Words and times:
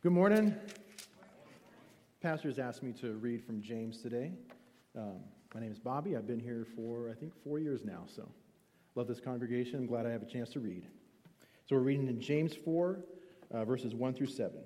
Good 0.00 0.12
morning. 0.12 0.54
Pastor's 2.22 2.60
asked 2.60 2.84
me 2.84 2.92
to 3.00 3.14
read 3.14 3.44
from 3.44 3.60
James 3.60 4.00
today. 4.00 4.30
Um, 4.96 5.16
my 5.52 5.60
name 5.60 5.72
is 5.72 5.80
Bobby. 5.80 6.16
I've 6.16 6.24
been 6.24 6.38
here 6.38 6.64
for, 6.76 7.10
I 7.10 7.14
think, 7.14 7.32
four 7.42 7.58
years 7.58 7.84
now, 7.84 8.04
so 8.06 8.28
love 8.94 9.08
this 9.08 9.18
congregation. 9.18 9.80
I'm 9.80 9.86
glad 9.86 10.06
I 10.06 10.10
have 10.10 10.22
a 10.22 10.26
chance 10.26 10.50
to 10.50 10.60
read. 10.60 10.84
So 11.66 11.74
we're 11.74 11.82
reading 11.82 12.06
in 12.06 12.20
James 12.20 12.54
4, 12.54 13.00
uh, 13.50 13.64
verses 13.64 13.92
1 13.92 14.14
through 14.14 14.28
7. 14.28 14.60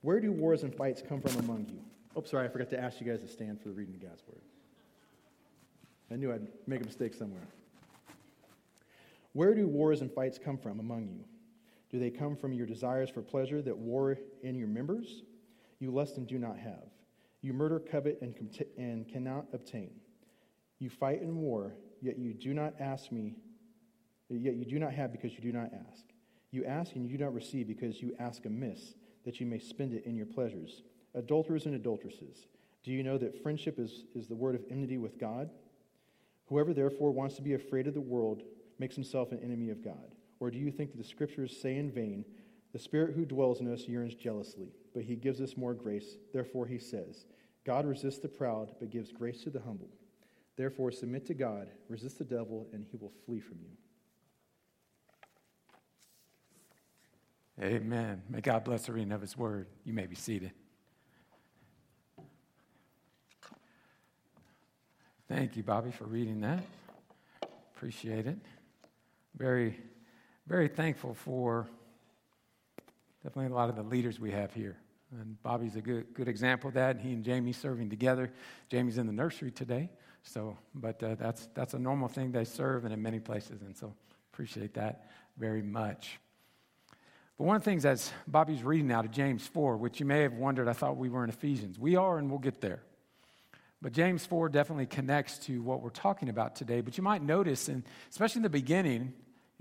Where 0.00 0.18
do 0.18 0.32
wars 0.32 0.62
and 0.62 0.74
fights 0.74 1.02
come 1.06 1.20
from 1.20 1.36
among 1.44 1.66
you? 1.68 1.82
Oh, 2.16 2.22
sorry, 2.22 2.46
I 2.46 2.48
forgot 2.48 2.70
to 2.70 2.80
ask 2.80 3.02
you 3.02 3.06
guys 3.06 3.20
to 3.20 3.28
stand 3.28 3.60
for 3.60 3.68
the 3.68 3.74
reading 3.74 3.96
of 3.96 4.00
God's 4.00 4.22
word. 4.26 4.40
I 6.10 6.16
knew 6.16 6.32
I'd 6.32 6.48
make 6.66 6.80
a 6.80 6.84
mistake 6.84 7.12
somewhere. 7.12 7.46
Where 9.34 9.54
do 9.54 9.66
wars 9.66 10.00
and 10.00 10.10
fights 10.10 10.38
come 10.42 10.56
from 10.56 10.80
among 10.80 11.08
you? 11.08 11.24
Do 11.94 12.00
they 12.00 12.10
come 12.10 12.34
from 12.34 12.52
your 12.52 12.66
desires 12.66 13.08
for 13.08 13.22
pleasure 13.22 13.62
that 13.62 13.78
war 13.78 14.18
in 14.42 14.56
your 14.56 14.66
members? 14.66 15.22
You 15.78 15.92
lust 15.92 16.16
and 16.16 16.26
do 16.26 16.38
not 16.38 16.58
have. 16.58 16.88
You 17.40 17.52
murder, 17.52 17.78
covet, 17.78 18.18
and, 18.20 18.34
and 18.76 19.06
cannot 19.06 19.46
obtain. 19.52 19.92
You 20.80 20.90
fight 20.90 21.22
in 21.22 21.36
war, 21.36 21.76
yet 22.02 22.18
you 22.18 22.34
do 22.34 22.52
not 22.52 22.74
ask 22.80 23.12
me, 23.12 23.36
yet 24.28 24.56
you 24.56 24.64
do 24.64 24.80
not 24.80 24.92
have 24.92 25.12
because 25.12 25.34
you 25.34 25.40
do 25.40 25.52
not 25.52 25.70
ask. 25.88 26.02
You 26.50 26.64
ask 26.64 26.96
and 26.96 27.08
you 27.08 27.16
do 27.16 27.22
not 27.22 27.32
receive 27.32 27.68
because 27.68 28.02
you 28.02 28.16
ask 28.18 28.44
amiss, 28.44 28.94
that 29.24 29.38
you 29.38 29.46
may 29.46 29.60
spend 29.60 29.92
it 29.92 30.04
in 30.04 30.16
your 30.16 30.26
pleasures. 30.26 30.82
Adulterers 31.14 31.66
and 31.66 31.76
adulteresses, 31.76 32.48
do 32.82 32.90
you 32.90 33.04
know 33.04 33.18
that 33.18 33.40
friendship 33.40 33.78
is, 33.78 34.02
is 34.16 34.26
the 34.26 34.34
word 34.34 34.56
of 34.56 34.64
enmity 34.68 34.98
with 34.98 35.16
God? 35.16 35.48
Whoever 36.48 36.74
therefore 36.74 37.12
wants 37.12 37.36
to 37.36 37.42
be 37.42 37.54
afraid 37.54 37.86
of 37.86 37.94
the 37.94 38.00
world 38.00 38.42
makes 38.80 38.96
himself 38.96 39.30
an 39.30 39.38
enemy 39.44 39.70
of 39.70 39.84
God. 39.84 40.13
Or 40.44 40.50
do 40.50 40.58
you 40.58 40.70
think 40.70 40.90
that 40.90 40.98
the 40.98 41.08
scriptures 41.08 41.56
say 41.56 41.78
in 41.78 41.90
vain, 41.90 42.22
The 42.74 42.78
Spirit 42.78 43.14
who 43.14 43.24
dwells 43.24 43.60
in 43.60 43.72
us 43.72 43.88
yearns 43.88 44.14
jealously, 44.14 44.74
but 44.92 45.02
he 45.02 45.16
gives 45.16 45.40
us 45.40 45.56
more 45.56 45.72
grace? 45.72 46.18
Therefore 46.34 46.66
he 46.66 46.78
says, 46.78 47.24
God 47.64 47.86
resists 47.86 48.18
the 48.18 48.28
proud, 48.28 48.72
but 48.78 48.90
gives 48.90 49.10
grace 49.10 49.42
to 49.44 49.48
the 49.50 49.62
humble. 49.62 49.88
Therefore 50.58 50.90
submit 50.90 51.24
to 51.28 51.34
God, 51.34 51.68
resist 51.88 52.18
the 52.18 52.24
devil, 52.24 52.66
and 52.74 52.84
he 52.84 52.98
will 52.98 53.14
flee 53.24 53.40
from 53.40 53.56
you. 53.62 53.70
Amen. 57.64 58.20
May 58.28 58.42
God 58.42 58.64
bless 58.64 58.84
the 58.84 58.92
reading 58.92 59.12
of 59.12 59.22
his 59.22 59.38
word. 59.38 59.66
You 59.82 59.94
may 59.94 60.06
be 60.06 60.14
seated. 60.14 60.52
Thank 65.26 65.56
you, 65.56 65.62
Bobby, 65.62 65.90
for 65.90 66.04
reading 66.04 66.42
that. 66.42 66.62
Appreciate 67.74 68.26
it. 68.26 68.36
Very 69.38 69.78
very 70.46 70.68
thankful 70.68 71.14
for 71.14 71.66
definitely 73.22 73.52
a 73.52 73.54
lot 73.54 73.70
of 73.70 73.76
the 73.76 73.82
leaders 73.82 74.20
we 74.20 74.30
have 74.30 74.52
here. 74.52 74.76
And 75.20 75.40
Bobby's 75.42 75.76
a 75.76 75.80
good, 75.80 76.12
good 76.12 76.28
example 76.28 76.68
of 76.68 76.74
that. 76.74 77.00
He 77.00 77.12
and 77.12 77.24
Jamie 77.24 77.52
serving 77.52 77.88
together. 77.88 78.32
Jamie's 78.68 78.98
in 78.98 79.06
the 79.06 79.12
nursery 79.12 79.50
today. 79.50 79.90
So, 80.22 80.56
but 80.74 81.02
uh, 81.02 81.14
that's, 81.14 81.48
that's 81.54 81.74
a 81.74 81.78
normal 81.78 82.08
thing 82.08 82.32
they 82.32 82.44
serve 82.44 82.84
and 82.84 82.92
in 82.92 83.00
many 83.00 83.20
places. 83.20 83.62
And 83.62 83.76
so 83.76 83.94
appreciate 84.32 84.74
that 84.74 85.10
very 85.38 85.62
much. 85.62 86.18
But 87.38 87.44
one 87.44 87.56
of 87.56 87.62
the 87.62 87.70
things 87.70 87.84
as 87.84 88.12
Bobby's 88.26 88.62
reading 88.62 88.90
out 88.92 89.04
of 89.04 89.10
James 89.10 89.46
4, 89.46 89.76
which 89.76 90.00
you 90.00 90.06
may 90.06 90.22
have 90.22 90.34
wondered, 90.34 90.68
I 90.68 90.72
thought 90.72 90.96
we 90.96 91.08
were 91.08 91.24
in 91.24 91.30
Ephesians. 91.30 91.78
We 91.78 91.96
are, 91.96 92.18
and 92.18 92.30
we'll 92.30 92.38
get 92.38 92.60
there. 92.60 92.82
But 93.82 93.92
James 93.92 94.24
4 94.24 94.48
definitely 94.48 94.86
connects 94.86 95.38
to 95.40 95.60
what 95.62 95.82
we're 95.82 95.90
talking 95.90 96.28
about 96.28 96.56
today. 96.56 96.80
But 96.80 96.96
you 96.96 97.04
might 97.04 97.22
notice, 97.22 97.68
and 97.68 97.82
especially 98.10 98.40
in 98.40 98.44
the 98.44 98.50
beginning, 98.50 99.12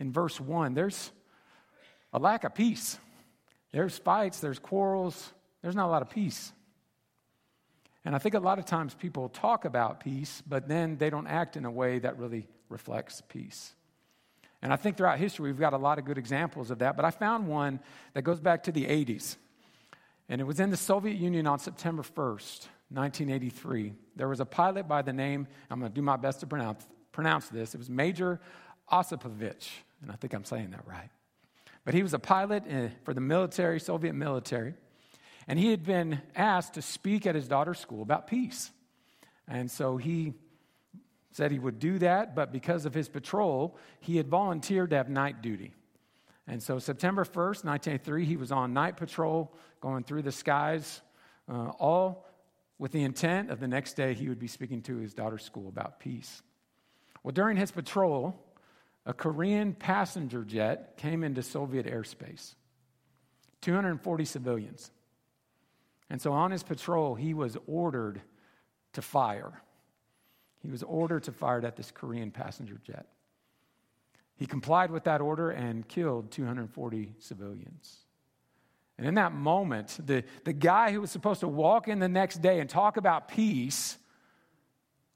in 0.04 0.12
verse 0.12 0.38
1, 0.38 0.73
there's 0.73 1.14
a 2.12 2.20
lack 2.20 2.44
of 2.44 2.54
peace. 2.54 2.98
There's 3.72 3.98
fights, 3.98 4.42
there's 4.42 4.59
quarrels, 4.59 5.32
there's 5.62 5.78
not 5.78 5.86
a 5.86 5.92
lot 5.92 6.02
of 6.02 6.09
peace. 6.09 6.52
And 8.04 8.14
I 8.14 8.18
think 8.18 8.36
a 8.36 8.40
lot 8.40 8.59
of 8.59 8.66
times 8.66 8.94
people 8.94 9.30
talk 9.30 9.64
about 9.64 10.02
peace, 10.02 10.44
but 10.46 10.68
then 10.68 10.98
they 10.98 11.09
don't 11.09 11.26
act 11.26 11.56
in 11.56 11.63
a 11.63 11.72
way 11.72 12.00
that 12.00 12.19
really 12.19 12.50
reflects 12.68 13.24
peace. 13.30 13.74
And 14.62 14.74
I 14.74 14.75
think 14.75 14.97
throughout 14.97 15.19
history, 15.19 15.50
we've 15.50 15.59
got 15.59 15.72
a 15.72 15.78
lot 15.78 15.97
of 16.00 16.03
good 16.03 16.18
examples 16.18 16.69
of 16.69 16.80
that. 16.80 16.97
But 16.97 17.06
I 17.06 17.12
found 17.12 17.47
one 17.47 17.80
that 18.13 18.24
goes 18.24 18.42
back 18.42 18.63
to 18.63 18.74
the 18.74 18.84
80s. 18.84 19.38
And 20.28 20.42
it 20.42 20.44
was 20.44 20.59
in 20.59 20.69
the 20.69 20.78
Soviet 20.78 21.16
Union 21.16 21.47
on 21.47 21.59
September 21.59 22.03
1st, 22.03 22.68
1983. 22.90 23.94
There 24.18 24.28
was 24.28 24.42
a 24.42 24.46
pilot 24.46 24.86
by 24.86 25.02
the 25.02 25.13
name, 25.13 25.47
I'm 25.69 25.80
going 25.80 25.92
to 25.92 25.96
do 25.96 26.02
my 26.02 26.18
best 26.18 26.42
to 26.42 26.47
pronounce, 26.47 26.86
pronounce 27.13 27.47
this. 27.47 27.74
It 27.74 27.78
was 27.78 27.90
Major 27.90 28.42
Osipovich, 28.92 29.69
and 30.03 30.12
I 30.12 30.16
think 30.16 30.34
I'm 30.34 30.46
saying 30.46 30.72
that 30.72 30.86
right. 30.86 31.09
But 31.86 31.94
he 31.94 32.03
was 32.03 32.14
a 32.14 32.19
pilot 32.19 32.64
eh, 32.69 32.90
for 33.03 33.14
the 33.14 33.22
military, 33.22 33.80
Soviet 33.80 34.14
military, 34.14 34.75
and 35.47 35.58
he 35.58 35.72
had 35.72 35.84
been 35.84 36.22
asked 36.36 36.75
to 36.75 36.81
speak 36.81 37.25
at 37.25 37.36
his 37.36 37.47
daughter's 37.47 37.80
school 37.80 38.02
about 38.02 38.28
peace. 38.28 38.72
And 39.47 39.69
so 39.69 39.97
he 39.97 40.34
said 41.31 41.52
he 41.52 41.59
would 41.59 41.80
do 41.80 42.00
that, 42.00 42.36
but 42.36 42.52
because 42.52 42.86
of 42.86 42.94
his 42.94 43.09
patrol, 43.09 43.75
he 44.00 44.18
had 44.18 44.28
volunteered 44.28 44.92
to 44.92 44.96
have 44.97 45.09
night 45.09 45.42
duty. 45.42 45.74
And 46.47 46.62
so 46.62 46.80
September 46.80 47.24
1st, 47.24 47.66
1983, 47.66 48.25
he 48.25 48.38
was 48.38 48.52
on 48.52 48.74
night 48.74 48.97
patrol 48.97 49.53
going 49.81 50.03
through 50.03 50.22
the 50.22 50.31
skies, 50.31 51.02
uh, 51.50 51.69
all 51.80 52.28
with 52.78 52.92
the 52.92 53.03
intent 53.03 53.50
of 53.50 53.59
the 53.59 53.68
next 53.68 53.96
day 53.96 54.13
he 54.13 54.30
would 54.30 54.40
be 54.40 54.47
speaking 54.47 54.81
to 54.84 54.97
his 54.97 55.13
daughter's 55.13 55.44
school 55.44 55.69
about 55.69 56.00
peace. 56.00 56.42
Well, 57.24 57.31
during 57.31 57.58
his 57.58 57.72
patrol, 57.72 58.38
a 59.06 59.14
Korean 59.14 59.74
passenger 59.74 60.44
jet 60.44 60.97
came 60.97 61.24
into 61.24 61.44
Soviet 61.44 61.86
airspace. 61.86 62.56
240 63.62 64.25
civilians. 64.25 64.91
And 66.09 66.22
so 66.22 66.34
on 66.34 66.52
his 66.52 66.64
patrol, 66.64 67.16
he 67.16 67.34
was 67.34 67.58
ordered 67.66 68.22
to 68.94 69.02
fire. 69.02 69.62
He 70.62 70.69
was 70.69 70.84
ordered 70.84 71.24
to 71.24 71.31
fire 71.31 71.66
at 71.66 71.75
this 71.75 71.92
Korean 71.92 72.31
passenger 72.31 72.80
jet. 72.86 73.08
He 74.36 74.46
complied 74.46 74.92
with 74.92 75.06
that 75.06 75.22
order 75.22 75.52
and 75.52 75.88
killed 75.88 76.31
240 76.31 77.13
civilians. 77.19 77.97
And 78.97 79.08
in 79.08 79.16
that 79.16 79.34
moment, 79.34 79.97
the, 80.06 80.24
the 80.44 80.53
guy 80.53 80.92
who 80.92 81.02
was 81.02 81.12
supposed 81.12 81.42
to 81.42 81.47
walk 81.47 81.88
in 81.88 82.00
the 82.00 82.09
next 82.09 82.42
day 82.42 82.59
and 82.59 82.69
talk 82.69 82.97
about 82.97 83.28
peace 83.28 83.97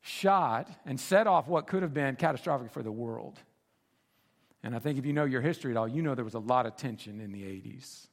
shot 0.02 0.70
and 0.86 1.00
set 1.00 1.28
off 1.28 1.47
what 1.47 1.68
could 1.68 1.84
have 1.84 1.94
been 1.94 2.16
catastrophic 2.16 2.72
for 2.72 2.81
the 2.81 2.92
world. 2.92 3.40
And 4.63 4.75
I 4.75 4.79
think 4.79 4.97
if 4.97 5.06
you 5.06 5.13
know 5.13 5.25
your 5.25 5.41
history 5.41 5.72
at 5.72 5.78
all, 5.78 5.88
you 5.88 6.01
know 6.01 6.16
there 6.16 6.25
was 6.25 6.34
a 6.34 6.40
lot 6.40 6.66
of 6.66 6.75
tension 6.75 7.22
in 7.22 7.31
the 7.31 7.44
80s. 7.44 8.07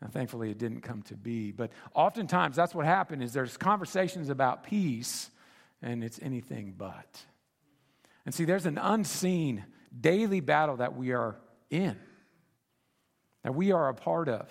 And 0.00 0.12
thankfully 0.12 0.50
it 0.50 0.58
didn't 0.58 0.82
come 0.82 1.02
to 1.02 1.16
be. 1.16 1.50
But 1.50 1.70
oftentimes 1.94 2.56
that's 2.56 2.74
what 2.74 2.84
happened 2.84 3.22
is 3.22 3.32
there's 3.32 3.56
conversations 3.56 4.28
about 4.28 4.64
peace 4.64 5.30
and 5.82 6.04
it's 6.04 6.20
anything 6.22 6.74
but. 6.76 7.22
And 8.26 8.34
see, 8.34 8.44
there's 8.44 8.66
an 8.66 8.78
unseen 8.78 9.64
daily 9.98 10.40
battle 10.40 10.76
that 10.76 10.96
we 10.96 11.12
are 11.12 11.36
in, 11.70 11.96
that 13.42 13.54
we 13.54 13.72
are 13.72 13.88
a 13.88 13.94
part 13.94 14.28
of. 14.28 14.48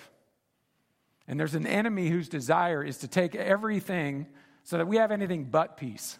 And 1.27 1.39
there's 1.39 1.55
an 1.55 1.65
enemy 1.67 2.09
whose 2.09 2.29
desire 2.29 2.83
is 2.83 2.97
to 2.99 3.07
take 3.07 3.35
everything 3.35 4.27
so 4.63 4.77
that 4.77 4.87
we 4.87 4.97
have 4.97 5.11
anything 5.11 5.45
but 5.45 5.77
peace 5.77 6.17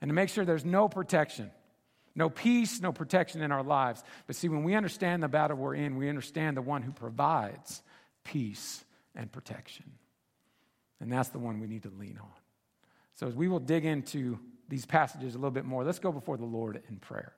and 0.00 0.08
to 0.08 0.14
make 0.14 0.28
sure 0.28 0.44
there's 0.44 0.64
no 0.64 0.88
protection 0.88 1.50
no 2.18 2.28
peace, 2.28 2.80
no 2.80 2.90
protection 2.90 3.42
in 3.42 3.52
our 3.52 3.62
lives. 3.62 4.02
But 4.26 4.34
see, 4.34 4.48
when 4.48 4.64
we 4.64 4.74
understand 4.74 5.22
the 5.22 5.28
battle 5.28 5.56
we're 5.56 5.76
in, 5.76 5.96
we 5.96 6.08
understand 6.08 6.56
the 6.56 6.62
one 6.62 6.82
who 6.82 6.90
provides 6.90 7.80
peace 8.24 8.84
and 9.14 9.30
protection. 9.30 9.92
And 11.00 11.12
that's 11.12 11.28
the 11.28 11.38
one 11.38 11.60
we 11.60 11.68
need 11.68 11.84
to 11.84 11.92
lean 11.96 12.18
on. 12.20 12.28
So, 13.14 13.28
as 13.28 13.34
we 13.34 13.46
will 13.46 13.60
dig 13.60 13.84
into 13.84 14.40
these 14.68 14.84
passages 14.84 15.34
a 15.34 15.38
little 15.38 15.52
bit 15.52 15.64
more, 15.64 15.84
let's 15.84 16.00
go 16.00 16.10
before 16.10 16.36
the 16.36 16.44
Lord 16.44 16.82
in 16.88 16.96
prayer. 16.96 17.32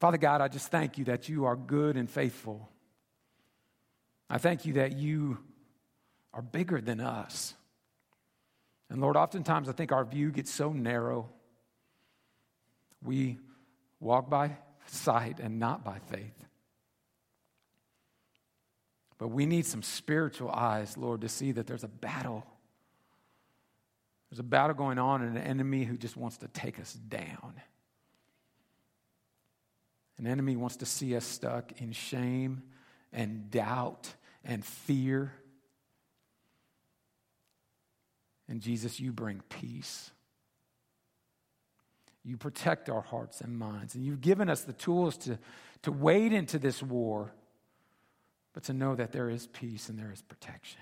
Father 0.00 0.18
God, 0.18 0.40
I 0.40 0.48
just 0.48 0.68
thank 0.68 0.96
you 0.96 1.04
that 1.04 1.28
you 1.28 1.44
are 1.44 1.56
good 1.56 1.98
and 1.98 2.10
faithful. 2.10 2.70
I 4.30 4.38
thank 4.38 4.64
you 4.64 4.72
that 4.74 4.96
you 4.96 5.38
are 6.32 6.42
bigger 6.42 6.80
than 6.80 7.00
us. 7.00 7.54
And 8.88 8.98
Lord, 9.00 9.16
oftentimes 9.16 9.68
I 9.68 9.72
think 9.72 9.92
our 9.92 10.06
view 10.06 10.30
gets 10.30 10.50
so 10.50 10.72
narrow. 10.72 11.28
We 13.04 13.38
walk 14.00 14.30
by 14.30 14.56
sight 14.86 15.40
and 15.40 15.58
not 15.58 15.84
by 15.84 15.98
faith. 16.10 16.44
But 19.18 19.28
we 19.28 19.46
need 19.46 19.66
some 19.66 19.82
spiritual 19.82 20.50
eyes, 20.50 20.96
Lord, 20.96 21.20
to 21.20 21.28
see 21.28 21.52
that 21.52 21.66
there's 21.66 21.84
a 21.84 21.88
battle. 21.88 22.44
There's 24.30 24.40
a 24.40 24.44
battle 24.44 24.74
going 24.74 24.98
on 24.98 25.22
and 25.22 25.36
an 25.36 25.42
enemy 25.42 25.84
who 25.84 25.96
just 25.96 26.16
wants 26.16 26.38
to 26.38 26.48
take 26.48 26.80
us 26.80 26.92
down. 26.92 27.54
An 30.18 30.26
enemy 30.26 30.56
wants 30.56 30.76
to 30.76 30.86
see 30.86 31.16
us 31.16 31.24
stuck 31.24 31.80
in 31.80 31.92
shame 31.92 32.62
and 33.12 33.50
doubt 33.50 34.12
and 34.44 34.64
fear. 34.64 35.32
And 38.48 38.60
Jesus, 38.60 39.00
you 39.00 39.12
bring 39.12 39.40
peace. 39.48 40.10
You 42.24 42.36
protect 42.36 42.88
our 42.88 43.00
hearts 43.00 43.40
and 43.40 43.58
minds. 43.58 43.94
And 43.94 44.04
you've 44.04 44.20
given 44.20 44.48
us 44.48 44.62
the 44.62 44.72
tools 44.72 45.16
to, 45.18 45.38
to 45.82 45.92
wade 45.92 46.32
into 46.32 46.58
this 46.58 46.82
war 46.82 47.32
but 48.52 48.64
to 48.64 48.72
know 48.72 48.94
that 48.94 49.12
there 49.12 49.30
is 49.30 49.46
peace 49.46 49.88
and 49.88 49.98
there 49.98 50.12
is 50.12 50.22
protection. 50.22 50.80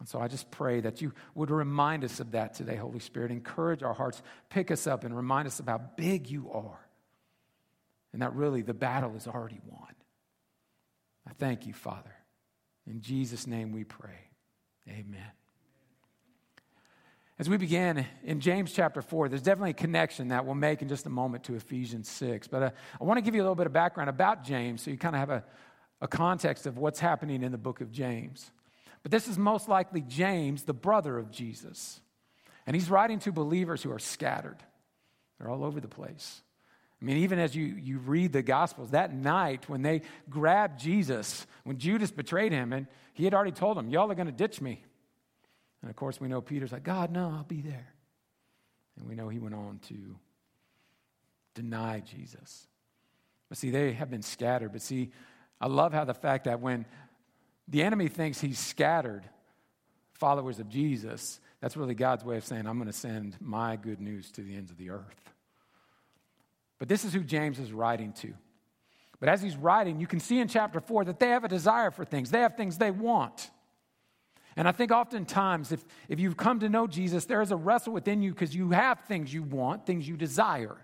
And 0.00 0.08
so 0.08 0.18
I 0.20 0.28
just 0.28 0.50
pray 0.50 0.80
that 0.80 1.00
you 1.00 1.12
would 1.34 1.50
remind 1.50 2.04
us 2.04 2.20
of 2.20 2.32
that 2.32 2.54
today, 2.54 2.76
Holy 2.76 2.98
Spirit. 2.98 3.30
Encourage 3.30 3.82
our 3.82 3.94
hearts, 3.94 4.22
pick 4.50 4.70
us 4.70 4.86
up, 4.86 5.04
and 5.04 5.16
remind 5.16 5.46
us 5.46 5.60
of 5.60 5.66
how 5.66 5.80
big 5.96 6.28
you 6.28 6.50
are. 6.52 6.80
And 8.12 8.22
that 8.22 8.34
really 8.34 8.62
the 8.62 8.74
battle 8.74 9.14
is 9.16 9.26
already 9.26 9.60
won. 9.66 9.94
I 11.26 11.32
thank 11.38 11.66
you, 11.66 11.72
Father. 11.72 12.14
In 12.86 13.00
Jesus' 13.00 13.46
name 13.46 13.72
we 13.72 13.84
pray. 13.84 14.28
Amen. 14.88 15.30
As 17.36 17.48
we 17.48 17.56
begin 17.56 18.06
in 18.22 18.38
James 18.38 18.72
chapter 18.72 19.02
4, 19.02 19.28
there's 19.28 19.42
definitely 19.42 19.70
a 19.70 19.74
connection 19.74 20.28
that 20.28 20.46
we'll 20.46 20.54
make 20.54 20.82
in 20.82 20.88
just 20.88 21.04
a 21.04 21.10
moment 21.10 21.42
to 21.44 21.56
Ephesians 21.56 22.08
6. 22.08 22.46
But 22.46 22.62
uh, 22.62 22.70
I 23.00 23.04
want 23.04 23.18
to 23.18 23.22
give 23.22 23.34
you 23.34 23.40
a 23.40 23.42
little 23.42 23.56
bit 23.56 23.66
of 23.66 23.72
background 23.72 24.08
about 24.08 24.44
James 24.44 24.82
so 24.82 24.92
you 24.92 24.96
kind 24.96 25.16
of 25.16 25.18
have 25.18 25.30
a, 25.30 25.44
a 26.00 26.06
context 26.06 26.64
of 26.66 26.78
what's 26.78 27.00
happening 27.00 27.42
in 27.42 27.50
the 27.50 27.58
book 27.58 27.80
of 27.80 27.90
James. 27.90 28.52
But 29.02 29.10
this 29.10 29.26
is 29.26 29.36
most 29.36 29.68
likely 29.68 30.00
James, 30.00 30.62
the 30.62 30.72
brother 30.72 31.18
of 31.18 31.32
Jesus. 31.32 32.00
And 32.68 32.76
he's 32.76 32.88
writing 32.88 33.18
to 33.20 33.32
believers 33.32 33.82
who 33.82 33.90
are 33.90 33.98
scattered, 33.98 34.58
they're 35.38 35.50
all 35.50 35.64
over 35.64 35.80
the 35.80 35.88
place. 35.88 36.40
I 37.02 37.04
mean, 37.04 37.16
even 37.18 37.40
as 37.40 37.56
you, 37.56 37.64
you 37.64 37.98
read 37.98 38.32
the 38.32 38.42
Gospels, 38.42 38.90
that 38.90 39.12
night 39.12 39.68
when 39.68 39.82
they 39.82 40.02
grabbed 40.30 40.78
Jesus, 40.78 41.48
when 41.64 41.78
Judas 41.78 42.12
betrayed 42.12 42.52
him, 42.52 42.72
and 42.72 42.86
he 43.12 43.24
had 43.24 43.34
already 43.34 43.50
told 43.50 43.76
them, 43.76 43.90
Y'all 43.90 44.10
are 44.10 44.14
going 44.14 44.28
to 44.28 44.32
ditch 44.32 44.60
me. 44.60 44.84
And 45.84 45.90
of 45.90 45.96
course, 45.96 46.18
we 46.18 46.28
know 46.28 46.40
Peter's 46.40 46.72
like, 46.72 46.82
God, 46.82 47.10
no, 47.10 47.30
I'll 47.30 47.44
be 47.44 47.60
there. 47.60 47.92
And 48.96 49.06
we 49.06 49.14
know 49.14 49.28
he 49.28 49.38
went 49.38 49.54
on 49.54 49.80
to 49.88 50.16
deny 51.54 52.00
Jesus. 52.00 52.66
But 53.50 53.58
see, 53.58 53.68
they 53.68 53.92
have 53.92 54.10
been 54.10 54.22
scattered. 54.22 54.72
But 54.72 54.80
see, 54.80 55.10
I 55.60 55.66
love 55.66 55.92
how 55.92 56.06
the 56.06 56.14
fact 56.14 56.44
that 56.44 56.60
when 56.60 56.86
the 57.68 57.82
enemy 57.82 58.08
thinks 58.08 58.40
he's 58.40 58.58
scattered 58.58 59.24
followers 60.14 60.58
of 60.58 60.70
Jesus, 60.70 61.38
that's 61.60 61.76
really 61.76 61.94
God's 61.94 62.24
way 62.24 62.38
of 62.38 62.46
saying, 62.46 62.66
I'm 62.66 62.78
going 62.78 62.90
to 62.90 62.92
send 62.94 63.36
my 63.38 63.76
good 63.76 64.00
news 64.00 64.30
to 64.32 64.40
the 64.40 64.56
ends 64.56 64.70
of 64.70 64.78
the 64.78 64.88
earth. 64.88 65.32
But 66.78 66.88
this 66.88 67.04
is 67.04 67.12
who 67.12 67.20
James 67.20 67.58
is 67.58 67.72
writing 67.72 68.14
to. 68.22 68.32
But 69.20 69.28
as 69.28 69.42
he's 69.42 69.54
writing, 69.54 70.00
you 70.00 70.06
can 70.06 70.20
see 70.20 70.38
in 70.40 70.48
chapter 70.48 70.80
4 70.80 71.04
that 71.04 71.20
they 71.20 71.28
have 71.28 71.44
a 71.44 71.48
desire 71.48 71.90
for 71.90 72.06
things, 72.06 72.30
they 72.30 72.40
have 72.40 72.56
things 72.56 72.78
they 72.78 72.90
want. 72.90 73.50
And 74.56 74.68
I 74.68 74.72
think 74.72 74.92
oftentimes, 74.92 75.72
if, 75.72 75.84
if 76.08 76.20
you've 76.20 76.36
come 76.36 76.60
to 76.60 76.68
know 76.68 76.86
Jesus, 76.86 77.24
there 77.24 77.42
is 77.42 77.50
a 77.50 77.56
wrestle 77.56 77.92
within 77.92 78.22
you 78.22 78.32
because 78.32 78.54
you 78.54 78.70
have 78.70 79.00
things 79.00 79.32
you 79.32 79.42
want, 79.42 79.84
things 79.84 80.08
you 80.08 80.16
desire. 80.16 80.76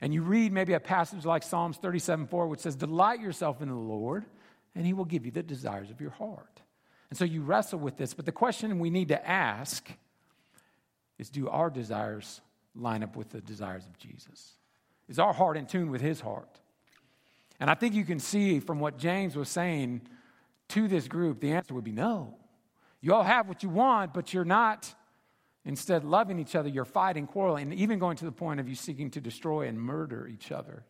And 0.00 0.14
you 0.14 0.22
read 0.22 0.52
maybe 0.52 0.72
a 0.72 0.80
passage 0.80 1.26
like 1.26 1.42
Psalms 1.42 1.76
37 1.76 2.26
4, 2.26 2.46
which 2.46 2.60
says, 2.60 2.74
Delight 2.74 3.20
yourself 3.20 3.60
in 3.60 3.68
the 3.68 3.74
Lord, 3.74 4.24
and 4.74 4.86
he 4.86 4.94
will 4.94 5.04
give 5.04 5.26
you 5.26 5.30
the 5.30 5.42
desires 5.42 5.90
of 5.90 6.00
your 6.00 6.10
heart. 6.10 6.62
And 7.10 7.18
so 7.18 7.24
you 7.24 7.42
wrestle 7.42 7.80
with 7.80 7.96
this. 7.96 8.14
But 8.14 8.24
the 8.24 8.32
question 8.32 8.78
we 8.78 8.88
need 8.88 9.08
to 9.08 9.28
ask 9.28 9.90
is 11.18 11.28
do 11.28 11.48
our 11.48 11.68
desires 11.68 12.40
line 12.74 13.02
up 13.02 13.16
with 13.16 13.30
the 13.30 13.40
desires 13.42 13.84
of 13.84 13.98
Jesus? 13.98 14.52
Is 15.08 15.18
our 15.18 15.34
heart 15.34 15.56
in 15.56 15.66
tune 15.66 15.90
with 15.90 16.00
his 16.00 16.20
heart? 16.20 16.60
And 17.58 17.68
I 17.68 17.74
think 17.74 17.94
you 17.94 18.04
can 18.04 18.20
see 18.20 18.58
from 18.58 18.80
what 18.80 18.96
James 18.96 19.36
was 19.36 19.50
saying 19.50 20.00
to 20.70 20.88
this 20.88 21.08
group, 21.08 21.40
the 21.40 21.52
answer 21.52 21.74
would 21.74 21.84
be 21.84 21.92
no. 21.92 22.36
You 23.00 23.14
all 23.14 23.22
have 23.22 23.48
what 23.48 23.62
you 23.62 23.68
want, 23.68 24.12
but 24.12 24.34
you're 24.34 24.44
not 24.44 24.94
instead 25.64 26.04
loving 26.04 26.38
each 26.38 26.54
other. 26.54 26.68
You're 26.68 26.84
fighting, 26.84 27.26
quarreling, 27.26 27.70
and 27.70 27.74
even 27.74 27.98
going 27.98 28.16
to 28.18 28.24
the 28.24 28.32
point 28.32 28.60
of 28.60 28.68
you 28.68 28.74
seeking 28.74 29.10
to 29.12 29.20
destroy 29.20 29.68
and 29.68 29.80
murder 29.80 30.26
each 30.26 30.52
other. 30.52 30.84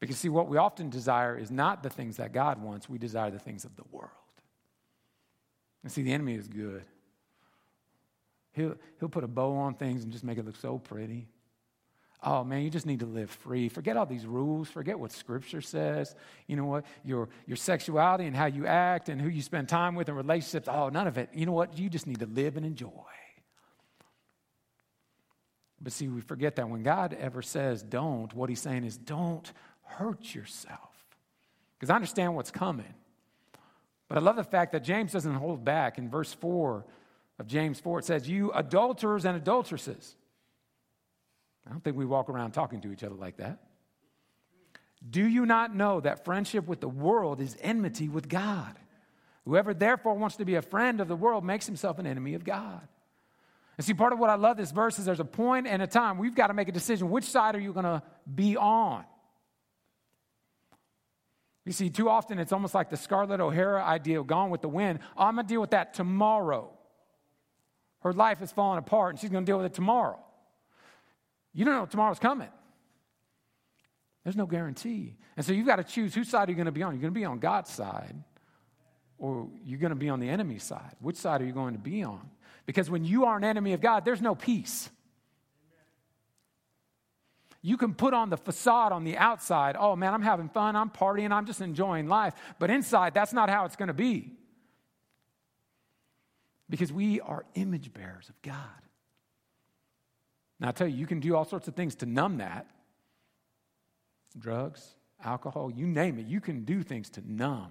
Because, 0.00 0.18
see, 0.18 0.28
what 0.28 0.48
we 0.48 0.58
often 0.58 0.90
desire 0.90 1.36
is 1.36 1.50
not 1.50 1.82
the 1.82 1.90
things 1.90 2.16
that 2.18 2.32
God 2.32 2.60
wants, 2.60 2.88
we 2.88 2.98
desire 2.98 3.30
the 3.30 3.38
things 3.38 3.64
of 3.64 3.74
the 3.76 3.84
world. 3.90 4.10
And 5.82 5.90
see, 5.90 6.02
the 6.02 6.12
enemy 6.12 6.34
is 6.34 6.48
good. 6.48 6.84
He'll, 8.52 8.76
he'll 9.00 9.08
put 9.08 9.24
a 9.24 9.28
bow 9.28 9.54
on 9.56 9.74
things 9.74 10.04
and 10.04 10.12
just 10.12 10.24
make 10.24 10.38
it 10.38 10.44
look 10.44 10.56
so 10.56 10.78
pretty 10.78 11.28
oh 12.24 12.42
man, 12.42 12.62
you 12.62 12.70
just 12.70 12.86
need 12.86 13.00
to 13.00 13.06
live 13.06 13.30
free. 13.30 13.68
Forget 13.68 13.96
all 13.96 14.06
these 14.06 14.26
rules. 14.26 14.68
Forget 14.68 14.98
what 14.98 15.12
Scripture 15.12 15.60
says. 15.60 16.14
You 16.46 16.56
know 16.56 16.64
what? 16.64 16.84
Your, 17.04 17.28
your 17.46 17.56
sexuality 17.56 18.26
and 18.26 18.34
how 18.34 18.46
you 18.46 18.66
act 18.66 19.08
and 19.08 19.20
who 19.20 19.28
you 19.28 19.42
spend 19.42 19.68
time 19.68 19.94
with 19.94 20.08
and 20.08 20.16
relationships. 20.16 20.68
Oh, 20.70 20.88
none 20.88 21.06
of 21.06 21.18
it. 21.18 21.28
You 21.34 21.46
know 21.46 21.52
what? 21.52 21.78
You 21.78 21.88
just 21.88 22.06
need 22.06 22.20
to 22.20 22.26
live 22.26 22.56
and 22.56 22.64
enjoy. 22.64 22.90
But 25.80 25.92
see, 25.92 26.08
we 26.08 26.22
forget 26.22 26.56
that 26.56 26.68
when 26.68 26.82
God 26.82 27.14
ever 27.20 27.42
says 27.42 27.82
don't, 27.82 28.32
what 28.32 28.48
he's 28.48 28.60
saying 28.60 28.84
is 28.84 28.96
don't 28.96 29.52
hurt 29.82 30.34
yourself. 30.34 30.78
Because 31.78 31.90
I 31.90 31.94
understand 31.94 32.34
what's 32.34 32.50
coming. 32.50 32.94
But 34.08 34.16
I 34.16 34.20
love 34.22 34.36
the 34.36 34.44
fact 34.44 34.72
that 34.72 34.82
James 34.82 35.12
doesn't 35.12 35.34
hold 35.34 35.62
back. 35.62 35.98
In 35.98 36.08
verse 36.08 36.32
4 36.32 36.86
of 37.38 37.46
James 37.46 37.80
4, 37.80 37.98
it 37.98 38.04
says, 38.06 38.28
You 38.28 38.50
adulterers 38.52 39.26
and 39.26 39.36
adulteresses. 39.36 40.16
I 41.66 41.70
don't 41.70 41.82
think 41.82 41.96
we 41.96 42.04
walk 42.04 42.28
around 42.28 42.52
talking 42.52 42.80
to 42.82 42.92
each 42.92 43.02
other 43.02 43.14
like 43.14 43.38
that. 43.38 43.58
Do 45.08 45.26
you 45.26 45.44
not 45.46 45.74
know 45.74 46.00
that 46.00 46.24
friendship 46.24 46.66
with 46.66 46.80
the 46.80 46.88
world 46.88 47.40
is 47.40 47.56
enmity 47.60 48.08
with 48.08 48.28
God? 48.28 48.74
Whoever 49.44 49.74
therefore 49.74 50.14
wants 50.14 50.36
to 50.36 50.44
be 50.44 50.54
a 50.54 50.62
friend 50.62 51.00
of 51.00 51.08
the 51.08 51.16
world 51.16 51.44
makes 51.44 51.66
himself 51.66 51.98
an 51.98 52.06
enemy 52.06 52.34
of 52.34 52.44
God. 52.44 52.80
And 53.76 53.84
see, 53.84 53.92
part 53.92 54.12
of 54.12 54.18
what 54.18 54.30
I 54.30 54.36
love 54.36 54.56
this 54.56 54.70
verse 54.70 54.98
is 54.98 55.04
there's 55.04 55.20
a 55.20 55.24
point 55.24 55.66
and 55.66 55.82
a 55.82 55.86
time 55.86 56.18
we've 56.18 56.34
got 56.34 56.46
to 56.46 56.54
make 56.54 56.68
a 56.68 56.72
decision. 56.72 57.10
Which 57.10 57.24
side 57.24 57.54
are 57.54 57.60
you 57.60 57.72
going 57.72 57.84
to 57.84 58.02
be 58.32 58.56
on? 58.56 59.04
You 61.66 61.72
see, 61.72 61.90
too 61.90 62.08
often 62.08 62.38
it's 62.38 62.52
almost 62.52 62.74
like 62.74 62.90
the 62.90 62.96
Scarlett 62.96 63.40
O'Hara 63.40 63.82
idea 63.82 64.20
of 64.20 64.26
gone 64.26 64.50
with 64.50 64.60
the 64.60 64.68
wind. 64.68 65.00
Oh, 65.16 65.24
I'm 65.24 65.34
going 65.34 65.46
to 65.46 65.52
deal 65.52 65.60
with 65.60 65.70
that 65.70 65.94
tomorrow. 65.94 66.70
Her 68.00 68.12
life 68.12 68.42
is 68.42 68.52
falling 68.52 68.78
apart 68.78 69.14
and 69.14 69.20
she's 69.20 69.30
going 69.30 69.44
to 69.44 69.50
deal 69.50 69.56
with 69.56 69.66
it 69.66 69.74
tomorrow. 69.74 70.23
You 71.54 71.64
don't 71.64 71.74
know 71.74 71.86
tomorrow's 71.86 72.18
coming. 72.18 72.48
There's 74.24 74.36
no 74.36 74.46
guarantee. 74.46 75.14
And 75.36 75.46
so 75.46 75.52
you've 75.52 75.66
got 75.66 75.76
to 75.76 75.84
choose 75.84 76.14
whose 76.14 76.28
side 76.28 76.48
are 76.48 76.52
you 76.52 76.56
going 76.56 76.66
to 76.66 76.72
be 76.72 76.82
on? 76.82 76.94
You're 76.94 77.02
going 77.02 77.14
to 77.14 77.20
be 77.20 77.24
on 77.24 77.38
God's 77.38 77.70
side 77.70 78.16
or 79.18 79.48
you're 79.64 79.78
going 79.78 79.90
to 79.90 79.96
be 79.96 80.08
on 80.08 80.20
the 80.20 80.28
enemy's 80.28 80.64
side. 80.64 80.96
Which 81.00 81.16
side 81.16 81.40
are 81.40 81.44
you 81.44 81.52
going 81.52 81.74
to 81.74 81.80
be 81.80 82.02
on? 82.02 82.30
Because 82.66 82.90
when 82.90 83.04
you 83.04 83.26
are 83.26 83.36
an 83.36 83.44
enemy 83.44 83.74
of 83.74 83.80
God, 83.80 84.04
there's 84.04 84.22
no 84.22 84.34
peace. 84.34 84.88
You 87.62 87.76
can 87.76 87.94
put 87.94 88.12
on 88.12 88.28
the 88.28 88.36
facade 88.36 88.92
on 88.92 89.04
the 89.04 89.16
outside. 89.16 89.76
Oh 89.78 89.96
man, 89.96 90.12
I'm 90.12 90.22
having 90.22 90.48
fun, 90.48 90.76
I'm 90.76 90.90
partying, 90.90 91.30
I'm 91.30 91.46
just 91.46 91.60
enjoying 91.60 92.08
life. 92.08 92.34
But 92.58 92.70
inside, 92.70 93.14
that's 93.14 93.32
not 93.32 93.48
how 93.48 93.64
it's 93.64 93.76
going 93.76 93.88
to 93.88 93.94
be. 93.94 94.32
Because 96.68 96.92
we 96.92 97.20
are 97.20 97.44
image 97.54 97.92
bearers 97.92 98.28
of 98.28 98.40
God. 98.42 98.56
Now, 100.60 100.68
I 100.68 100.72
tell 100.72 100.86
you, 100.86 100.96
you 100.96 101.06
can 101.06 101.20
do 101.20 101.34
all 101.34 101.44
sorts 101.44 101.68
of 101.68 101.74
things 101.74 101.96
to 101.96 102.06
numb 102.06 102.38
that 102.38 102.66
drugs, 104.38 104.84
alcohol, 105.22 105.70
you 105.70 105.86
name 105.86 106.18
it. 106.18 106.26
You 106.26 106.40
can 106.40 106.64
do 106.64 106.82
things 106.82 107.10
to 107.10 107.22
numb. 107.24 107.70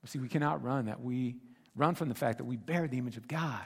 But 0.00 0.10
see, 0.10 0.18
we 0.18 0.28
cannot 0.28 0.62
run 0.62 0.86
that. 0.86 1.00
We 1.00 1.36
run 1.76 1.94
from 1.94 2.08
the 2.08 2.14
fact 2.14 2.38
that 2.38 2.44
we 2.44 2.56
bear 2.56 2.88
the 2.88 2.98
image 2.98 3.16
of 3.16 3.28
God. 3.28 3.64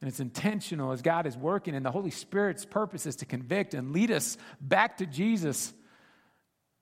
And 0.00 0.08
it's 0.08 0.20
intentional 0.20 0.92
as 0.92 1.02
God 1.02 1.26
is 1.26 1.36
working, 1.36 1.74
and 1.74 1.84
the 1.84 1.90
Holy 1.90 2.10
Spirit's 2.10 2.64
purpose 2.64 3.04
is 3.04 3.16
to 3.16 3.26
convict 3.26 3.74
and 3.74 3.92
lead 3.92 4.10
us 4.12 4.36
back 4.60 4.98
to 4.98 5.06
Jesus. 5.06 5.72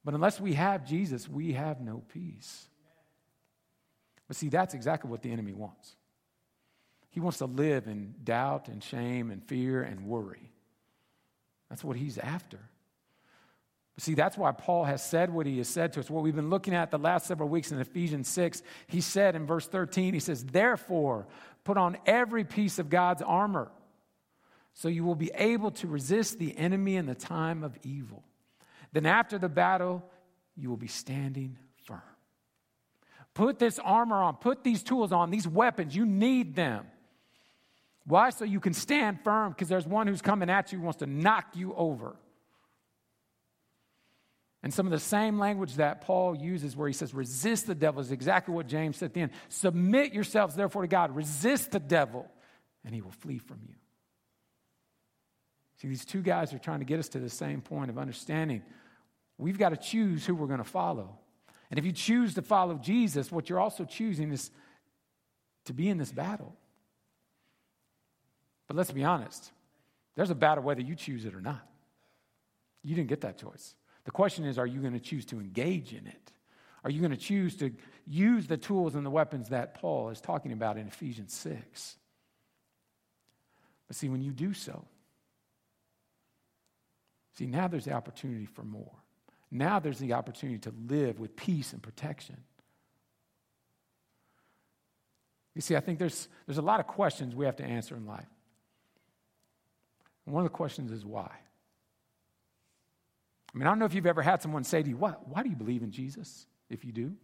But 0.05 0.15
unless 0.15 0.39
we 0.39 0.53
have 0.53 0.87
Jesus, 0.87 1.29
we 1.29 1.53
have 1.55 1.81
no 1.81 2.03
peace. 2.13 2.69
But 4.29 4.37
see, 4.37 4.51
that's 4.51 4.75
exactly 4.75 5.11
what 5.11 5.23
the 5.23 5.33
enemy 5.33 5.53
wants. 5.53 5.96
He 7.17 7.21
wants 7.21 7.39
to 7.39 7.47
live 7.47 7.87
in 7.87 8.15
doubt 8.25 8.69
and 8.69 8.85
shame 8.85 9.31
and 9.31 9.43
fear 9.43 9.83
and 9.83 10.05
worry. 10.05 10.53
That's 11.71 11.83
what 11.83 11.97
he's 11.97 12.19
after. 12.19 12.59
See, 13.97 14.13
that's 14.13 14.37
why 14.37 14.53
Paul 14.53 14.85
has 14.85 15.03
said 15.03 15.33
what 15.33 15.47
he 15.47 15.57
has 15.57 15.67
said 15.67 15.95
to 15.95 16.01
us. 16.01 16.11
What 16.11 16.23
we've 16.23 16.37
been 16.37 16.51
looking 16.51 16.75
at 16.75 16.91
the 16.91 16.99
last 16.99 17.25
several 17.25 17.49
weeks 17.49 17.73
in 17.73 17.81
Ephesians 17.81 18.29
6, 18.29 18.63
he 18.87 19.01
said 19.01 19.35
in 19.35 19.47
verse 19.47 19.67
13, 19.67 20.13
he 20.13 20.21
says, 20.21 20.45
Therefore, 20.45 21.27
put 21.65 21.79
on 21.79 21.97
every 22.05 22.45
piece 22.45 22.79
of 22.79 22.91
God's 22.91 23.23
armor 23.23 23.71
so 24.75 24.89
you 24.89 25.03
will 25.03 25.15
be 25.15 25.31
able 25.35 25.71
to 25.71 25.87
resist 25.87 26.39
the 26.39 26.55
enemy 26.59 26.97
in 26.97 27.07
the 27.07 27.15
time 27.15 27.65
of 27.65 27.79
evil. 27.83 28.25
Then 28.93 29.07
after 29.07 29.39
the 29.39 29.49
battle, 29.49 30.05
you 30.55 30.69
will 30.69 30.77
be 30.77 30.87
standing 30.87 31.57
firm. 31.87 32.03
Put 33.33 33.59
this 33.59 33.79
armor 33.79 34.17
on, 34.17 34.37
put 34.37 34.63
these 34.63 34.83
tools 34.83 35.13
on, 35.13 35.31
these 35.31 35.49
weapons, 35.49 35.97
you 35.97 36.05
need 36.05 36.55
them. 36.55 36.85
Why? 38.07 38.31
So 38.31 38.45
you 38.45 38.61
can 38.61 38.73
stand 38.73 39.21
firm 39.23 39.53
because 39.53 39.69
there's 39.69 39.87
one 39.87 40.07
who's 40.07 40.23
coming 40.23 40.49
at 40.49 40.73
you 40.73 40.79
who 40.79 40.85
wants 40.85 41.01
to 41.01 41.07
knock 41.07 41.47
you 41.55 41.75
over. 41.75 42.17
And 44.63 44.73
some 44.73 44.87
of 44.87 44.93
the 44.93 44.99
same 44.99 45.39
language 45.39 45.75
that 45.77 46.01
Paul 46.01 46.37
uses 46.37 46.77
where 46.77 46.89
he 46.89 46.95
says, 46.95 47.15
resist 47.15 47.67
the 47.67 47.75
devil, 47.75 48.01
is 48.01 48.11
exactly 48.11 48.55
what 48.55 48.67
James 48.67 48.97
said 48.97 49.07
at 49.07 49.15
the 49.15 49.21
end. 49.21 49.33
Submit 49.49 50.13
yourselves, 50.13 50.55
therefore, 50.55 50.83
to 50.83 50.89
God. 50.89 51.15
Resist 51.15 51.71
the 51.71 51.81
devil, 51.81 52.27
and 52.85 52.95
he 52.95 53.01
will 53.01 53.13
flee 53.13 53.39
from 53.39 53.59
you. 53.69 53.75
See, 55.81 55.89
these 55.89 56.05
two 56.05 56.23
guys 56.23 56.53
are 56.53 56.59
trying 56.59 56.81
to 56.81 56.85
get 56.85 56.99
us 56.99 57.09
to 57.11 57.21
the 57.21 57.29
same 57.29 57.61
point 57.61 57.91
of 57.91 57.99
understanding 57.99 58.63
We've 59.39 59.59
got 59.59 59.71
to 59.71 59.77
choose 59.77 60.25
who 60.25 60.35
we're 60.35 60.47
going 60.47 60.59
to 60.59 60.65
follow. 60.65 61.19
And 61.71 61.79
if 61.79 61.85
you 61.85 61.93
choose 61.93 62.35
to 62.35 62.43
follow 62.43 62.77
Jesus, 62.77 63.31
what 63.31 63.49
you're 63.49 63.61
also 63.61 63.85
choosing 63.85 64.33
is 64.33 64.51
to 65.67 65.75
be 65.75 65.89
in 65.89 65.99
this 65.99 66.13
battle. 66.13 66.57
But 68.67 68.77
let's 68.77 68.91
be 68.91 69.05
honest 69.05 69.53
there's 70.17 70.31
a 70.31 70.35
battle 70.35 70.65
whether 70.65 70.81
you 70.81 70.95
choose 70.95 71.25
it 71.25 71.35
or 71.35 71.41
not. 71.41 71.65
You 72.83 72.95
didn't 72.95 73.09
get 73.09 73.21
that 73.21 73.39
choice. 73.39 73.75
The 74.05 74.11
question 74.11 74.45
is 74.45 74.59
are 74.59 74.67
you 74.67 74.81
going 74.81 74.95
to 74.95 75.01
choose 75.01 75.27
to 75.27 75.41
engage 75.41 75.93
in 75.93 76.07
it? 76.07 76.33
Are 76.85 76.91
you 76.91 77.01
going 77.01 77.11
to 77.11 77.17
choose 77.17 77.57
to 77.57 77.73
use 78.07 78.47
the 78.47 78.57
tools 78.57 78.95
and 78.95 79.05
the 79.05 79.11
weapons 79.11 79.49
that 79.49 79.75
Paul 79.75 80.11
is 80.11 80.21
talking 80.21 80.53
about 80.53 80.79
in 80.79 80.87
Ephesians 80.87 81.35
6? 81.35 81.97
But 83.89 83.97
see, 83.97 84.09
when 84.09 84.23
you 84.23 84.33
do 84.33 84.55
so, 84.55 84.85
see, 87.37 87.47
now 87.47 87.69
there's 87.69 87.85
the 87.85 87.93
opportunity 87.93 88.47
for 88.47 88.63
more. 88.63 88.95
Now 89.51 89.81
there's 89.81 89.99
the 89.99 90.15
opportunity 90.15 90.59
to 90.61 90.73
live 90.89 91.19
with 91.19 91.37
peace 91.37 91.73
and 91.73 91.83
protection. 91.83 92.37
You 95.55 95.61
see, 95.61 95.75
I 95.75 95.81
think 95.81 95.99
there's, 95.99 96.29
there's 96.47 96.59
a 96.59 96.63
lot 96.63 96.81
of 96.81 96.87
questions 96.87 97.35
we 97.35 97.47
have 97.47 97.57
to 97.57 97.65
answer 97.65 97.97
in 97.97 98.07
life. 98.07 98.27
And 100.27 100.35
one 100.35 100.45
of 100.45 100.51
the 100.51 100.57
questions 100.57 100.93
is 100.93 101.07
why? 101.07 101.31
I 103.55 103.59
mean, 103.59 103.67
I 103.67 103.71
don't 103.71 103.79
know 103.79 103.87
if 103.87 103.95
you've 103.95 104.07
ever 104.07 104.23
had 104.23 104.43
someone 104.43 104.65
say 104.65 104.83
to 104.83 104.89
you, 104.89 104.97
Why, 104.97 105.13
why 105.25 105.43
do 105.43 105.49
you 105.49 105.57
believe 105.57 105.83
in 105.83 105.91
Jesus? 105.91 106.47
If 106.69 106.85
you 106.85 106.93
do. 106.93 107.15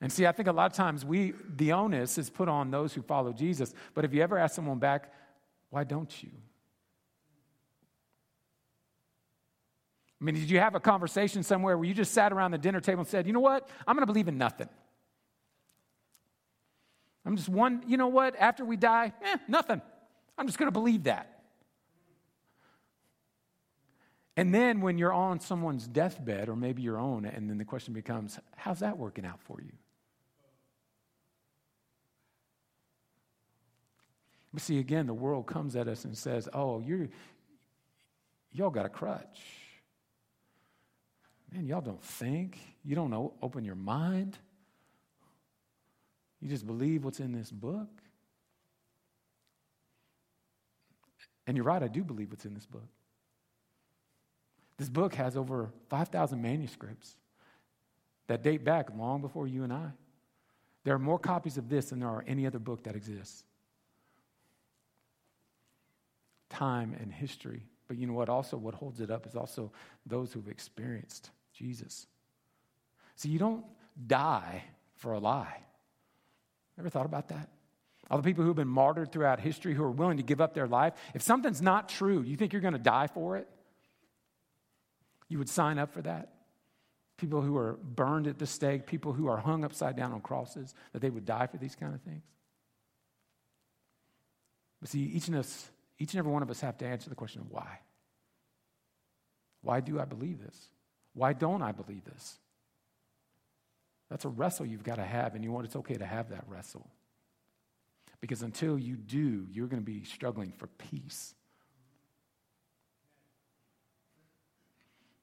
And 0.00 0.12
see, 0.12 0.26
I 0.26 0.32
think 0.32 0.48
a 0.48 0.52
lot 0.52 0.70
of 0.70 0.76
times 0.76 1.04
we, 1.04 1.34
the 1.56 1.72
onus 1.72 2.16
is 2.16 2.30
put 2.30 2.48
on 2.48 2.70
those 2.70 2.94
who 2.94 3.02
follow 3.02 3.32
Jesus. 3.32 3.74
But 3.94 4.04
if 4.04 4.14
you 4.14 4.22
ever 4.22 4.38
ask 4.38 4.54
someone 4.54 4.78
back, 4.78 5.12
why 5.68 5.84
don't 5.84 6.22
you? 6.22 6.30
I 10.20 10.24
mean, 10.24 10.34
did 10.34 10.50
you 10.50 10.58
have 10.58 10.74
a 10.74 10.80
conversation 10.80 11.42
somewhere 11.42 11.76
where 11.76 11.86
you 11.86 11.94
just 11.94 12.12
sat 12.12 12.32
around 12.32 12.50
the 12.50 12.58
dinner 12.58 12.80
table 12.80 13.00
and 13.00 13.08
said, 13.08 13.26
you 13.26 13.32
know 13.32 13.40
what? 13.40 13.68
I'm 13.86 13.94
going 13.94 14.06
to 14.06 14.12
believe 14.12 14.28
in 14.28 14.38
nothing. 14.38 14.68
I'm 17.24 17.36
just 17.36 17.48
one, 17.48 17.82
you 17.86 17.96
know 17.96 18.08
what? 18.08 18.36
After 18.36 18.64
we 18.64 18.76
die, 18.76 19.12
eh, 19.22 19.36
nothing. 19.48 19.82
I'm 20.40 20.46
just 20.46 20.58
going 20.58 20.68
to 20.68 20.72
believe 20.72 21.02
that. 21.02 21.42
And 24.38 24.54
then 24.54 24.80
when 24.80 24.96
you're 24.96 25.12
on 25.12 25.38
someone's 25.38 25.86
deathbed, 25.86 26.48
or 26.48 26.56
maybe 26.56 26.80
your 26.80 26.98
own, 26.98 27.26
and 27.26 27.50
then 27.50 27.58
the 27.58 27.64
question 27.66 27.92
becomes, 27.92 28.38
how's 28.56 28.78
that 28.78 28.96
working 28.96 29.26
out 29.26 29.42
for 29.42 29.60
you? 29.60 29.72
But 34.54 34.62
see, 34.62 34.78
again, 34.78 35.06
the 35.06 35.12
world 35.12 35.46
comes 35.46 35.76
at 35.76 35.88
us 35.88 36.06
and 36.06 36.16
says, 36.16 36.48
oh, 36.54 36.80
you're, 36.80 37.10
y'all 38.50 38.70
got 38.70 38.86
a 38.86 38.88
crutch. 38.88 39.42
Man, 41.52 41.66
y'all 41.66 41.82
don't 41.82 42.02
think. 42.02 42.58
You 42.82 42.96
don't 42.96 43.10
know, 43.10 43.34
open 43.42 43.62
your 43.62 43.74
mind. 43.74 44.38
You 46.40 46.48
just 46.48 46.66
believe 46.66 47.04
what's 47.04 47.20
in 47.20 47.32
this 47.32 47.50
book. 47.50 47.90
And 51.50 51.56
you're 51.56 51.66
right, 51.66 51.82
I 51.82 51.88
do 51.88 52.04
believe 52.04 52.30
what's 52.30 52.44
in 52.44 52.54
this 52.54 52.64
book. 52.64 52.86
This 54.78 54.88
book 54.88 55.16
has 55.16 55.36
over 55.36 55.72
5,000 55.88 56.40
manuscripts 56.40 57.16
that 58.28 58.44
date 58.44 58.62
back 58.62 58.90
long 58.96 59.20
before 59.20 59.48
you 59.48 59.64
and 59.64 59.72
I. 59.72 59.90
There 60.84 60.94
are 60.94 60.98
more 61.00 61.18
copies 61.18 61.58
of 61.58 61.68
this 61.68 61.86
than 61.86 61.98
there 61.98 62.08
are 62.08 62.22
any 62.24 62.46
other 62.46 62.60
book 62.60 62.84
that 62.84 62.94
exists. 62.94 63.42
Time 66.50 66.96
and 67.00 67.12
history. 67.12 67.66
But 67.88 67.96
you 67.96 68.06
know 68.06 68.12
what? 68.12 68.28
Also, 68.28 68.56
what 68.56 68.76
holds 68.76 69.00
it 69.00 69.10
up 69.10 69.26
is 69.26 69.34
also 69.34 69.72
those 70.06 70.32
who've 70.32 70.46
experienced 70.46 71.30
Jesus. 71.52 72.06
See, 73.16 73.28
you 73.28 73.40
don't 73.40 73.64
die 74.06 74.62
for 74.94 75.14
a 75.14 75.18
lie. 75.18 75.64
Ever 76.78 76.90
thought 76.90 77.06
about 77.06 77.26
that? 77.30 77.48
All 78.10 78.18
the 78.18 78.24
people 78.24 78.44
who've 78.44 78.56
been 78.56 78.68
martyred 78.68 79.12
throughout 79.12 79.38
history 79.38 79.72
who 79.72 79.84
are 79.84 79.90
willing 79.90 80.16
to 80.16 80.22
give 80.22 80.40
up 80.40 80.52
their 80.52 80.66
life. 80.66 80.94
If 81.14 81.22
something's 81.22 81.62
not 81.62 81.88
true, 81.88 82.22
you 82.22 82.36
think 82.36 82.52
you're 82.52 82.62
going 82.62 82.72
to 82.72 82.78
die 82.78 83.06
for 83.06 83.36
it? 83.36 83.48
You 85.28 85.38
would 85.38 85.48
sign 85.48 85.78
up 85.78 85.92
for 85.92 86.02
that? 86.02 86.32
People 87.18 87.40
who 87.40 87.56
are 87.56 87.74
burned 87.74 88.26
at 88.26 88.38
the 88.38 88.46
stake, 88.46 88.86
people 88.86 89.12
who 89.12 89.28
are 89.28 89.36
hung 89.36 89.64
upside 89.64 89.96
down 89.96 90.12
on 90.12 90.20
crosses, 90.20 90.74
that 90.92 91.00
they 91.00 91.10
would 91.10 91.24
die 91.24 91.46
for 91.46 91.58
these 91.58 91.76
kind 91.76 91.94
of 91.94 92.00
things? 92.00 92.24
But 94.80 94.88
see, 94.88 95.02
each 95.02 95.28
and, 95.28 95.36
us, 95.36 95.70
each 95.98 96.12
and 96.14 96.18
every 96.18 96.32
one 96.32 96.42
of 96.42 96.50
us 96.50 96.60
have 96.62 96.78
to 96.78 96.86
answer 96.86 97.10
the 97.10 97.14
question 97.14 97.42
of 97.42 97.50
why. 97.50 97.78
Why 99.62 99.80
do 99.80 100.00
I 100.00 100.04
believe 100.04 100.42
this? 100.42 100.56
Why 101.12 101.32
don't 101.32 101.62
I 101.62 101.70
believe 101.70 102.04
this? 102.04 102.38
That's 104.08 104.24
a 104.24 104.28
wrestle 104.28 104.66
you've 104.66 104.82
got 104.82 104.96
to 104.96 105.04
have, 105.04 105.36
and 105.36 105.44
you 105.44 105.52
want 105.52 105.66
it's 105.66 105.76
okay 105.76 105.94
to 105.94 106.06
have 106.06 106.30
that 106.30 106.44
wrestle. 106.48 106.90
Because 108.20 108.42
until 108.42 108.78
you 108.78 108.96
do, 108.96 109.46
you're 109.50 109.66
going 109.66 109.82
to 109.82 109.84
be 109.84 110.04
struggling 110.04 110.52
for 110.52 110.66
peace. 110.66 111.34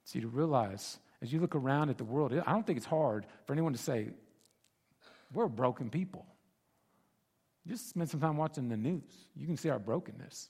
See, 0.04 0.22
to 0.22 0.28
realize 0.28 0.98
as 1.22 1.34
you 1.34 1.40
look 1.40 1.56
around 1.56 1.90
at 1.90 1.98
the 1.98 2.04
world, 2.04 2.32
I 2.34 2.52
don't 2.52 2.66
think 2.66 2.78
it's 2.78 2.86
hard 2.86 3.26
for 3.46 3.54
anyone 3.54 3.74
to 3.74 3.80
say, 3.80 4.10
we're 5.34 5.48
broken 5.48 5.90
people. 5.90 6.26
Just 7.68 7.90
spend 7.90 8.10
some 8.10 8.22
time 8.22 8.38
watching 8.38 8.70
the 8.70 8.78
news. 8.78 9.28
You 9.36 9.46
can 9.46 9.58
see 9.58 9.70
our 9.70 9.80
brokenness. 9.80 10.50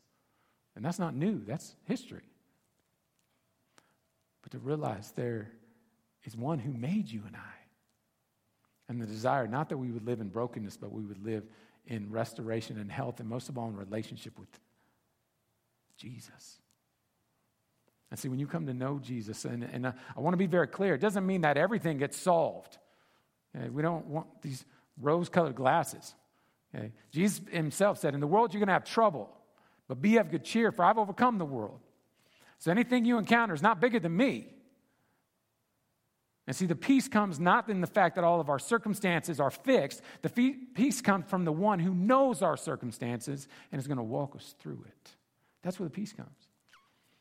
And 0.75 0.85
that's 0.85 0.99
not 0.99 1.15
new, 1.15 1.43
that's 1.45 1.75
history. 1.85 2.29
But 4.43 4.51
to 4.51 4.59
realize 4.59 5.11
there 5.11 5.49
is 6.23 6.37
one 6.37 6.59
who 6.59 6.71
made 6.71 7.09
you 7.09 7.23
and 7.25 7.35
I. 7.35 7.39
And 8.89 9.01
the 9.01 9.07
desire, 9.07 9.47
not 9.47 9.69
that 9.69 9.77
we 9.77 9.91
would 9.91 10.05
live 10.05 10.21
in 10.21 10.29
brokenness, 10.29 10.77
but 10.77 10.91
we 10.91 11.03
would 11.03 11.25
live 11.25 11.43
in 11.87 12.11
restoration 12.11 12.77
and 12.79 12.91
health, 12.91 13.19
and 13.19 13.27
most 13.27 13.49
of 13.49 13.57
all 13.57 13.67
in 13.67 13.75
relationship 13.75 14.37
with 14.37 14.49
Jesus. 15.97 16.59
And 18.09 18.19
see, 18.19 18.29
when 18.29 18.39
you 18.39 18.47
come 18.47 18.65
to 18.67 18.73
know 18.73 18.99
Jesus, 18.99 19.45
and, 19.45 19.63
and 19.63 19.87
I, 19.87 19.93
I 20.15 20.19
want 20.19 20.33
to 20.33 20.37
be 20.37 20.47
very 20.47 20.67
clear, 20.67 20.95
it 20.95 21.01
doesn't 21.01 21.25
mean 21.25 21.41
that 21.41 21.57
everything 21.57 21.97
gets 21.97 22.17
solved. 22.17 22.77
Okay? 23.55 23.69
We 23.69 23.81
don't 23.81 24.05
want 24.07 24.27
these 24.41 24.63
rose 25.01 25.29
colored 25.29 25.55
glasses. 25.55 26.13
Okay? 26.73 26.91
Jesus 27.11 27.41
himself 27.51 27.97
said, 27.97 28.13
In 28.13 28.19
the 28.19 28.27
world 28.27 28.53
you're 28.53 28.59
going 28.59 28.67
to 28.67 28.73
have 28.73 28.85
trouble, 28.85 29.29
but 29.87 30.01
be 30.01 30.17
of 30.17 30.31
good 30.31 30.43
cheer, 30.43 30.71
for 30.71 30.85
I've 30.85 30.97
overcome 30.97 31.37
the 31.37 31.45
world. 31.45 31.79
So 32.59 32.71
anything 32.71 33.05
you 33.05 33.17
encounter 33.17 33.53
is 33.53 33.61
not 33.61 33.79
bigger 33.79 33.99
than 33.99 34.15
me. 34.15 34.47
And 36.47 36.55
see, 36.55 36.65
the 36.65 36.75
peace 36.75 37.09
comes 37.09 37.41
not 37.41 37.69
in 37.69 37.81
the 37.81 37.87
fact 37.87 38.15
that 38.15 38.23
all 38.23 38.39
of 38.39 38.49
our 38.49 38.57
circumstances 38.57 39.41
are 39.41 39.51
fixed. 39.51 40.01
The 40.21 40.29
peace 40.29 41.01
comes 41.01 41.29
from 41.29 41.43
the 41.43 41.51
one 41.51 41.79
who 41.79 41.93
knows 41.93 42.41
our 42.41 42.55
circumstances 42.55 43.49
and 43.71 43.79
is 43.79 43.85
going 43.85 43.97
to 43.97 44.03
walk 44.03 44.33
us 44.33 44.55
through 44.57 44.85
it. 44.87 45.11
That's 45.61 45.77
where 45.77 45.89
the 45.89 45.93
peace 45.93 46.13
comes. 46.13 46.29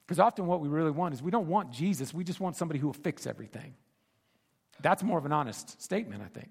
Because 0.06 0.20
often 0.20 0.46
what 0.46 0.60
we 0.60 0.68
really 0.68 0.92
want 0.92 1.12
is 1.12 1.22
we 1.22 1.32
don't 1.32 1.48
want 1.48 1.72
Jesus, 1.72 2.14
we 2.14 2.22
just 2.22 2.38
want 2.38 2.54
somebody 2.54 2.78
who 2.78 2.86
will 2.86 2.94
fix 2.94 3.26
everything. 3.26 3.74
That's 4.80 5.02
more 5.02 5.18
of 5.18 5.26
an 5.26 5.32
honest 5.32 5.82
statement, 5.82 6.22
I 6.22 6.28
think. 6.28 6.50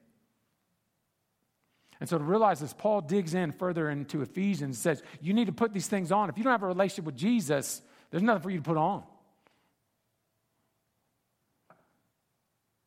And 2.01 2.10
so 2.10 2.17
to 2.17 2.24
realize 2.25 2.60
this, 2.60 2.74
Paul 2.74 3.00
digs 3.00 3.36
in 3.36 3.53
further 3.53 3.89
into 3.89 4.22
Ephesians 4.22 4.62
and 4.62 4.75
says, 4.75 5.01
you 5.22 5.34
need 5.34 5.46
to 5.46 5.53
put 5.53 5.72
these 5.72 5.88
things 5.88 6.12
on. 6.12 6.27
If 6.27 6.38
you 6.38 6.44
don't 6.44 6.51
have 6.51 6.63
a 6.63 6.67
relationship 6.67 7.05
with 7.05 7.15
Jesus, 7.15 7.82
there's 8.12 8.24
nothing 8.24 8.41
for 8.41 8.50
you 8.50 8.58
to 8.58 8.63
put 8.63 8.75
on. 8.75 9.03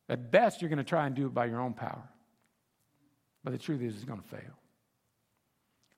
At 0.09 0.31
best, 0.31 0.61
you're 0.61 0.69
going 0.69 0.77
to 0.77 0.83
try 0.83 1.05
and 1.05 1.15
do 1.15 1.27
it 1.27 1.33
by 1.33 1.45
your 1.45 1.61
own 1.61 1.73
power. 1.73 2.03
But 3.43 3.51
the 3.51 3.59
truth 3.59 3.81
is, 3.81 3.95
it's 3.95 4.03
going 4.03 4.21
to 4.21 4.27
fail. 4.27 4.59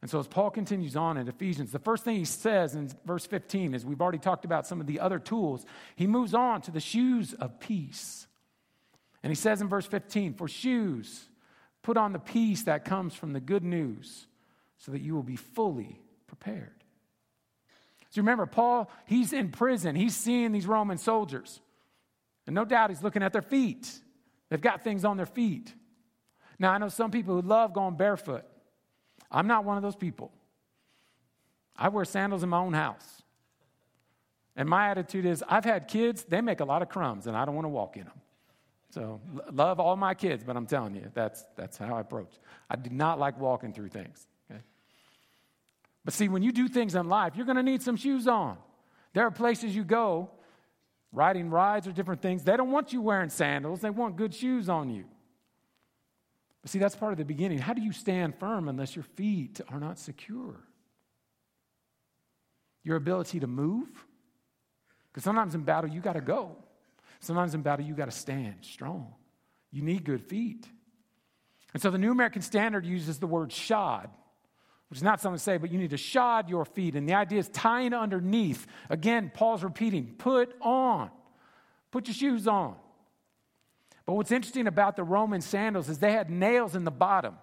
And 0.02 0.10
so, 0.10 0.20
as 0.20 0.28
Paul 0.28 0.50
continues 0.50 0.96
on 0.96 1.18
in 1.18 1.28
Ephesians, 1.28 1.72
the 1.72 1.80
first 1.80 2.04
thing 2.04 2.18
he 2.18 2.26
says 2.26 2.76
in 2.76 2.92
verse 3.06 3.26
15 3.26 3.74
is 3.74 3.86
we've 3.86 4.02
already 4.02 4.18
talked 4.18 4.46
about 4.46 4.68
some 4.68 4.82
of 4.82 4.88
the 4.88 5.00
other 5.00 5.20
tools. 5.20 5.66
He 5.96 6.08
moves 6.08 6.34
on 6.34 6.62
to 6.64 6.72
the 6.72 6.80
shoes 6.80 7.34
of 7.36 7.60
peace. 7.60 8.28
And 9.24 9.30
he 9.30 9.36
says 9.36 9.62
in 9.62 9.70
verse 9.70 9.86
15, 9.86 10.34
For 10.34 10.48
shoes, 10.48 11.30
put 11.84 11.98
on 11.98 12.14
the 12.14 12.20
peace 12.20 12.64
that 12.64 12.84
comes 12.84 13.14
from 13.14 13.34
the 13.34 13.40
good 13.40 13.64
news 13.64 14.26
so 14.80 14.92
that 14.92 15.02
you 15.02 15.14
will 15.14 15.24
be 15.24 15.36
fully 15.36 16.02
prepared. 16.26 16.84
So 18.10 18.22
remember, 18.22 18.48
Paul, 18.48 18.90
he's 19.06 19.32
in 19.32 19.50
prison. 19.52 19.96
He's 19.96 20.16
seeing 20.16 20.52
these 20.52 20.66
Roman 20.66 20.98
soldiers. 20.98 21.62
And 22.48 22.56
no 22.56 22.66
doubt 22.66 22.90
he's 22.90 23.04
looking 23.04 23.24
at 23.24 23.34
their 23.34 23.42
feet. 23.42 23.92
They've 24.50 24.62
got 24.62 24.84
things 24.84 25.06
on 25.06 25.18
their 25.18 25.26
feet. 25.26 25.74
Now, 26.60 26.72
I 26.72 26.78
know 26.78 26.90
some 26.90 27.12
people 27.12 27.40
who 27.40 27.48
love 27.48 27.74
going 27.74 27.96
barefoot. 27.96 28.44
I'm 29.32 29.48
not 29.48 29.64
one 29.64 29.78
of 29.78 29.84
those 29.84 29.96
people. 29.96 30.32
I 31.76 31.90
wear 31.90 32.06
sandals 32.06 32.44
in 32.44 32.50
my 32.50 32.60
own 32.60 32.74
house. 32.74 33.24
And 34.56 34.68
my 34.68 34.90
attitude 34.90 35.26
is 35.26 35.44
I've 35.48 35.66
had 35.66 35.88
kids, 35.88 36.26
they 36.26 36.42
make 36.42 36.60
a 36.60 36.66
lot 36.66 36.82
of 36.82 36.90
crumbs, 36.90 37.28
and 37.28 37.38
I 37.38 37.46
don't 37.46 37.56
want 37.56 37.66
to 37.66 37.70
walk 37.70 37.96
in 37.96 38.04
them. 38.04 38.20
So, 38.90 39.22
love 39.54 39.80
all 39.80 39.96
my 39.96 40.14
kids, 40.14 40.44
but 40.44 40.58
I'm 40.58 40.66
telling 40.66 40.96
you, 40.96 41.10
that's, 41.14 41.46
that's 41.56 41.78
how 41.78 41.96
I 41.96 42.02
approach. 42.02 42.34
I 42.70 42.76
do 42.76 42.90
not 42.90 43.18
like 43.18 43.40
walking 43.40 43.72
through 43.72 43.88
things. 43.88 44.28
Okay? 44.52 44.60
But 46.04 46.14
see, 46.14 46.28
when 46.28 46.44
you 46.44 46.52
do 46.52 46.68
things 46.68 46.94
in 46.94 47.08
life, 47.08 47.34
you're 47.38 47.46
going 47.46 47.56
to 47.56 47.64
need 47.64 47.82
some 47.82 47.96
shoes 47.96 48.28
on. 48.28 48.58
There 49.14 49.26
are 49.26 49.32
places 49.32 49.74
you 49.74 49.86
go 49.86 50.30
riding 51.12 51.50
rides 51.50 51.88
or 51.88 51.92
different 51.92 52.22
things. 52.22 52.44
They 52.44 52.56
don't 52.56 52.72
want 52.72 52.94
you 52.94 53.02
wearing 53.02 53.30
sandals, 53.30 53.82
they 53.82 53.90
want 53.90 54.16
good 54.16 54.34
shoes 54.34 54.70
on 54.70 54.90
you. 54.90 55.06
But 56.62 56.70
see, 56.70 56.80
that's 56.80 56.96
part 56.96 57.12
of 57.12 57.18
the 57.18 57.26
beginning. 57.26 57.58
How 57.58 57.74
do 57.74 57.82
you 57.82 57.92
stand 57.92 58.36
firm 58.36 58.70
unless 58.70 58.96
your 58.96 59.04
feet 59.04 59.60
are 59.70 59.80
not 59.80 59.98
secure? 59.98 60.58
Your 62.84 62.98
ability 62.98 63.40
to 63.40 63.48
move? 63.48 63.88
Because 65.12 65.24
sometimes 65.24 65.56
in 65.56 65.62
battle, 65.62 65.90
you 65.90 66.02
got 66.02 66.14
to 66.14 66.22
go. 66.22 66.56
Sometimes 67.20 67.54
in 67.54 67.62
battle, 67.62 67.86
you 67.86 67.94
got 67.94 68.06
to 68.06 68.12
stand 68.12 68.56
strong. 68.62 69.14
You 69.72 69.82
need 69.82 70.04
good 70.04 70.22
feet. 70.22 70.68
And 71.74 71.82
so 71.82 71.90
the 71.90 71.98
New 71.98 72.12
American 72.12 72.42
Standard 72.42 72.86
uses 72.86 73.20
the 73.20 73.28
word 73.28 73.52
shod, 73.52 74.10
which 74.92 74.98
is 74.98 75.04
not 75.04 75.22
something 75.22 75.38
to 75.38 75.42
say, 75.42 75.56
but 75.56 75.72
you 75.72 75.80
need 75.80 75.92
to 75.92 75.98
shod 75.98 76.50
your 76.50 76.66
feet. 76.66 76.98
And 76.98 77.08
the 77.08 77.14
idea 77.14 77.40
is 77.40 77.48
tying 77.48 77.94
underneath. 77.94 78.68
Again, 78.90 79.32
Paul's 79.34 79.64
repeating 79.64 80.16
put 80.18 80.54
on, 80.60 81.10
put 81.92 82.08
your 82.08 82.14
shoes 82.14 82.46
on. 82.46 82.76
But 84.06 84.16
what's 84.16 84.34
interesting 84.34 84.68
about 84.68 84.98
the 84.98 85.06
Roman 85.06 85.40
sandals 85.40 85.88
is 85.88 86.00
they 86.00 86.12
had 86.12 86.30
nails 86.30 86.76
in 86.76 86.84
the 86.84 86.92
bottom. 86.92 87.38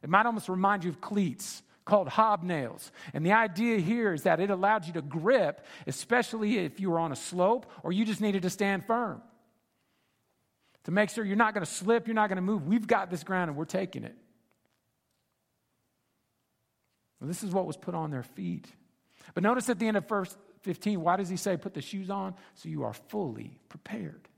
It 0.00 0.10
might 0.10 0.26
almost 0.26 0.48
remind 0.48 0.84
you 0.84 0.90
of 0.90 1.00
cleats 1.00 1.64
called 1.84 2.06
hobnails. 2.06 2.92
And 3.12 3.26
the 3.26 3.32
idea 3.32 3.78
here 3.78 4.12
is 4.12 4.22
that 4.22 4.38
it 4.38 4.50
allowed 4.50 4.86
you 4.86 4.92
to 4.92 5.02
grip, 5.02 5.66
especially 5.88 6.58
if 6.58 6.78
you 6.78 6.88
were 6.88 7.00
on 7.00 7.10
a 7.10 7.16
slope 7.16 7.66
or 7.82 7.90
you 7.90 8.04
just 8.04 8.20
needed 8.20 8.42
to 8.42 8.50
stand 8.50 8.86
firm. 8.86 9.20
To 10.84 10.92
make 10.92 11.10
sure 11.10 11.24
you're 11.24 11.34
not 11.34 11.52
going 11.52 11.66
to 11.66 11.72
slip, 11.72 12.06
you're 12.06 12.14
not 12.14 12.28
going 12.28 12.36
to 12.36 12.42
move. 12.42 12.64
We've 12.64 12.86
got 12.86 13.10
this 13.10 13.24
ground 13.24 13.50
and 13.50 13.58
we're 13.58 13.64
taking 13.64 14.04
it. 14.04 14.14
Well, 17.22 17.28
this 17.28 17.42
is 17.42 17.52
what 17.52 17.64
was 17.64 17.78
put 17.78 17.94
on 17.94 18.10
their 18.10 18.24
feet. 18.24 18.66
But 19.32 19.44
notice 19.44 19.70
at 19.70 19.78
the 19.78 19.86
end 19.86 19.96
of 19.96 20.06
verse 20.08 20.36
15, 20.62 21.00
why 21.00 21.16
does 21.16 21.30
he 21.30 21.38
say 21.38 21.56
put 21.56 21.72
the 21.72 21.80
shoes 21.80 22.10
on? 22.10 22.34
So 22.56 22.68
you 22.68 22.82
are 22.82 22.92
fully 22.92 23.58
prepared. 23.70 24.28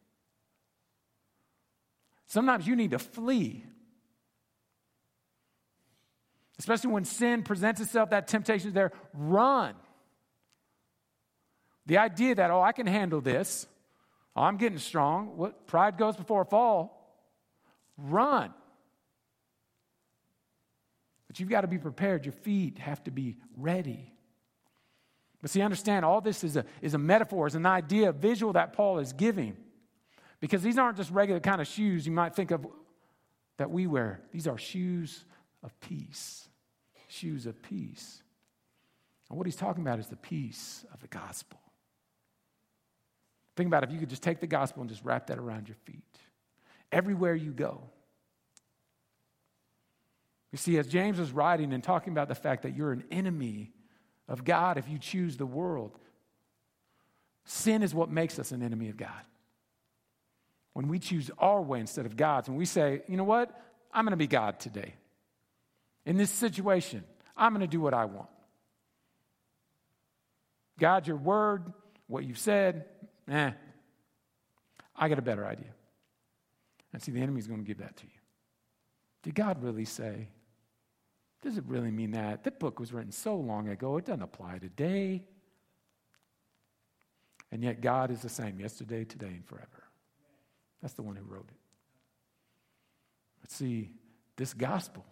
Sometimes 2.28 2.66
you 2.66 2.76
need 2.76 2.92
to 2.92 3.00
flee 3.00 3.64
Especially 6.58 6.90
when 6.90 7.04
sin 7.04 7.42
presents 7.42 7.80
itself, 7.80 8.10
that 8.10 8.28
temptation 8.28 8.68
is 8.68 8.74
there, 8.74 8.92
run. 9.12 9.74
The 11.86 11.98
idea 11.98 12.36
that, 12.36 12.50
oh, 12.50 12.62
I 12.62 12.72
can 12.72 12.86
handle 12.86 13.20
this, 13.20 13.66
oh, 14.36 14.42
I'm 14.42 14.56
getting 14.56 14.78
strong, 14.78 15.36
what 15.36 15.66
pride 15.66 15.98
goes 15.98 16.16
before 16.16 16.42
a 16.42 16.44
fall, 16.44 17.18
run. 17.98 18.54
But 21.34 21.40
you've 21.40 21.48
got 21.48 21.62
to 21.62 21.66
be 21.66 21.78
prepared. 21.78 22.24
Your 22.24 22.32
feet 22.32 22.78
have 22.78 23.02
to 23.02 23.10
be 23.10 23.34
ready. 23.56 24.12
But 25.42 25.50
see, 25.50 25.62
understand, 25.62 26.04
all 26.04 26.20
this 26.20 26.44
is 26.44 26.54
a, 26.54 26.64
is 26.80 26.94
a 26.94 26.98
metaphor, 26.98 27.48
is 27.48 27.56
an 27.56 27.66
idea, 27.66 28.10
a 28.10 28.12
visual 28.12 28.52
that 28.52 28.72
Paul 28.72 29.00
is 29.00 29.12
giving. 29.12 29.56
Because 30.38 30.62
these 30.62 30.78
aren't 30.78 30.96
just 30.96 31.10
regular 31.10 31.40
kind 31.40 31.60
of 31.60 31.66
shoes 31.66 32.06
you 32.06 32.12
might 32.12 32.36
think 32.36 32.52
of 32.52 32.64
that 33.56 33.68
we 33.68 33.88
wear. 33.88 34.20
These 34.30 34.46
are 34.46 34.56
shoes 34.56 35.24
of 35.64 35.72
peace. 35.80 36.48
Shoes 37.08 37.46
of 37.46 37.60
peace. 37.62 38.22
And 39.28 39.36
what 39.36 39.48
he's 39.48 39.56
talking 39.56 39.82
about 39.82 39.98
is 39.98 40.06
the 40.06 40.14
peace 40.14 40.84
of 40.94 41.00
the 41.00 41.08
gospel. 41.08 41.58
Think 43.56 43.66
about 43.66 43.82
if 43.82 43.90
you 43.90 43.98
could 43.98 44.10
just 44.10 44.22
take 44.22 44.38
the 44.38 44.46
gospel 44.46 44.82
and 44.82 44.88
just 44.88 45.04
wrap 45.04 45.26
that 45.26 45.38
around 45.38 45.66
your 45.66 45.78
feet. 45.84 46.04
Everywhere 46.92 47.34
you 47.34 47.50
go. 47.50 47.90
You 50.54 50.58
see, 50.58 50.78
as 50.78 50.87
James 50.87 51.18
was 51.18 51.32
writing 51.32 51.73
and 51.73 51.82
talking 51.82 52.12
about 52.12 52.28
the 52.28 52.37
fact 52.37 52.62
that 52.62 52.76
you're 52.76 52.92
an 52.92 53.02
enemy 53.11 53.73
of 54.28 54.44
God 54.44 54.78
if 54.78 54.88
you 54.88 54.99
choose 54.99 55.37
the 55.37 55.44
world, 55.44 55.99
sin 57.44 57.82
is 57.82 57.92
what 57.92 58.08
makes 58.08 58.38
us 58.38 58.52
an 58.52 58.62
enemy 58.62 58.88
of 58.88 58.96
God. 58.96 59.11
When 60.73 60.87
we 60.87 61.00
choose 61.00 61.28
our 61.40 61.61
way 61.61 61.80
instead 61.80 62.06
of 62.06 62.16
God's, 62.16 62.48
when 62.48 62.57
we 62.57 62.66
say, 62.66 63.02
you 63.09 63.16
know 63.16 63.24
what, 63.24 63.50
I'm 63.92 64.05
going 64.05 64.12
to 64.12 64.16
be 64.16 64.28
God 64.28 64.61
today. 64.61 64.94
In 66.07 66.16
this 66.16 66.31
situation, 66.31 67.02
I'm 67.37 67.52
going 67.52 67.62
to 67.62 67.66
do 67.66 67.81
what 67.81 67.92
I 67.92 68.05
want. 68.05 68.31
God, 70.78 71.09
your 71.09 71.16
word, 71.16 71.64
what 72.07 72.22
you've 72.22 72.38
said, 72.38 72.85
eh, 73.28 73.50
I 74.94 75.09
got 75.09 75.18
a 75.18 75.22
better 75.22 75.44
idea. 75.44 75.74
And 76.92 77.02
see, 77.02 77.11
the 77.11 77.22
enemy's 77.22 77.48
going 77.48 77.59
to 77.59 77.66
give 77.66 77.78
that 77.78 77.96
to 77.96 78.05
you. 78.05 78.20
Did 79.24 79.35
God 79.35 79.61
really 79.61 79.85
say? 79.85 80.28
Does 81.44 81.59
it 81.59 81.64
really 81.66 81.90
mean 81.90 82.12
that? 82.12 82.44
That 82.44 82.59
book 82.59 82.80
was 82.80 82.92
written 82.92 83.12
so 83.12 83.37
long 83.37 83.68
ago, 83.68 83.98
it 83.98 84.07
doesn't 84.07 84.22
apply 84.22 84.59
today. 84.59 85.24
And 87.52 87.62
yet, 87.62 87.83
God 87.83 88.11
is 88.11 88.22
the 88.22 88.30
same 88.30 88.59
yesterday, 88.59 89.04
today, 89.04 89.26
and 89.28 89.44
forever. 89.44 89.85
That's 90.83 90.94
the 90.94 91.02
one 91.02 91.16
who 91.16 91.24
wrote 91.24 91.46
it. 91.48 91.57
But 93.42 93.50
see, 93.50 93.90
this 94.37 94.54
gospel 94.54 95.04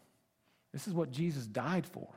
this 0.73 0.89
is 0.89 0.95
what 0.95 1.11
Jesus 1.11 1.47
died 1.47 1.87
for. 1.87 2.09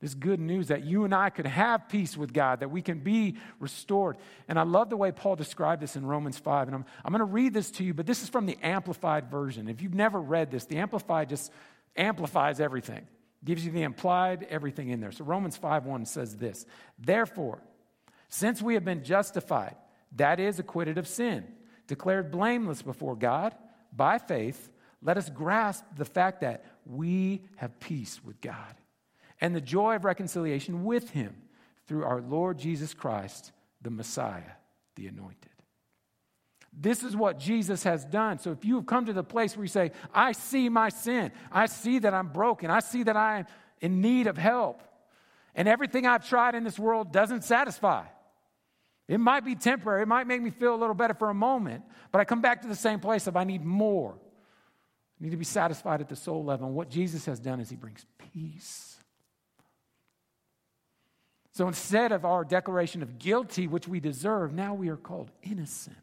This 0.00 0.14
good 0.14 0.38
news 0.38 0.68
that 0.68 0.84
you 0.84 1.04
and 1.04 1.12
I 1.12 1.30
could 1.30 1.46
have 1.46 1.88
peace 1.88 2.16
with 2.16 2.32
God, 2.32 2.60
that 2.60 2.70
we 2.70 2.82
can 2.82 3.00
be 3.00 3.36
restored. 3.58 4.16
And 4.46 4.58
I 4.58 4.62
love 4.62 4.90
the 4.90 4.96
way 4.96 5.10
Paul 5.10 5.34
described 5.34 5.82
this 5.82 5.96
in 5.96 6.06
Romans 6.06 6.38
5. 6.38 6.68
And 6.68 6.74
I'm, 6.76 6.84
I'm 7.04 7.10
going 7.10 7.18
to 7.18 7.24
read 7.24 7.52
this 7.52 7.70
to 7.72 7.84
you, 7.84 7.94
but 7.94 8.06
this 8.06 8.22
is 8.22 8.28
from 8.28 8.46
the 8.46 8.56
Amplified 8.62 9.28
version. 9.28 9.66
If 9.66 9.82
you've 9.82 9.94
never 9.94 10.20
read 10.20 10.52
this, 10.52 10.66
the 10.66 10.76
Amplified 10.76 11.30
just 11.30 11.50
amplifies 11.96 12.60
everything, 12.60 13.06
gives 13.44 13.64
you 13.64 13.72
the 13.72 13.82
implied 13.82 14.46
everything 14.48 14.88
in 14.88 15.00
there. 15.00 15.12
So 15.12 15.24
Romans 15.24 15.56
5 15.56 15.84
1 15.84 16.06
says 16.06 16.36
this 16.36 16.66
Therefore, 16.98 17.62
since 18.28 18.62
we 18.62 18.74
have 18.74 18.84
been 18.84 19.04
justified, 19.04 19.76
that 20.16 20.40
is, 20.40 20.58
acquitted 20.58 20.98
of 20.98 21.06
sin, 21.06 21.44
declared 21.86 22.30
blameless 22.30 22.82
before 22.82 23.16
God 23.16 23.54
by 23.92 24.18
faith, 24.18 24.70
let 25.02 25.18
us 25.18 25.28
grasp 25.28 25.84
the 25.96 26.04
fact 26.04 26.40
that 26.40 26.64
we 26.86 27.42
have 27.56 27.78
peace 27.80 28.20
with 28.24 28.40
God 28.40 28.74
and 29.40 29.54
the 29.54 29.60
joy 29.60 29.96
of 29.96 30.04
reconciliation 30.04 30.84
with 30.84 31.10
Him 31.10 31.36
through 31.86 32.04
our 32.04 32.20
Lord 32.20 32.58
Jesus 32.58 32.94
Christ, 32.94 33.52
the 33.82 33.90
Messiah, 33.90 34.42
the 34.96 35.06
anointed. 35.06 35.53
This 36.76 37.02
is 37.02 37.14
what 37.16 37.38
Jesus 37.38 37.84
has 37.84 38.04
done. 38.04 38.38
So 38.38 38.50
if 38.50 38.64
you 38.64 38.76
have 38.76 38.86
come 38.86 39.06
to 39.06 39.12
the 39.12 39.22
place 39.22 39.56
where 39.56 39.64
you 39.64 39.68
say, 39.68 39.92
I 40.12 40.32
see 40.32 40.68
my 40.68 40.88
sin, 40.88 41.30
I 41.52 41.66
see 41.66 42.00
that 42.00 42.12
I'm 42.12 42.28
broken, 42.28 42.70
I 42.70 42.80
see 42.80 43.04
that 43.04 43.16
I 43.16 43.40
am 43.40 43.46
in 43.80 44.00
need 44.00 44.26
of 44.26 44.36
help, 44.36 44.82
and 45.54 45.68
everything 45.68 46.06
I've 46.06 46.28
tried 46.28 46.54
in 46.54 46.64
this 46.64 46.78
world 46.78 47.12
doesn't 47.12 47.44
satisfy. 47.44 48.04
It 49.06 49.18
might 49.18 49.44
be 49.44 49.54
temporary, 49.54 50.02
it 50.02 50.08
might 50.08 50.26
make 50.26 50.42
me 50.42 50.50
feel 50.50 50.74
a 50.74 50.76
little 50.76 50.94
better 50.94 51.14
for 51.14 51.30
a 51.30 51.34
moment, 51.34 51.84
but 52.10 52.20
I 52.20 52.24
come 52.24 52.40
back 52.40 52.62
to 52.62 52.68
the 52.68 52.74
same 52.74 52.98
place 52.98 53.26
of 53.26 53.36
I 53.36 53.44
need 53.44 53.64
more. 53.64 54.14
I 55.20 55.24
need 55.24 55.30
to 55.30 55.36
be 55.36 55.44
satisfied 55.44 56.00
at 56.00 56.08
the 56.08 56.16
soul 56.16 56.44
level. 56.44 56.66
And 56.66 56.74
what 56.74 56.90
Jesus 56.90 57.26
has 57.26 57.38
done 57.38 57.60
is 57.60 57.70
he 57.70 57.76
brings 57.76 58.04
peace. 58.32 58.96
So 61.52 61.68
instead 61.68 62.10
of 62.10 62.24
our 62.24 62.44
declaration 62.44 63.00
of 63.00 63.18
guilty, 63.18 63.68
which 63.68 63.86
we 63.86 64.00
deserve, 64.00 64.52
now 64.52 64.74
we 64.74 64.88
are 64.88 64.96
called 64.96 65.30
innocent. 65.42 65.96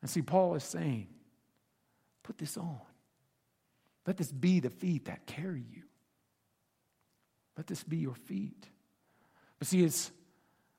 And 0.00 0.10
see, 0.10 0.22
Paul 0.22 0.54
is 0.54 0.64
saying, 0.64 1.08
put 2.22 2.38
this 2.38 2.56
on. 2.56 2.78
Let 4.06 4.16
this 4.16 4.32
be 4.32 4.60
the 4.60 4.70
feet 4.70 5.06
that 5.06 5.26
carry 5.26 5.64
you. 5.70 5.82
Let 7.56 7.66
this 7.66 7.82
be 7.82 7.98
your 7.98 8.14
feet. 8.14 8.68
But 9.58 9.68
see, 9.68 9.82
it's 9.82 10.10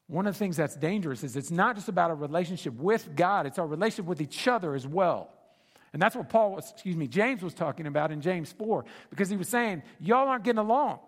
one 0.08 0.26
of 0.26 0.34
the 0.34 0.40
things 0.40 0.58
that's 0.58 0.76
dangerous 0.76 1.24
is 1.24 1.36
it's 1.36 1.52
not 1.52 1.76
just 1.76 1.90
about 1.90 2.10
a 2.10 2.16
relationship 2.16 2.74
with 2.74 3.16
God, 3.16 3.46
it's 3.46 3.60
our 3.60 3.68
relationship 3.68 4.06
with 4.06 4.22
each 4.22 4.48
other 4.48 4.74
as 4.74 4.88
well. 4.88 5.30
And 5.94 6.02
that's 6.02 6.16
what 6.16 6.30
Paul 6.30 6.54
was, 6.54 6.72
excuse 6.72 6.96
me, 6.96 7.08
James 7.08 7.42
was 7.42 7.54
talking 7.54 7.88
about 7.88 8.12
in 8.12 8.22
James 8.22 8.52
4, 8.54 8.86
because 9.10 9.30
he 9.30 9.38
was 9.38 9.50
saying, 9.50 9.84
y'all 10.00 10.28
aren't 10.28 10.44
getting 10.44 10.60
along. 10.60 11.00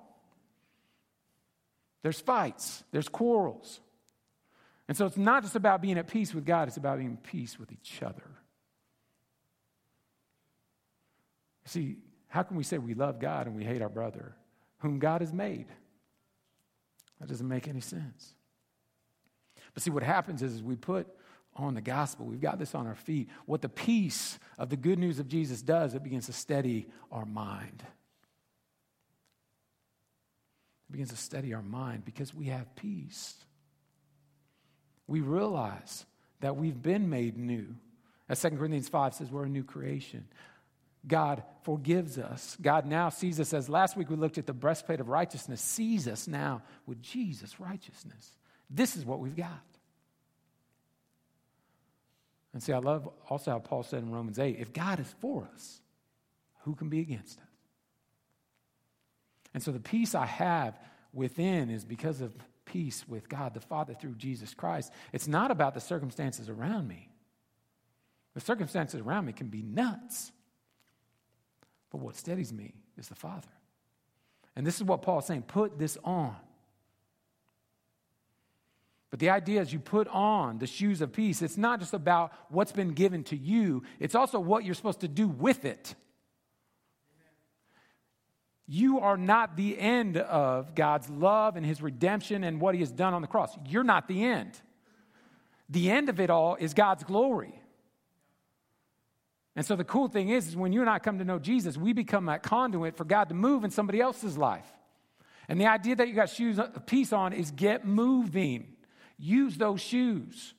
There's 2.04 2.20
fights, 2.20 2.84
there's 2.92 3.08
quarrels. 3.08 3.80
And 4.88 4.98
so 4.98 5.06
it's 5.06 5.18
not 5.18 5.44
just 5.44 5.56
about 5.56 5.82
being 5.82 5.98
at 5.98 6.08
peace 6.08 6.34
with 6.34 6.46
God, 6.46 6.68
it's 6.68 6.78
about 6.78 6.98
being 6.98 7.14
at 7.14 7.24
peace 7.24 7.58
with 7.60 7.72
each 7.72 8.02
other. 8.04 8.24
See, 11.66 11.98
how 12.28 12.44
can 12.44 12.58
we 12.58 12.64
say 12.64 12.78
we 12.78 12.94
love 12.94 13.20
God 13.20 13.48
and 13.48 13.56
we 13.56 13.64
hate 13.64 13.82
our 13.82 13.90
brother, 13.90 14.36
whom 14.80 15.00
God 15.00 15.22
has 15.22 15.32
made? 15.32 15.68
That 17.20 17.30
doesn't 17.30 17.48
make 17.48 17.68
any 17.68 17.82
sense. 17.82 18.34
But 19.74 19.84
see, 19.84 19.92
what 19.92 20.04
happens 20.04 20.42
is, 20.42 20.56
is 20.56 20.64
we 20.64 20.76
put 20.76 21.08
on 21.56 21.74
the 21.74 21.82
gospel. 21.82 22.26
We've 22.26 22.42
got 22.42 22.60
this 22.60 22.76
on 22.76 22.88
our 22.88 22.96
feet. 22.96 23.30
What 23.46 23.62
the 23.62 23.70
peace 23.70 24.40
of 24.58 24.70
the 24.70 24.78
good 24.78 25.00
news 25.00 25.20
of 25.20 25.28
Jesus 25.28 25.62
does, 25.62 25.94
it 25.94 26.04
begins 26.04 26.26
to 26.28 26.34
steady 26.34 26.88
our 27.12 27.26
mind. 27.26 27.84
It 30.90 30.92
begins 30.92 31.10
to 31.12 31.18
steady 31.18 31.54
our 31.54 31.62
mind 31.62 32.06
because 32.06 32.34
we 32.34 32.48
have 32.48 32.76
peace. 32.76 33.36
We 35.12 35.20
realize 35.20 36.06
that 36.40 36.56
we've 36.56 36.82
been 36.82 37.10
made 37.10 37.38
new. 37.38 37.76
As 38.30 38.42
2 38.42 38.52
Corinthians 38.52 38.88
5 38.88 39.14
says, 39.14 39.30
we're 39.30 39.44
a 39.44 39.50
new 39.50 39.66
creation. 39.66 40.26
God 41.06 41.44
forgives 41.64 42.18
us. 42.18 42.56
God 42.62 42.86
now 42.86 43.10
sees 43.10 43.38
us 43.38 43.54
as 43.54 43.68
last 43.68 43.98
week 43.98 44.10
we 44.10 44.16
looked 44.16 44.38
at 44.38 44.46
the 44.46 44.54
breastplate 44.54 45.02
of 45.02 45.10
righteousness, 45.10 45.60
sees 45.60 46.08
us 46.08 46.30
now 46.30 46.62
with 46.86 47.02
Jesus' 47.02 47.60
righteousness. 47.60 48.32
This 48.70 48.96
is 48.96 49.04
what 49.04 49.20
we've 49.20 49.36
got. 49.36 49.60
And 52.54 52.64
see, 52.64 52.72
I 52.72 52.78
love 52.78 53.10
also 53.30 53.52
how 53.52 53.60
Paul 53.60 53.84
said 53.84 54.04
in 54.04 54.12
Romans 54.14 54.40
8 54.40 54.60
if 54.60 54.72
God 54.72 55.02
is 55.02 55.14
for 55.20 55.46
us, 55.54 55.82
who 56.64 56.74
can 56.74 56.88
be 56.88 57.02
against 57.02 57.38
us? 57.38 57.46
And 59.54 59.62
so 59.62 59.74
the 59.74 59.82
peace 59.82 60.16
I 60.16 60.26
have 60.26 60.80
within 61.12 61.70
is 61.70 61.84
because 61.84 62.22
of 62.22 62.34
peace 62.72 63.06
with 63.08 63.28
God 63.28 63.54
the 63.54 63.60
Father 63.60 63.94
through 63.94 64.16
Jesus 64.16 64.54
Christ. 64.54 64.92
It's 65.12 65.28
not 65.28 65.52
about 65.52 65.74
the 65.74 65.82
circumstances 65.82 66.48
around 66.50 66.88
me. 66.88 67.10
The 68.34 68.40
circumstances 68.40 69.02
around 69.02 69.26
me 69.26 69.34
can 69.34 69.48
be 69.48 69.62
nuts. 69.62 70.32
But 71.92 72.00
what 72.00 72.16
steadies 72.16 72.54
me 72.54 72.74
is 72.98 73.10
the 73.10 73.16
Father. 73.16 73.50
And 74.56 74.66
this 74.66 74.78
is 74.78 74.84
what 74.84 75.02
Paul's 75.02 75.28
saying 75.28 75.44
put 75.44 75.78
this 75.78 75.98
on. 76.04 76.36
But 79.10 79.20
the 79.20 79.32
idea 79.32 79.60
is 79.60 79.74
you 79.74 79.80
put 79.80 80.08
on 80.08 80.58
the 80.58 80.68
shoes 80.68 81.02
of 81.02 81.12
peace. 81.12 81.42
It's 81.42 81.58
not 81.58 81.82
just 81.82 81.94
about 81.94 82.32
what's 82.48 82.72
been 82.72 82.94
given 82.94 83.26
to 83.26 83.36
you, 83.36 83.84
it's 84.00 84.16
also 84.16 84.40
what 84.40 84.64
you're 84.64 84.76
supposed 84.76 85.02
to 85.02 85.10
do 85.10 85.28
with 85.28 85.66
it. 85.66 85.96
You 88.74 89.02
are 89.02 89.18
not 89.18 89.58
the 89.58 89.78
end 89.78 90.16
of 90.16 90.76
God's 90.76 91.10
love 91.10 91.58
and 91.58 91.66
his 91.66 91.82
redemption 91.82 92.46
and 92.46 92.62
what 92.62 92.74
he 92.74 92.80
has 92.80 92.90
done 92.90 93.14
on 93.14 93.22
the 93.22 93.28
cross. 93.28 93.54
You're 93.68 93.84
not 93.84 94.08
the 94.08 94.24
end. 94.24 94.58
The 95.68 95.92
end 95.92 96.08
of 96.08 96.22
it 96.22 96.30
all 96.30 96.56
is 96.56 96.74
God's 96.74 97.04
glory. 97.04 97.62
And 99.58 99.66
so 99.66 99.76
the 99.76 99.84
cool 99.84 100.08
thing 100.08 100.30
is, 100.30 100.48
is 100.48 100.56
when 100.56 100.72
you 100.72 100.80
and 100.80 100.90
I 100.90 101.00
come 101.00 101.20
to 101.20 101.26
know 101.26 101.38
Jesus, 101.38 101.76
we 101.76 101.92
become 101.92 102.28
that 102.28 102.44
conduit 102.44 102.96
for 102.96 103.04
God 103.04 103.28
to 103.28 103.36
move 103.36 103.66
in 103.66 103.72
somebody 103.72 104.00
else's 104.00 104.38
life. 104.38 104.72
And 105.50 105.60
the 105.60 105.66
idea 105.66 105.98
that 105.98 106.08
you 106.08 106.14
got 106.14 106.30
shoes 106.30 106.58
of 106.58 106.86
peace 106.86 107.12
on 107.12 107.34
is 107.34 107.52
get 107.52 107.86
moving. 107.86 108.78
Use 109.18 109.58
those 109.58 109.82
shoes. 109.82 110.54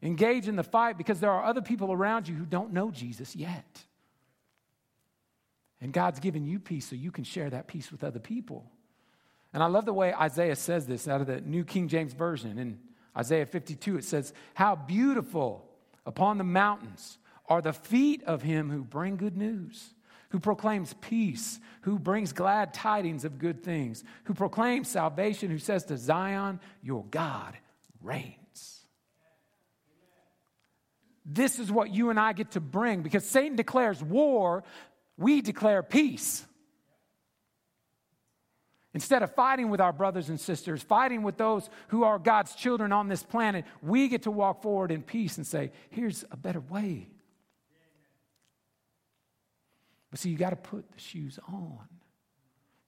Engage 0.00 0.46
in 0.46 0.54
the 0.54 0.62
fight 0.62 0.96
because 0.96 1.18
there 1.18 1.32
are 1.32 1.42
other 1.42 1.60
people 1.60 1.90
around 1.90 2.28
you 2.28 2.36
who 2.36 2.46
don't 2.46 2.72
know 2.72 2.92
Jesus 2.92 3.34
yet. 3.34 3.84
And 5.80 5.92
God's 5.92 6.20
given 6.20 6.44
you 6.44 6.58
peace 6.58 6.88
so 6.88 6.96
you 6.96 7.10
can 7.10 7.24
share 7.24 7.50
that 7.50 7.68
peace 7.68 7.92
with 7.92 8.02
other 8.02 8.18
people. 8.18 8.70
And 9.52 9.62
I 9.62 9.66
love 9.66 9.86
the 9.86 9.92
way 9.92 10.12
Isaiah 10.12 10.56
says 10.56 10.86
this 10.86 11.08
out 11.08 11.20
of 11.20 11.26
the 11.26 11.40
New 11.40 11.64
King 11.64 11.88
James 11.88 12.12
Version. 12.12 12.58
In 12.58 12.78
Isaiah 13.16 13.46
52, 13.46 13.98
it 13.98 14.04
says, 14.04 14.32
How 14.54 14.74
beautiful 14.74 15.68
upon 16.04 16.38
the 16.38 16.44
mountains 16.44 17.18
are 17.46 17.62
the 17.62 17.72
feet 17.72 18.22
of 18.24 18.42
him 18.42 18.70
who 18.70 18.84
bring 18.84 19.16
good 19.16 19.36
news, 19.36 19.94
who 20.30 20.40
proclaims 20.40 20.94
peace, 21.00 21.58
who 21.82 21.98
brings 21.98 22.32
glad 22.32 22.74
tidings 22.74 23.24
of 23.24 23.38
good 23.38 23.62
things, 23.62 24.04
who 24.24 24.34
proclaims 24.34 24.88
salvation, 24.88 25.50
who 25.50 25.58
says 25.58 25.84
to 25.84 25.96
Zion, 25.96 26.60
Your 26.82 27.04
God 27.10 27.56
reigns. 28.02 28.34
This 31.24 31.58
is 31.58 31.70
what 31.70 31.90
you 31.90 32.10
and 32.10 32.18
I 32.18 32.32
get 32.32 32.52
to 32.52 32.60
bring 32.60 33.02
because 33.02 33.24
Satan 33.24 33.54
declares 33.56 34.02
war, 34.02 34.64
we 35.18 35.42
declare 35.42 35.82
peace. 35.82 36.44
Instead 38.94 39.22
of 39.22 39.34
fighting 39.34 39.68
with 39.68 39.80
our 39.80 39.92
brothers 39.92 40.30
and 40.30 40.40
sisters, 40.40 40.82
fighting 40.82 41.22
with 41.22 41.36
those 41.36 41.68
who 41.88 42.04
are 42.04 42.18
God's 42.18 42.54
children 42.54 42.90
on 42.92 43.08
this 43.08 43.22
planet, 43.22 43.64
we 43.82 44.08
get 44.08 44.22
to 44.22 44.30
walk 44.30 44.62
forward 44.62 44.90
in 44.90 45.02
peace 45.02 45.36
and 45.36 45.46
say, 45.46 45.72
here's 45.90 46.24
a 46.30 46.36
better 46.36 46.60
way. 46.60 47.08
But 50.10 50.20
see, 50.20 50.30
you 50.30 50.38
got 50.38 50.50
to 50.50 50.56
put 50.56 50.90
the 50.90 50.98
shoes 50.98 51.38
on. 51.46 51.86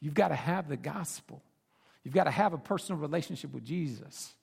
You've 0.01 0.15
got 0.15 0.29
to 0.29 0.35
have 0.35 0.69
the 0.69 0.77
gospel. 0.77 1.43
You've 2.03 2.15
got 2.15 2.25
to 2.25 2.31
have 2.31 2.55
a 2.55 2.59
personal 2.59 2.99
relationship 2.99 3.53
with 3.53 3.65
Jesus 3.65 4.35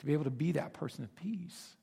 to 0.00 0.06
be 0.06 0.12
able 0.12 0.24
to 0.24 0.30
be 0.30 0.52
that 0.52 0.74
person 0.74 1.04
of 1.04 1.16
peace. 1.16 1.76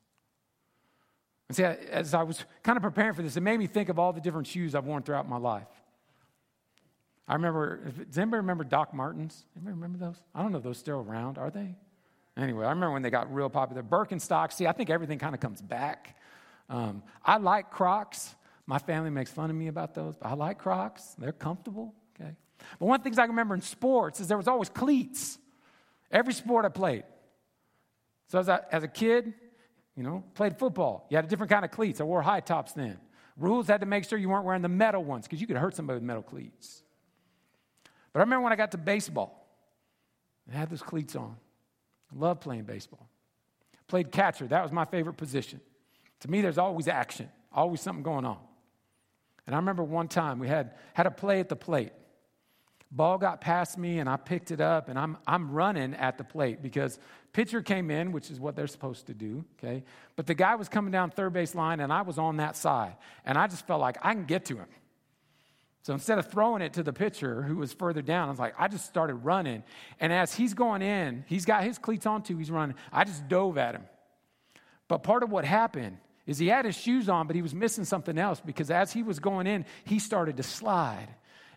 And 1.48 1.56
see, 1.56 1.64
as 1.64 2.14
I 2.14 2.22
was 2.22 2.44
kind 2.62 2.76
of 2.76 2.82
preparing 2.82 3.14
for 3.14 3.22
this, 3.22 3.36
it 3.36 3.40
made 3.40 3.58
me 3.58 3.66
think 3.66 3.88
of 3.88 3.98
all 3.98 4.12
the 4.12 4.20
different 4.20 4.46
shoes 4.46 4.74
I've 4.74 4.84
worn 4.84 5.02
throughout 5.02 5.28
my 5.28 5.38
life. 5.38 5.68
I 7.26 7.34
remember, 7.34 7.92
does 8.08 8.18
anybody 8.18 8.38
remember 8.38 8.64
Doc 8.64 8.94
Martens? 8.94 9.44
Anybody 9.56 9.74
remember 9.74 9.98
those? 9.98 10.16
I 10.34 10.42
don't 10.42 10.52
know 10.52 10.58
if 10.58 10.64
those 10.64 10.78
still 10.78 11.00
around, 11.00 11.38
are 11.38 11.50
they? 11.50 11.74
Anyway, 12.36 12.64
I 12.64 12.70
remember 12.70 12.92
when 12.92 13.02
they 13.02 13.10
got 13.10 13.32
real 13.34 13.50
popular. 13.50 13.82
Birkenstocks, 13.82 14.52
see, 14.52 14.66
I 14.66 14.72
think 14.72 14.90
everything 14.90 15.18
kind 15.18 15.34
of 15.34 15.40
comes 15.40 15.60
back. 15.60 16.16
Um, 16.70 17.02
I 17.24 17.38
like 17.38 17.70
Crocs. 17.70 18.34
My 18.66 18.78
family 18.78 19.10
makes 19.10 19.30
fun 19.30 19.50
of 19.50 19.56
me 19.56 19.68
about 19.68 19.94
those, 19.94 20.14
but 20.16 20.28
I 20.28 20.34
like 20.34 20.58
Crocs. 20.58 21.16
They're 21.18 21.32
comfortable, 21.32 21.94
okay? 22.18 22.34
But 22.78 22.86
one 22.86 22.96
of 22.96 23.02
the 23.02 23.04
things 23.04 23.18
I 23.18 23.24
remember 23.24 23.54
in 23.54 23.62
sports 23.62 24.20
is 24.20 24.28
there 24.28 24.36
was 24.36 24.48
always 24.48 24.68
cleats. 24.68 25.38
Every 26.10 26.32
sport 26.32 26.64
I 26.64 26.68
played. 26.68 27.04
So 28.28 28.38
as 28.38 28.48
a, 28.48 28.64
as 28.70 28.82
a 28.82 28.88
kid, 28.88 29.34
you 29.98 30.04
know, 30.04 30.22
played 30.34 30.56
football. 30.56 31.08
You 31.10 31.16
had 31.16 31.24
a 31.24 31.28
different 31.28 31.50
kind 31.50 31.64
of 31.64 31.72
cleats. 31.72 32.00
I 32.00 32.04
wore 32.04 32.22
high 32.22 32.38
tops 32.38 32.70
then. 32.70 32.98
Rules 33.36 33.66
had 33.66 33.80
to 33.80 33.86
make 33.86 34.04
sure 34.04 34.16
you 34.16 34.28
weren't 34.28 34.44
wearing 34.44 34.62
the 34.62 34.68
metal 34.68 35.02
ones 35.02 35.26
because 35.26 35.40
you 35.40 35.48
could 35.48 35.56
hurt 35.56 35.74
somebody 35.74 35.96
with 35.96 36.04
metal 36.04 36.22
cleats. 36.22 36.84
But 38.12 38.20
I 38.20 38.22
remember 38.22 38.44
when 38.44 38.52
I 38.52 38.56
got 38.56 38.70
to 38.70 38.78
baseball, 38.78 39.44
I 40.52 40.56
had 40.56 40.70
those 40.70 40.82
cleats 40.82 41.16
on. 41.16 41.36
I 42.12 42.16
loved 42.16 42.42
playing 42.42 42.62
baseball. 42.62 43.08
Played 43.88 44.12
catcher. 44.12 44.46
That 44.46 44.62
was 44.62 44.70
my 44.70 44.84
favorite 44.84 45.16
position. 45.16 45.60
To 46.20 46.30
me, 46.30 46.42
there's 46.42 46.58
always 46.58 46.86
action, 46.86 47.28
always 47.52 47.80
something 47.80 48.04
going 48.04 48.24
on. 48.24 48.38
And 49.46 49.54
I 49.56 49.58
remember 49.58 49.82
one 49.82 50.06
time 50.06 50.38
we 50.38 50.46
had, 50.46 50.74
had 50.94 51.06
a 51.06 51.10
play 51.10 51.40
at 51.40 51.48
the 51.48 51.56
plate. 51.56 51.90
Ball 52.90 53.18
got 53.18 53.40
past 53.40 53.76
me 53.76 53.98
and 53.98 54.08
I 54.08 54.16
picked 54.16 54.50
it 54.50 54.60
up 54.60 54.88
and 54.88 54.98
I'm, 54.98 55.18
I'm 55.26 55.50
running 55.50 55.94
at 55.94 56.16
the 56.16 56.24
plate 56.24 56.62
because 56.62 56.98
pitcher 57.32 57.60
came 57.60 57.90
in, 57.90 58.12
which 58.12 58.30
is 58.30 58.40
what 58.40 58.56
they're 58.56 58.66
supposed 58.66 59.06
to 59.08 59.14
do, 59.14 59.44
okay? 59.58 59.84
But 60.16 60.26
the 60.26 60.34
guy 60.34 60.54
was 60.54 60.70
coming 60.70 60.90
down 60.90 61.10
third 61.10 61.34
base 61.34 61.54
line 61.54 61.80
and 61.80 61.92
I 61.92 62.02
was 62.02 62.18
on 62.18 62.38
that 62.38 62.56
side. 62.56 62.96
And 63.26 63.36
I 63.36 63.46
just 63.46 63.66
felt 63.66 63.80
like 63.80 63.98
I 64.02 64.14
can 64.14 64.24
get 64.24 64.46
to 64.46 64.56
him. 64.56 64.68
So 65.82 65.92
instead 65.92 66.18
of 66.18 66.30
throwing 66.30 66.62
it 66.62 66.74
to 66.74 66.82
the 66.82 66.92
pitcher 66.92 67.42
who 67.42 67.56
was 67.56 67.72
further 67.72 68.02
down, 68.02 68.28
I 68.28 68.30
was 68.30 68.40
like, 68.40 68.54
I 68.58 68.68
just 68.68 68.86
started 68.86 69.16
running. 69.16 69.62
And 70.00 70.12
as 70.12 70.34
he's 70.34 70.54
going 70.54 70.82
in, 70.82 71.24
he's 71.28 71.44
got 71.44 71.64
his 71.64 71.78
cleats 71.78 72.06
on 72.06 72.22
too, 72.22 72.38
he's 72.38 72.50
running. 72.50 72.76
I 72.90 73.04
just 73.04 73.28
dove 73.28 73.58
at 73.58 73.74
him. 73.74 73.84
But 74.88 75.02
part 75.02 75.22
of 75.22 75.30
what 75.30 75.44
happened 75.44 75.98
is 76.26 76.38
he 76.38 76.48
had 76.48 76.64
his 76.64 76.76
shoes 76.76 77.08
on, 77.08 77.26
but 77.26 77.36
he 77.36 77.42
was 77.42 77.54
missing 77.54 77.84
something 77.84 78.18
else 78.18 78.40
because 78.40 78.70
as 78.70 78.92
he 78.92 79.02
was 79.02 79.18
going 79.18 79.46
in, 79.46 79.66
he 79.84 79.98
started 79.98 80.38
to 80.38 80.42
slide. 80.42 81.08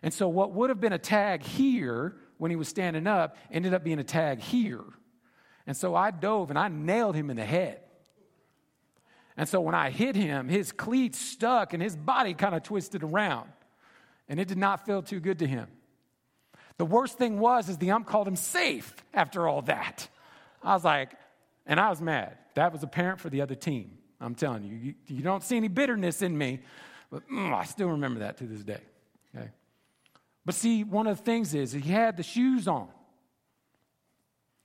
And 0.02 0.12
so, 0.12 0.28
what 0.28 0.52
would 0.52 0.70
have 0.70 0.80
been 0.80 0.92
a 0.92 0.98
tag 0.98 1.42
here 1.42 2.16
when 2.38 2.50
he 2.50 2.56
was 2.56 2.68
standing 2.68 3.06
up 3.06 3.36
ended 3.50 3.72
up 3.72 3.84
being 3.84 4.00
a 4.00 4.04
tag 4.04 4.40
here. 4.40 4.82
And 5.66 5.76
so, 5.76 5.94
I 5.94 6.10
dove 6.10 6.50
and 6.50 6.58
I 6.58 6.68
nailed 6.68 7.14
him 7.14 7.30
in 7.30 7.36
the 7.36 7.44
head. 7.44 7.80
And 9.36 9.48
so, 9.48 9.60
when 9.60 9.74
I 9.74 9.90
hit 9.90 10.16
him, 10.16 10.48
his 10.48 10.72
cleats 10.72 11.18
stuck 11.18 11.72
and 11.72 11.82
his 11.82 11.96
body 11.96 12.34
kind 12.34 12.54
of 12.54 12.62
twisted 12.62 13.02
around. 13.02 13.48
And 14.28 14.40
it 14.40 14.48
did 14.48 14.58
not 14.58 14.86
feel 14.86 15.02
too 15.02 15.20
good 15.20 15.38
to 15.40 15.46
him. 15.46 15.68
The 16.78 16.86
worst 16.86 17.18
thing 17.18 17.38
was, 17.38 17.68
is 17.68 17.78
the 17.78 17.90
ump 17.92 18.06
called 18.06 18.26
him 18.26 18.36
safe 18.36 18.94
after 19.14 19.46
all 19.46 19.62
that. 19.62 20.08
I 20.62 20.74
was 20.74 20.84
like, 20.84 21.12
and 21.66 21.78
I 21.78 21.90
was 21.90 22.00
mad. 22.00 22.38
That 22.54 22.72
was 22.72 22.82
apparent 22.82 23.20
for 23.20 23.30
the 23.30 23.40
other 23.40 23.54
team. 23.54 23.98
I'm 24.20 24.34
telling 24.34 24.64
you, 24.64 24.74
you, 24.76 24.94
you 25.06 25.22
don't 25.22 25.42
see 25.42 25.56
any 25.56 25.68
bitterness 25.68 26.22
in 26.22 26.36
me, 26.36 26.60
but 27.10 27.28
mm, 27.28 27.52
I 27.52 27.64
still 27.64 27.88
remember 27.88 28.20
that 28.20 28.36
to 28.38 28.44
this 28.44 28.62
day. 28.62 28.80
But 30.44 30.54
see, 30.54 30.84
one 30.84 31.06
of 31.06 31.18
the 31.18 31.22
things 31.22 31.54
is 31.54 31.72
he 31.72 31.80
had 31.80 32.16
the 32.16 32.22
shoes 32.22 32.66
on. 32.66 32.88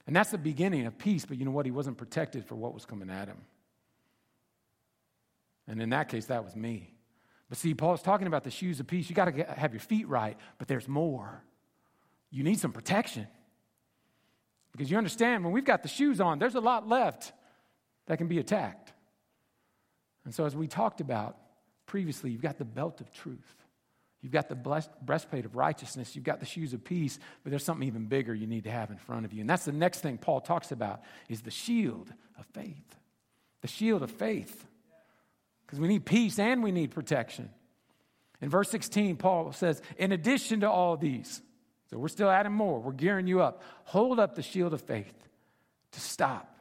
And 0.07 0.15
that's 0.15 0.31
the 0.31 0.37
beginning 0.37 0.85
of 0.85 0.97
peace, 0.97 1.25
but 1.25 1.37
you 1.37 1.45
know 1.45 1.51
what? 1.51 1.65
He 1.65 1.71
wasn't 1.71 1.97
protected 1.97 2.45
for 2.45 2.55
what 2.55 2.73
was 2.73 2.85
coming 2.85 3.09
at 3.09 3.27
him. 3.27 3.37
And 5.67 5.81
in 5.81 5.89
that 5.89 6.07
case, 6.07 6.27
that 6.27 6.43
was 6.43 6.55
me. 6.55 6.93
But 7.49 7.57
see, 7.57 7.73
Paul's 7.73 8.01
talking 8.01 8.27
about 8.27 8.43
the 8.43 8.51
shoes 8.51 8.79
of 8.79 8.87
peace. 8.87 9.09
You 9.09 9.15
got 9.15 9.25
to 9.25 9.43
have 9.43 9.73
your 9.73 9.81
feet 9.81 10.07
right, 10.07 10.37
but 10.57 10.67
there's 10.67 10.87
more. 10.87 11.43
You 12.31 12.43
need 12.43 12.59
some 12.59 12.71
protection. 12.71 13.27
Because 14.71 14.89
you 14.89 14.97
understand, 14.97 15.43
when 15.43 15.53
we've 15.53 15.65
got 15.65 15.83
the 15.83 15.89
shoes 15.89 16.21
on, 16.21 16.39
there's 16.39 16.55
a 16.55 16.61
lot 16.61 16.87
left 16.87 17.33
that 18.05 18.17
can 18.17 18.27
be 18.27 18.39
attacked. 18.39 18.93
And 20.23 20.33
so, 20.33 20.45
as 20.45 20.55
we 20.55 20.67
talked 20.67 21.01
about 21.01 21.37
previously, 21.85 22.31
you've 22.31 22.41
got 22.41 22.57
the 22.57 22.65
belt 22.65 23.01
of 23.01 23.11
truth. 23.11 23.55
You've 24.21 24.31
got 24.31 24.49
the 24.49 24.83
breastplate 25.01 25.45
of 25.45 25.55
righteousness. 25.55 26.15
You've 26.15 26.25
got 26.25 26.39
the 26.39 26.45
shoes 26.45 26.73
of 26.73 26.83
peace, 26.83 27.19
but 27.43 27.51
there's 27.51 27.63
something 27.63 27.87
even 27.87 28.07
bigger 28.07 28.33
you 28.33 28.47
need 28.47 28.63
to 28.63 28.71
have 28.71 28.89
in 28.89 28.97
front 28.97 29.25
of 29.25 29.33
you. 29.33 29.41
And 29.41 29.49
that's 29.49 29.65
the 29.65 29.71
next 29.71 29.99
thing 29.99 30.17
Paul 30.17 30.41
talks 30.41 30.71
about 30.71 31.01
is 31.29 31.41
the 31.41 31.51
shield 31.51 32.11
of 32.37 32.45
faith. 32.47 32.95
The 33.61 33.67
shield 33.67 34.01
of 34.01 34.11
faith. 34.11 34.65
Because 35.65 35.79
we 35.79 35.87
need 35.87 36.05
peace 36.05 36.39
and 36.39 36.63
we 36.63 36.71
need 36.71 36.91
protection. 36.91 37.49
In 38.41 38.49
verse 38.49 38.69
16, 38.69 39.17
Paul 39.17 39.51
says, 39.51 39.81
in 39.97 40.11
addition 40.11 40.61
to 40.61 40.69
all 40.69 40.97
these, 40.97 41.41
so 41.89 41.97
we're 41.97 42.07
still 42.07 42.29
adding 42.29 42.53
more, 42.53 42.79
we're 42.79 42.91
gearing 42.93 43.27
you 43.27 43.41
up. 43.41 43.61
Hold 43.85 44.19
up 44.19 44.35
the 44.35 44.41
shield 44.41 44.73
of 44.73 44.81
faith 44.81 45.13
to 45.91 45.99
stop 45.99 46.57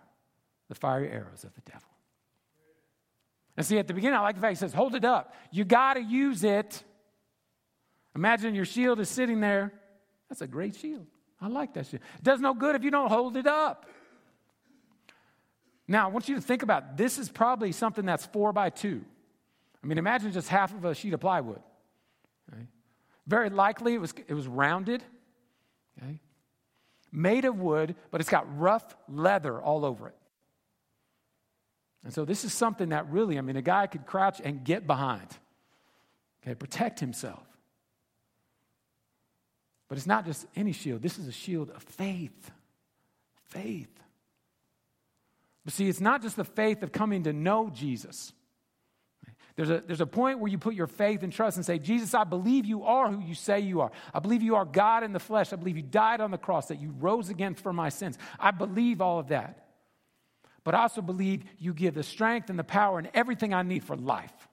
the 0.68 0.74
fiery 0.74 1.10
arrows 1.10 1.44
of 1.44 1.54
the 1.54 1.60
devil. 1.62 1.88
And 3.56 3.64
see, 3.64 3.78
at 3.78 3.88
the 3.88 3.94
beginning, 3.94 4.18
I 4.18 4.20
like 4.20 4.34
the 4.34 4.42
fact 4.42 4.52
he 4.52 4.56
says, 4.56 4.72
hold 4.74 4.94
it 4.94 5.04
up. 5.04 5.34
You 5.50 5.64
got 5.64 5.94
to 5.94 6.00
use 6.00 6.44
it. 6.44 6.84
Imagine 8.16 8.54
your 8.54 8.64
shield 8.64 8.98
is 8.98 9.10
sitting 9.10 9.40
there. 9.40 9.72
That's 10.28 10.40
a 10.40 10.46
great 10.46 10.74
shield. 10.74 11.06
I 11.38 11.48
like 11.48 11.74
that 11.74 11.86
shield. 11.86 12.02
It 12.16 12.24
does 12.24 12.40
no 12.40 12.54
good 12.54 12.74
if 12.74 12.82
you 12.82 12.90
don't 12.90 13.10
hold 13.10 13.36
it 13.36 13.46
up. 13.46 13.84
Now, 15.86 16.06
I 16.06 16.10
want 16.10 16.26
you 16.26 16.34
to 16.34 16.40
think 16.40 16.62
about 16.62 16.96
this 16.96 17.18
is 17.18 17.28
probably 17.28 17.72
something 17.72 18.06
that's 18.06 18.24
four 18.24 18.54
by 18.54 18.70
two. 18.70 19.04
I 19.84 19.86
mean, 19.86 19.98
imagine 19.98 20.32
just 20.32 20.48
half 20.48 20.74
of 20.74 20.84
a 20.86 20.94
sheet 20.94 21.12
of 21.12 21.20
plywood. 21.20 21.60
Okay? 22.50 22.66
Very 23.26 23.50
likely 23.50 23.94
it 23.94 24.00
was, 24.00 24.14
it 24.26 24.34
was 24.34 24.48
rounded, 24.48 25.04
okay? 26.02 26.18
made 27.12 27.44
of 27.44 27.60
wood, 27.60 27.94
but 28.10 28.22
it's 28.22 28.30
got 28.30 28.58
rough 28.58 28.96
leather 29.08 29.60
all 29.60 29.84
over 29.84 30.08
it. 30.08 30.16
And 32.02 32.14
so 32.14 32.24
this 32.24 32.44
is 32.44 32.54
something 32.54 32.88
that 32.88 33.10
really, 33.10 33.36
I 33.36 33.42
mean, 33.42 33.56
a 33.56 33.62
guy 33.62 33.86
could 33.86 34.06
crouch 34.06 34.40
and 34.42 34.64
get 34.64 34.86
behind, 34.86 35.28
okay, 36.42 36.54
protect 36.54 36.98
himself. 36.98 37.45
But 39.88 39.98
it's 39.98 40.06
not 40.06 40.24
just 40.24 40.46
any 40.56 40.72
shield, 40.72 41.02
this 41.02 41.18
is 41.18 41.28
a 41.28 41.32
shield 41.32 41.70
of 41.70 41.82
faith. 41.82 42.50
Faith. 43.48 43.88
But 45.64 45.74
see, 45.74 45.88
it's 45.88 46.00
not 46.00 46.22
just 46.22 46.36
the 46.36 46.44
faith 46.44 46.82
of 46.82 46.92
coming 46.92 47.24
to 47.24 47.32
know 47.32 47.70
Jesus. 47.70 48.32
There's 49.56 49.70
a, 49.70 49.82
there's 49.86 50.02
a 50.02 50.06
point 50.06 50.38
where 50.38 50.50
you 50.50 50.58
put 50.58 50.74
your 50.74 50.86
faith 50.86 51.22
and 51.22 51.32
trust 51.32 51.56
and 51.56 51.64
say, 51.64 51.78
Jesus, 51.78 52.12
I 52.12 52.24
believe 52.24 52.66
you 52.66 52.84
are 52.84 53.10
who 53.10 53.20
you 53.20 53.34
say 53.34 53.60
you 53.60 53.80
are. 53.80 53.90
I 54.12 54.18
believe 54.18 54.42
you 54.42 54.56
are 54.56 54.66
God 54.66 55.02
in 55.02 55.12
the 55.12 55.18
flesh. 55.18 55.52
I 55.52 55.56
believe 55.56 55.76
you 55.76 55.82
died 55.82 56.20
on 56.20 56.30
the 56.30 56.38
cross, 56.38 56.68
that 56.68 56.78
you 56.78 56.94
rose 56.98 57.30
again 57.30 57.54
for 57.54 57.72
my 57.72 57.88
sins. 57.88 58.18
I 58.38 58.50
believe 58.50 59.00
all 59.00 59.18
of 59.18 59.28
that. 59.28 59.66
But 60.62 60.74
I 60.74 60.82
also 60.82 61.00
believe 61.00 61.44
you 61.58 61.72
give 61.72 61.94
the 61.94 62.02
strength 62.02 62.50
and 62.50 62.58
the 62.58 62.64
power 62.64 62.98
and 62.98 63.08
everything 63.14 63.54
I 63.54 63.62
need 63.62 63.82
for 63.82 63.96
life. 63.96 64.48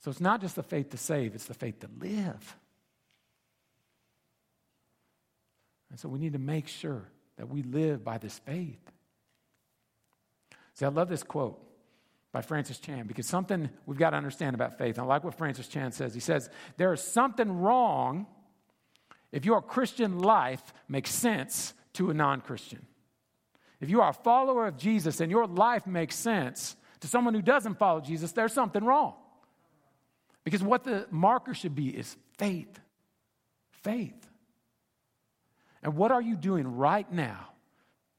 So 0.00 0.10
it's 0.10 0.20
not 0.20 0.40
just 0.40 0.54
the 0.54 0.62
faith 0.62 0.90
to 0.90 0.96
save, 0.96 1.34
it's 1.34 1.46
the 1.46 1.54
faith 1.54 1.80
to 1.80 1.88
live. 1.98 2.56
And 5.90 5.98
so 5.98 6.08
we 6.08 6.18
need 6.18 6.34
to 6.34 6.38
make 6.38 6.68
sure 6.68 7.08
that 7.36 7.48
we 7.48 7.62
live 7.62 8.04
by 8.04 8.18
this 8.18 8.38
faith. 8.40 8.80
See, 10.74 10.84
I 10.84 10.88
love 10.88 11.08
this 11.08 11.22
quote 11.22 11.60
by 12.32 12.42
Francis 12.42 12.78
Chan 12.78 13.06
because 13.06 13.26
something 13.26 13.68
we've 13.86 13.98
got 13.98 14.10
to 14.10 14.16
understand 14.16 14.54
about 14.54 14.78
faith. 14.78 14.98
I 14.98 15.02
like 15.02 15.24
what 15.24 15.34
Francis 15.34 15.66
Chan 15.66 15.92
says. 15.92 16.14
He 16.14 16.20
says, 16.20 16.50
There 16.76 16.92
is 16.92 17.00
something 17.00 17.50
wrong 17.58 18.26
if 19.32 19.44
your 19.44 19.62
Christian 19.62 20.18
life 20.18 20.62
makes 20.88 21.10
sense 21.10 21.74
to 21.94 22.10
a 22.10 22.14
non 22.14 22.40
Christian. 22.40 22.86
If 23.80 23.90
you 23.90 24.00
are 24.00 24.10
a 24.10 24.14
follower 24.14 24.66
of 24.66 24.76
Jesus 24.76 25.20
and 25.20 25.30
your 25.30 25.46
life 25.46 25.86
makes 25.86 26.16
sense 26.16 26.76
to 27.00 27.08
someone 27.08 27.34
who 27.34 27.42
doesn't 27.42 27.78
follow 27.78 28.00
Jesus, 28.00 28.32
there's 28.32 28.52
something 28.52 28.84
wrong. 28.84 29.14
Because 30.44 30.62
what 30.62 30.84
the 30.84 31.06
marker 31.10 31.54
should 31.54 31.74
be 31.74 31.88
is 31.88 32.16
faith. 32.38 32.80
Faith. 33.70 34.27
And 35.82 35.96
what 35.96 36.10
are 36.10 36.22
you 36.22 36.36
doing 36.36 36.76
right 36.76 37.10
now 37.10 37.48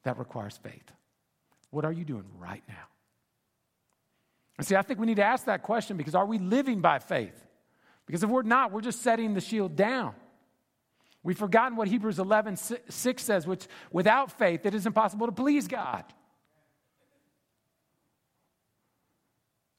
that 0.04 0.18
requires 0.18 0.56
faith? 0.56 0.90
What 1.70 1.84
are 1.84 1.92
you 1.92 2.04
doing 2.04 2.24
right 2.38 2.62
now? 2.68 2.74
And 4.58 4.66
see, 4.66 4.76
I 4.76 4.82
think 4.82 5.00
we 5.00 5.06
need 5.06 5.16
to 5.16 5.24
ask 5.24 5.46
that 5.46 5.62
question 5.62 5.96
because 5.96 6.14
are 6.14 6.26
we 6.26 6.38
living 6.38 6.80
by 6.80 6.98
faith? 6.98 7.34
Because 8.06 8.22
if 8.22 8.30
we're 8.30 8.42
not, 8.42 8.72
we're 8.72 8.80
just 8.80 9.02
setting 9.02 9.34
the 9.34 9.40
shield 9.40 9.76
down. 9.76 10.14
We've 11.22 11.38
forgotten 11.38 11.76
what 11.76 11.88
Hebrews 11.88 12.18
11 12.18 12.56
6 12.56 13.22
says, 13.22 13.46
which 13.46 13.66
without 13.92 14.32
faith, 14.32 14.64
it 14.66 14.74
is 14.74 14.86
impossible 14.86 15.26
to 15.26 15.32
please 15.32 15.68
God. 15.68 16.04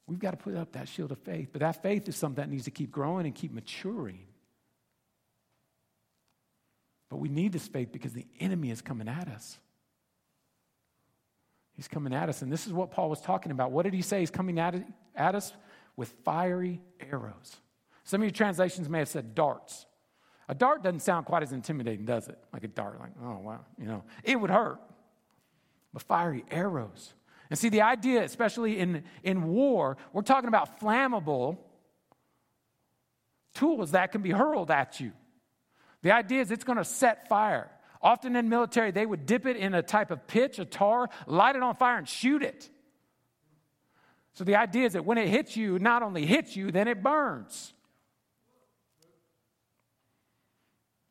We've 0.06 0.18
got 0.18 0.32
to 0.32 0.36
put 0.36 0.56
up 0.56 0.72
that 0.72 0.88
shield 0.88 1.12
of 1.12 1.18
faith, 1.18 1.48
but 1.52 1.60
that 1.60 1.82
faith 1.82 2.08
is 2.08 2.16
something 2.16 2.42
that 2.42 2.50
needs 2.50 2.64
to 2.64 2.70
keep 2.70 2.90
growing 2.90 3.26
and 3.26 3.34
keep 3.34 3.52
maturing. 3.52 4.26
But 7.12 7.18
we 7.18 7.28
need 7.28 7.52
this 7.52 7.68
faith 7.68 7.92
because 7.92 8.14
the 8.14 8.24
enemy 8.40 8.70
is 8.70 8.80
coming 8.80 9.06
at 9.06 9.28
us. 9.28 9.58
He's 11.74 11.86
coming 11.86 12.14
at 12.14 12.30
us. 12.30 12.40
And 12.40 12.50
this 12.50 12.66
is 12.66 12.72
what 12.72 12.90
Paul 12.90 13.10
was 13.10 13.20
talking 13.20 13.52
about. 13.52 13.70
What 13.70 13.82
did 13.82 13.92
he 13.92 14.00
say? 14.00 14.20
He's 14.20 14.30
coming 14.30 14.58
at, 14.58 14.82
at 15.14 15.34
us 15.34 15.52
with 15.94 16.08
fiery 16.24 16.80
arrows. 17.10 17.56
Some 18.04 18.22
of 18.22 18.24
your 18.24 18.32
translations 18.32 18.88
may 18.88 19.00
have 19.00 19.10
said 19.10 19.34
darts. 19.34 19.84
A 20.48 20.54
dart 20.54 20.82
doesn't 20.82 21.00
sound 21.00 21.26
quite 21.26 21.42
as 21.42 21.52
intimidating, 21.52 22.06
does 22.06 22.28
it? 22.28 22.38
Like 22.50 22.64
a 22.64 22.68
dart, 22.68 22.98
like, 22.98 23.12
oh, 23.22 23.40
wow, 23.40 23.60
you 23.78 23.84
know, 23.84 24.04
it 24.24 24.40
would 24.40 24.50
hurt. 24.50 24.80
But 25.92 26.00
fiery 26.04 26.46
arrows. 26.50 27.12
And 27.50 27.58
see, 27.58 27.68
the 27.68 27.82
idea, 27.82 28.22
especially 28.22 28.78
in, 28.78 29.04
in 29.22 29.48
war, 29.48 29.98
we're 30.14 30.22
talking 30.22 30.48
about 30.48 30.80
flammable 30.80 31.58
tools 33.54 33.90
that 33.90 34.12
can 34.12 34.22
be 34.22 34.30
hurled 34.30 34.70
at 34.70 34.98
you. 34.98 35.12
The 36.02 36.12
idea 36.12 36.40
is 36.40 36.50
it's 36.50 36.64
going 36.64 36.78
to 36.78 36.84
set 36.84 37.28
fire. 37.28 37.70
Often 38.00 38.34
in 38.36 38.48
military, 38.48 38.90
they 38.90 39.06
would 39.06 39.26
dip 39.26 39.46
it 39.46 39.56
in 39.56 39.74
a 39.74 39.82
type 39.82 40.10
of 40.10 40.26
pitch, 40.26 40.58
a 40.58 40.64
tar, 40.64 41.08
light 41.26 41.54
it 41.54 41.62
on 41.62 41.76
fire, 41.76 41.98
and 41.98 42.08
shoot 42.08 42.42
it. 42.42 42.68
So 44.34 44.44
the 44.44 44.56
idea 44.56 44.86
is 44.86 44.94
that 44.94 45.04
when 45.04 45.18
it 45.18 45.28
hits 45.28 45.56
you, 45.56 45.78
not 45.78 46.02
only 46.02 46.26
hits 46.26 46.56
you, 46.56 46.72
then 46.72 46.88
it 46.88 47.02
burns. 47.02 47.74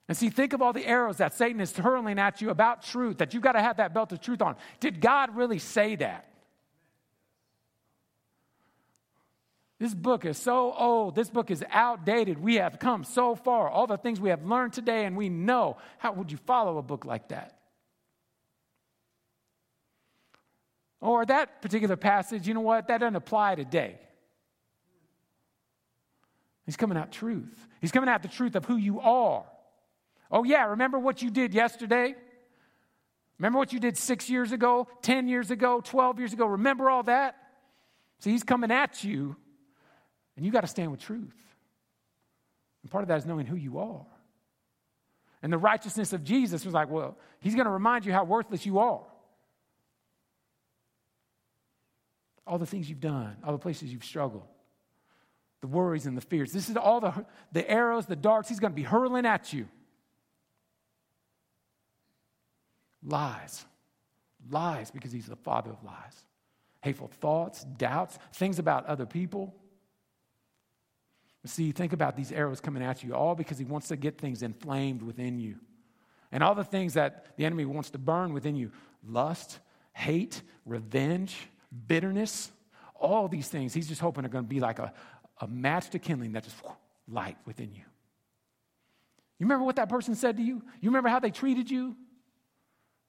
And 0.10 0.18
see, 0.18 0.30
think 0.30 0.52
of 0.52 0.62
all 0.62 0.74
the 0.74 0.86
arrows 0.86 1.18
that 1.18 1.34
Satan 1.34 1.62
is 1.62 1.76
hurling 1.78 2.20
at 2.20 2.42
you 2.42 2.50
about 2.50 2.84
truth, 2.84 3.20
that 3.20 3.34
you've 3.34 3.44
got 3.44 3.54
to 3.54 3.62
have 3.62 3.78
that 3.78 3.94
belt 3.94 4.12
of 4.12 4.20
truth 4.20 4.42
on. 4.42 4.58
Did 4.82 5.00
God 5.00 5.38
really 5.38 5.60
say 5.60 5.96
that? 5.96 6.31
This 9.82 9.96
book 9.96 10.26
is 10.26 10.38
so 10.38 10.72
old. 10.78 11.16
This 11.16 11.32
book 11.32 11.50
is 11.50 11.66
outdated. 11.72 12.38
We 12.38 12.58
have 12.58 12.78
come 12.78 13.04
so 13.04 13.34
far. 13.34 13.68
All 13.68 13.88
the 13.88 13.98
things 13.98 14.22
we 14.22 14.30
have 14.30 14.46
learned 14.46 14.74
today 14.74 15.06
and 15.06 15.18
we 15.18 15.28
know. 15.28 15.78
How 15.98 16.14
would 16.14 16.32
you 16.32 16.38
follow 16.38 16.78
a 16.78 16.84
book 16.84 17.04
like 17.04 17.30
that? 17.30 17.58
Or 21.00 21.26
that 21.26 21.64
particular 21.64 21.96
passage, 21.96 22.48
you 22.48 22.54
know 22.54 22.62
what? 22.62 22.90
That 22.90 23.00
doesn't 23.00 23.16
apply 23.16 23.56
today. 23.56 23.98
He's 26.68 26.78
coming 26.78 26.96
out 26.96 27.12
truth. 27.12 27.68
He's 27.80 27.92
coming 27.92 28.08
out 28.08 28.22
the 28.22 28.28
truth 28.28 28.56
of 28.56 28.66
who 28.66 28.78
you 28.78 29.00
are. 29.00 29.46
Oh, 30.30 30.44
yeah, 30.44 30.66
remember 30.66 31.00
what 31.00 31.24
you 31.24 31.32
did 31.32 31.56
yesterday? 31.56 32.14
Remember 33.40 33.58
what 33.58 33.74
you 33.74 33.80
did 33.80 33.98
six 33.98 34.30
years 34.30 34.52
ago, 34.52 34.88
10 35.02 35.28
years 35.28 35.50
ago, 35.50 35.82
12 35.84 36.20
years 36.20 36.34
ago? 36.34 36.46
Remember 36.46 36.88
all 36.88 37.02
that? 37.02 37.36
See, 38.20 38.30
he's 38.30 38.44
coming 38.44 38.70
at 38.70 39.04
you 39.04 39.38
and 40.36 40.46
you 40.46 40.52
got 40.52 40.62
to 40.62 40.68
stand 40.68 40.92
with 40.92 41.02
truth. 41.02 41.36
And 42.84 42.92
part 42.92 43.04
of 43.04 43.10
that 43.10 43.18
is 43.18 43.26
knowing 43.26 43.46
who 43.46 43.56
you 43.56 43.80
are. 43.80 44.06
And 45.44 45.52
the 45.52 45.58
righteousness 45.58 46.14
of 46.14 46.24
Jesus 46.24 46.64
was 46.66 46.74
like, 46.74 46.90
well, 46.90 47.18
he's 47.40 47.56
going 47.56 47.66
to 47.66 47.72
remind 47.72 48.06
you 48.06 48.14
how 48.14 48.24
worthless 48.24 48.66
you 48.66 48.80
are. 48.80 49.02
All 52.46 52.58
the 52.58 52.66
things 52.66 52.90
you've 52.90 53.00
done, 53.00 53.38
all 53.44 53.52
the 53.52 53.60
places 53.60 53.92
you've 53.92 54.04
struggled, 54.04 54.44
the 55.62 55.68
worries 55.68 56.06
and 56.06 56.18
the 56.18 56.22
fears. 56.22 56.52
This 56.52 56.70
is 56.70 56.78
all 56.78 57.00
the, 57.00 57.26
the 57.52 57.70
arrows, 57.70 58.06
the 58.06 58.16
darts 58.16 58.50
he's 58.50 58.60
going 58.60 58.74
to 58.74 58.76
be 58.76 58.84
hurling 58.84 59.26
at 59.26 59.54
you. 59.54 59.68
Lies. 63.04 63.66
Lies 64.50 64.92
because 64.92 65.12
he's 65.12 65.28
the 65.28 65.36
father 65.36 65.72
of 65.72 65.84
lies. 65.84 66.26
Hateful 66.82 67.08
thoughts, 67.08 67.64
doubts, 67.64 68.18
things 68.34 68.60
about 68.60 68.86
other 68.88 69.06
people. 69.06 69.56
See, 71.46 71.72
think 71.72 71.92
about 71.92 72.16
these 72.16 72.32
arrows 72.32 72.62
coming 72.62 72.84
at 72.84 73.04
you, 73.04 73.16
all 73.16 73.34
because 73.34 73.58
he 73.58 73.66
wants 73.66 73.88
to 73.88 73.98
get 73.98 74.20
things 74.20 74.44
inflamed 74.44 75.02
within 75.02 75.40
you. 75.40 75.56
And 76.32 76.44
all 76.44 76.56
the 76.56 76.64
things 76.64 76.94
that 76.94 77.36
the 77.36 77.46
enemy 77.46 77.66
wants 77.66 77.90
to 77.92 77.98
burn 77.98 78.32
within 78.34 78.56
you 78.56 78.72
lust, 79.04 79.60
hate, 79.94 80.42
revenge, 80.66 81.36
bitterness, 81.88 82.52
all 82.96 83.28
these 83.28 83.48
things, 83.48 83.74
he's 83.74 83.88
just 83.88 84.00
hoping 84.00 84.24
are 84.26 84.30
going 84.30 84.44
to 84.44 84.50
be 84.50 84.60
like 84.60 84.78
a, 84.78 84.94
a 85.40 85.48
match 85.48 85.90
to 85.90 86.00
kindling 86.00 86.34
that 86.34 86.44
just 86.44 86.56
light 87.08 87.38
within 87.46 87.74
you. 87.74 87.82
You 89.40 89.46
remember 89.46 89.66
what 89.66 89.78
that 89.78 89.90
person 89.90 90.14
said 90.14 90.38
to 90.38 90.44
you? 90.44 90.62
You 90.82 90.90
remember 90.90 91.10
how 91.10 91.20
they 91.20 91.32
treated 91.32 91.72
you? 91.72 91.96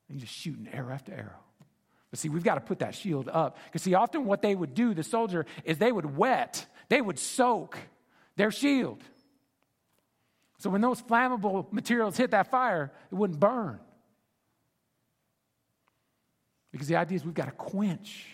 And 0.09 0.19
you're 0.19 0.21
just 0.21 0.35
shooting 0.35 0.67
arrow 0.73 0.95
after 0.95 1.13
arrow. 1.13 1.39
But 2.11 2.19
see, 2.19 2.31
we've 2.31 2.43
got 2.43 2.55
to 2.55 2.63
put 2.63 2.79
that 2.79 2.95
shield 2.95 3.29
up. 3.31 3.59
Because 3.67 3.83
see, 3.83 3.93
often 3.93 4.25
what 4.25 4.41
they 4.41 4.55
would 4.55 4.73
do, 4.75 4.95
the 4.95 5.03
soldier, 5.03 5.45
is 5.65 5.77
they 5.77 5.93
would 5.93 6.17
wet, 6.17 6.67
they 6.89 7.03
would 7.03 7.19
soak 7.19 7.79
their 8.37 8.51
shield. 8.51 9.03
So 10.59 10.71
when 10.71 10.81
those 10.81 11.03
flammable 11.03 11.73
materials 11.73 12.17
hit 12.17 12.31
that 12.31 12.51
fire, 12.51 12.93
it 13.11 13.15
wouldn't 13.15 13.41
burn. 13.41 13.81
Because 16.71 16.89
the 16.89 16.97
idea 16.97 17.17
is 17.17 17.25
we've 17.25 17.35
got 17.35 17.47
to 17.47 17.53
quench 17.53 18.27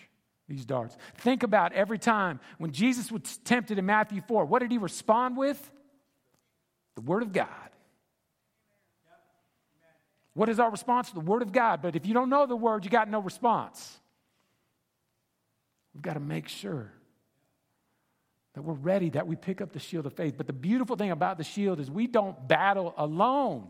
these 0.47 0.65
darts. 0.65 0.95
Think 1.17 1.43
about 1.43 1.73
every 1.73 1.99
time 1.99 2.39
when 2.57 2.71
Jesus 2.71 3.11
was 3.11 3.37
tempted 3.43 3.77
in 3.77 3.85
Matthew 3.85 4.21
4, 4.27 4.45
what 4.45 4.59
did 4.59 4.71
he 4.71 4.77
respond 4.77 5.37
with? 5.37 5.71
The 6.95 7.01
Word 7.01 7.23
of 7.23 7.33
God. 7.33 7.47
What 10.33 10.49
is 10.49 10.59
our 10.59 10.71
response? 10.71 11.11
The 11.11 11.19
Word 11.19 11.41
of 11.41 11.51
God. 11.51 11.81
But 11.81 11.95
if 11.95 12.05
you 12.05 12.13
don't 12.13 12.29
know 12.29 12.45
the 12.45 12.55
Word, 12.55 12.85
you 12.85 12.91
got 12.91 13.09
no 13.09 13.19
response. 13.19 13.99
We've 15.93 16.01
got 16.01 16.13
to 16.13 16.19
make 16.19 16.47
sure 16.47 16.93
that 18.59 18.63
we're 18.63 18.73
ready, 18.73 19.09
that 19.11 19.25
we 19.25 19.37
pick 19.37 19.61
up 19.61 19.71
the 19.71 19.79
shield 19.79 20.05
of 20.05 20.11
faith. 20.11 20.35
But 20.35 20.45
the 20.45 20.53
beautiful 20.53 20.97
thing 20.97 21.11
about 21.11 21.37
the 21.37 21.45
shield 21.45 21.79
is 21.79 21.89
we 21.89 22.07
don't 22.07 22.45
battle 22.45 22.93
alone. 22.97 23.69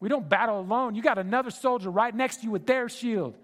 We 0.00 0.08
don't 0.08 0.28
battle 0.28 0.58
alone. 0.58 0.96
You 0.96 1.02
got 1.02 1.18
another 1.18 1.50
soldier 1.50 1.88
right 1.88 2.12
next 2.12 2.38
to 2.38 2.46
you 2.46 2.50
with 2.50 2.66
their 2.66 2.88
shield. 2.88 3.36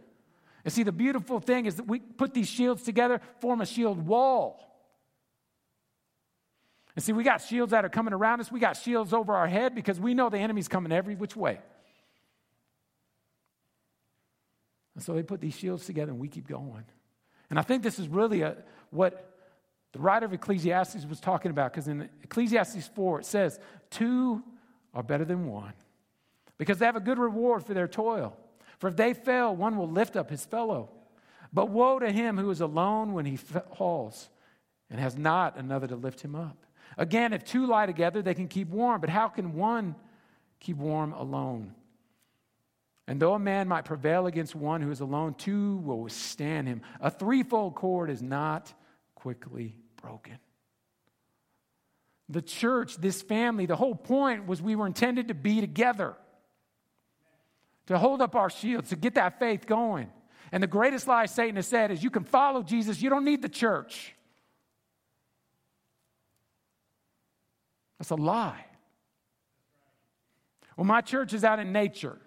And 0.64 0.72
see, 0.72 0.82
the 0.82 0.90
beautiful 0.90 1.38
thing 1.38 1.66
is 1.66 1.76
that 1.76 1.86
we 1.86 2.00
put 2.00 2.34
these 2.34 2.48
shields 2.48 2.82
together, 2.82 3.20
form 3.40 3.60
a 3.60 3.66
shield 3.66 4.04
wall. 4.04 4.60
And 6.96 7.04
see, 7.04 7.12
we 7.12 7.22
got 7.22 7.40
shields 7.40 7.70
that 7.70 7.84
are 7.84 7.88
coming 7.88 8.14
around 8.14 8.40
us. 8.40 8.50
We 8.50 8.58
got 8.58 8.76
shields 8.76 9.12
over 9.12 9.32
our 9.32 9.46
head 9.46 9.76
because 9.76 10.00
we 10.00 10.14
know 10.14 10.28
the 10.28 10.38
enemy's 10.38 10.66
coming 10.66 10.90
every 10.90 11.14
which 11.14 11.36
way. 11.36 11.60
And 14.96 15.04
so 15.04 15.12
they 15.14 15.22
put 15.22 15.40
these 15.40 15.54
shields 15.54 15.86
together 15.86 16.10
and 16.10 16.20
we 16.20 16.26
keep 16.26 16.48
going. 16.48 16.84
And 17.50 17.58
I 17.60 17.62
think 17.62 17.84
this 17.84 18.00
is 18.00 18.08
really 18.08 18.42
a, 18.42 18.56
what 18.94 19.30
the 19.92 19.98
writer 19.98 20.26
of 20.26 20.32
Ecclesiastes 20.32 21.04
was 21.06 21.20
talking 21.20 21.50
about 21.50 21.72
because 21.72 21.88
in 21.88 22.08
Ecclesiastes 22.22 22.88
4 22.88 23.20
it 23.20 23.26
says, 23.26 23.58
Two 23.90 24.42
are 24.92 25.02
better 25.02 25.24
than 25.24 25.46
one 25.46 25.72
because 26.58 26.78
they 26.78 26.86
have 26.86 26.96
a 26.96 27.00
good 27.00 27.18
reward 27.18 27.64
for 27.64 27.74
their 27.74 27.88
toil. 27.88 28.36
For 28.78 28.88
if 28.88 28.96
they 28.96 29.14
fail, 29.14 29.54
one 29.54 29.76
will 29.76 29.88
lift 29.88 30.16
up 30.16 30.30
his 30.30 30.44
fellow. 30.44 30.90
But 31.52 31.70
woe 31.70 31.98
to 32.00 32.10
him 32.10 32.36
who 32.36 32.50
is 32.50 32.60
alone 32.60 33.12
when 33.12 33.24
he 33.24 33.36
falls 33.36 34.28
and 34.90 34.98
has 34.98 35.16
not 35.16 35.56
another 35.56 35.86
to 35.86 35.96
lift 35.96 36.20
him 36.20 36.34
up. 36.34 36.66
Again, 36.98 37.32
if 37.32 37.44
two 37.44 37.66
lie 37.66 37.86
together, 37.86 38.22
they 38.22 38.34
can 38.34 38.48
keep 38.48 38.68
warm, 38.68 39.00
but 39.00 39.10
how 39.10 39.28
can 39.28 39.54
one 39.54 39.94
keep 40.60 40.76
warm 40.76 41.12
alone? 41.12 41.74
And 43.06 43.20
though 43.20 43.34
a 43.34 43.38
man 43.38 43.68
might 43.68 43.84
prevail 43.84 44.26
against 44.26 44.54
one 44.54 44.80
who 44.80 44.90
is 44.90 45.00
alone, 45.00 45.34
two 45.34 45.76
will 45.78 46.00
withstand 46.00 46.66
him. 46.68 46.82
A 47.00 47.10
threefold 47.10 47.74
cord 47.74 48.10
is 48.10 48.22
not 48.22 48.72
quickly 49.24 49.74
broken. 50.02 50.36
The 52.28 52.42
church, 52.42 52.98
this 52.98 53.22
family, 53.22 53.64
the 53.64 53.74
whole 53.74 53.94
point 53.94 54.46
was 54.46 54.60
we 54.60 54.76
were 54.76 54.86
intended 54.86 55.28
to 55.28 55.34
be 55.34 55.62
together, 55.62 56.14
to 57.86 57.96
hold 57.96 58.20
up 58.20 58.34
our 58.34 58.50
shields, 58.50 58.90
to 58.90 58.96
get 58.96 59.14
that 59.14 59.38
faith 59.38 59.64
going. 59.64 60.10
And 60.52 60.62
the 60.62 60.66
greatest 60.66 61.08
lie 61.08 61.24
Satan 61.24 61.56
has 61.56 61.66
said 61.66 61.90
is 61.90 62.04
you 62.04 62.10
can 62.10 62.24
follow 62.24 62.62
Jesus, 62.62 63.00
you 63.00 63.08
don't 63.08 63.24
need 63.24 63.40
the 63.40 63.48
church. 63.48 64.14
That's 67.98 68.10
a 68.10 68.16
lie. 68.16 68.66
Well, 70.76 70.84
my 70.84 71.00
church 71.00 71.32
is 71.32 71.44
out 71.44 71.60
in 71.60 71.72
nature. 71.72 72.18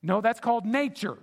No, 0.00 0.20
that's 0.20 0.38
called 0.38 0.64
nature. 0.64 1.18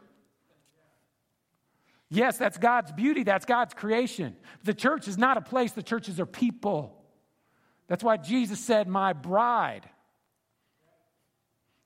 Yes, 2.16 2.38
that's 2.38 2.58
God's 2.58 2.94
beauty, 2.94 3.24
that's 3.24 3.46
God's 3.46 3.74
creation. 3.74 4.38
The 4.64 4.74
church 4.74 5.10
is 5.10 5.18
not 5.18 5.36
a 5.36 5.42
place, 5.42 5.74
the 5.74 5.84
churches 5.84 6.18
are 6.20 6.26
people. 6.26 7.04
That's 7.88 8.04
why 8.04 8.16
Jesus 8.18 8.60
said, 8.60 8.88
My 8.88 9.12
bride. 9.12 9.90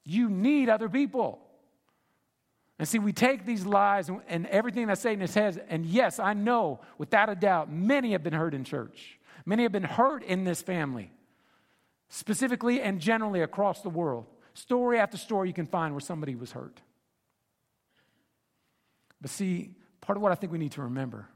You 0.06 0.30
need 0.30 0.70
other 0.70 0.88
people. 0.88 1.40
And 2.78 2.88
see, 2.88 3.00
we 3.00 3.12
take 3.12 3.46
these 3.46 3.66
lies 3.66 4.10
and 4.28 4.46
everything 4.48 4.88
that 4.88 5.00
Satan 5.00 5.28
says, 5.28 5.60
and 5.68 5.86
yes, 5.86 6.18
I 6.18 6.34
know 6.34 6.80
without 6.98 7.30
a 7.30 7.36
doubt, 7.36 7.72
many 7.72 8.14
have 8.14 8.24
been 8.24 8.34
hurt 8.34 8.54
in 8.54 8.64
church. 8.64 9.20
Many 9.46 9.64
have 9.64 9.72
been 9.72 9.84
hurt 9.84 10.24
in 10.24 10.46
this 10.46 10.62
family, 10.62 11.12
specifically 12.08 12.82
and 12.82 13.02
generally 13.02 13.42
across 13.42 13.82
the 13.82 13.90
world. 13.90 14.28
Story 14.54 14.98
after 14.98 15.18
story 15.18 15.50
you 15.50 15.54
can 15.54 15.66
find 15.66 15.94
where 15.94 16.00
somebody 16.00 16.36
was 16.36 16.54
hurt. 16.54 16.80
But 19.22 19.30
see, 19.30 19.76
part 20.02 20.18
of 20.18 20.24
what 20.24 20.32
I 20.32 20.36
think 20.36 20.52
we 20.52 20.58
need 20.58 20.74
to 20.74 20.84
remember 20.84 21.28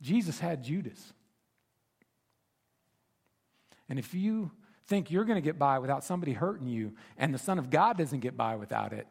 Jesus 0.00 0.40
had 0.40 0.62
Judas. 0.62 1.12
And 3.88 3.98
if 3.98 4.14
you 4.14 4.50
think 4.86 5.10
you're 5.10 5.24
going 5.24 5.36
to 5.36 5.42
get 5.42 5.58
by 5.58 5.78
without 5.78 6.04
somebody 6.04 6.32
hurting 6.32 6.68
you 6.68 6.94
and 7.18 7.34
the 7.34 7.38
Son 7.38 7.58
of 7.58 7.70
God 7.70 7.98
doesn't 7.98 8.20
get 8.20 8.36
by 8.36 8.56
without 8.56 8.92
it, 8.92 9.06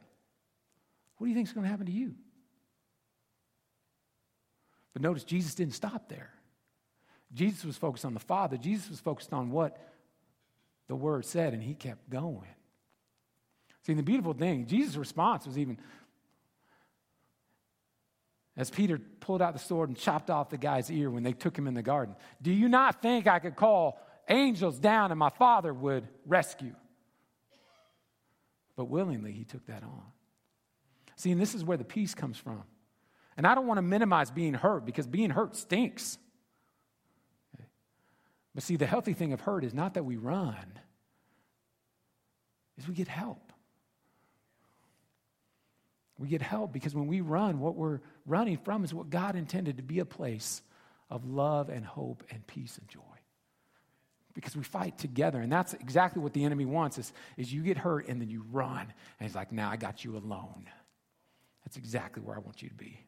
what 1.18 1.26
do 1.26 1.30
you 1.30 1.36
think 1.36 1.48
is 1.48 1.54
going 1.54 1.66
to 1.66 1.70
happen 1.70 1.86
to 1.86 1.92
you? 1.92 2.16
But 4.94 5.02
notice 5.02 5.24
Jesus 5.24 5.54
didn't 5.54 5.74
stop 5.74 6.10
there. 6.10 6.32
Jesus 7.34 7.64
was 7.64 7.78
focused 7.78 8.06
on 8.06 8.14
the 8.14 8.20
Father. 8.20 8.58
Jesus 8.58 8.90
was 8.90 9.00
focused 9.00 9.34
on 9.34 9.52
what 9.52 9.78
the 10.88 10.96
Word 10.96 11.26
said, 11.26 11.54
and 11.54 11.62
he 11.62 11.76
kept 11.76 12.10
going. 12.10 12.48
See, 13.86 13.94
the 13.94 14.02
beautiful 14.02 14.34
thing, 14.34 14.66
Jesus' 14.66 14.96
response 14.96 15.46
was 15.46 15.58
even 15.58 15.78
as 18.60 18.70
Peter 18.70 19.00
pulled 19.22 19.42
out 19.42 19.54
the 19.54 19.60
sword 19.60 19.88
and 19.88 19.98
chopped 19.98 20.30
off 20.30 20.50
the 20.50 20.58
guy's 20.58 20.92
ear 20.92 21.10
when 21.10 21.24
they 21.24 21.32
took 21.32 21.58
him 21.58 21.66
in 21.66 21.74
the 21.74 21.82
garden. 21.82 22.14
Do 22.42 22.52
you 22.52 22.68
not 22.68 23.02
think 23.02 23.26
I 23.26 23.40
could 23.40 23.56
call 23.56 23.98
angels 24.28 24.78
down 24.78 25.12
and 25.12 25.18
my 25.18 25.30
father 25.30 25.74
would 25.74 26.06
rescue? 26.26 26.76
But 28.76 28.90
willingly, 28.90 29.32
he 29.32 29.46
took 29.46 29.66
that 29.68 29.82
on. 29.84 30.04
See, 31.16 31.32
and 31.32 31.40
this 31.40 31.56
is 31.56 31.64
where 31.64 31.78
the 31.78 31.86
peace 31.86 32.14
comes 32.14 32.38
from. 32.38 32.64
And 33.38 33.48
I 33.48 33.56
don't 33.56 33.66
want 33.66 33.78
to 33.78 33.82
minimize 33.82 34.30
being 34.30 34.54
hurt 34.54 34.86
because 34.86 35.08
being 35.08 35.30
hurt 35.30 35.56
stinks. 35.56 36.18
But 38.54 38.64
see, 38.64 38.76
the 38.76 38.86
healthy 38.86 39.14
thing 39.14 39.32
of 39.32 39.40
hurt 39.40 39.64
is 39.64 39.74
not 39.74 39.94
that 39.94 40.04
we 40.04 40.18
run, 40.18 40.80
is 42.78 42.90
we 42.90 42.94
get 42.94 43.08
help. 43.08 43.49
We 46.20 46.28
get 46.28 46.42
help 46.42 46.74
because 46.74 46.94
when 46.94 47.08
we 47.08 47.22
run, 47.22 47.62
what 47.62 47.76
we're 47.76 48.02
running 48.26 48.58
from 48.58 48.84
is 48.84 48.94
what 48.94 49.10
God 49.10 49.38
intended 49.38 49.78
to 49.78 49.84
be 49.84 50.00
a 50.00 50.06
place 50.06 50.62
of 51.10 51.26
love 51.26 51.70
and 51.70 51.86
hope 51.86 52.24
and 52.30 52.46
peace 52.46 52.78
and 52.78 52.88
joy. 52.90 53.00
Because 54.34 54.56
we 54.56 54.64
fight 54.64 54.98
together. 54.98 55.40
And 55.40 55.52
that's 55.52 55.74
exactly 55.74 56.22
what 56.22 56.34
the 56.34 56.44
enemy 56.44 56.66
wants 56.66 56.98
is, 56.98 57.14
is 57.38 57.52
you 57.52 57.64
get 57.64 57.78
hurt 57.78 58.10
and 58.10 58.22
then 58.22 58.30
you 58.30 58.44
run. 58.52 58.82
And 58.82 59.28
he's 59.28 59.34
like, 59.34 59.54
now 59.54 59.72
I 59.72 59.78
got 59.78 60.04
you 60.04 60.18
alone. 60.18 60.70
That's 61.66 61.78
exactly 61.78 62.22
where 62.22 62.36
I 62.36 62.40
want 62.40 62.62
you 62.62 62.68
to 62.70 62.76
be. 62.76 63.00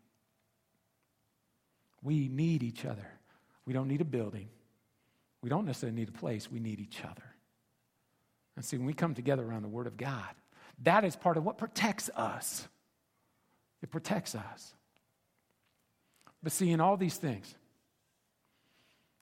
We 2.02 2.30
need 2.30 2.64
each 2.64 2.86
other. 2.86 3.08
We 3.66 3.74
don't 3.74 3.90
need 3.90 4.02
a 4.02 4.06
building. 4.06 4.48
We 5.44 5.50
don't 5.50 5.66
necessarily 5.66 5.98
need 5.98 6.10
a 6.10 6.14
place. 6.14 6.50
We 6.50 6.60
need 6.60 6.80
each 6.80 7.04
other. 7.04 7.24
And 8.56 8.64
see, 8.64 8.78
when 8.78 8.86
we 8.86 8.94
come 8.94 9.16
together 9.16 9.44
around 9.44 9.64
the 9.64 9.70
Word 9.70 9.88
of 9.88 9.98
God, 9.98 10.30
that 10.84 11.04
is 11.04 11.16
part 11.16 11.38
of 11.38 11.44
what 11.44 11.58
protects 11.58 12.10
us. 12.16 12.68
It 13.82 13.92
protects 13.92 14.36
us. 14.36 14.74
But 16.44 16.52
see, 16.52 16.72
in 16.72 16.80
all 16.80 16.98
these 16.98 17.18
things, 17.18 17.54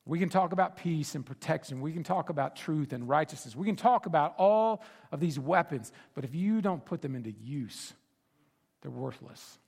we 0.05 0.19
can 0.19 0.29
talk 0.29 0.53
about 0.53 0.77
peace 0.77 1.15
and 1.15 1.25
protection. 1.25 1.81
We 1.81 1.93
can 1.93 2.03
talk 2.03 2.29
about 2.29 2.55
truth 2.55 2.93
and 2.93 3.07
righteousness. 3.07 3.55
We 3.55 3.65
can 3.65 3.75
talk 3.75 4.05
about 4.05 4.33
all 4.37 4.83
of 5.11 5.19
these 5.19 5.37
weapons. 5.37 5.91
But 6.15 6.23
if 6.23 6.33
you 6.33 6.61
don't 6.61 6.83
put 6.83 7.01
them 7.01 7.15
into 7.15 7.31
use, 7.31 7.93
they're 8.81 8.89
worthless. 8.89 9.59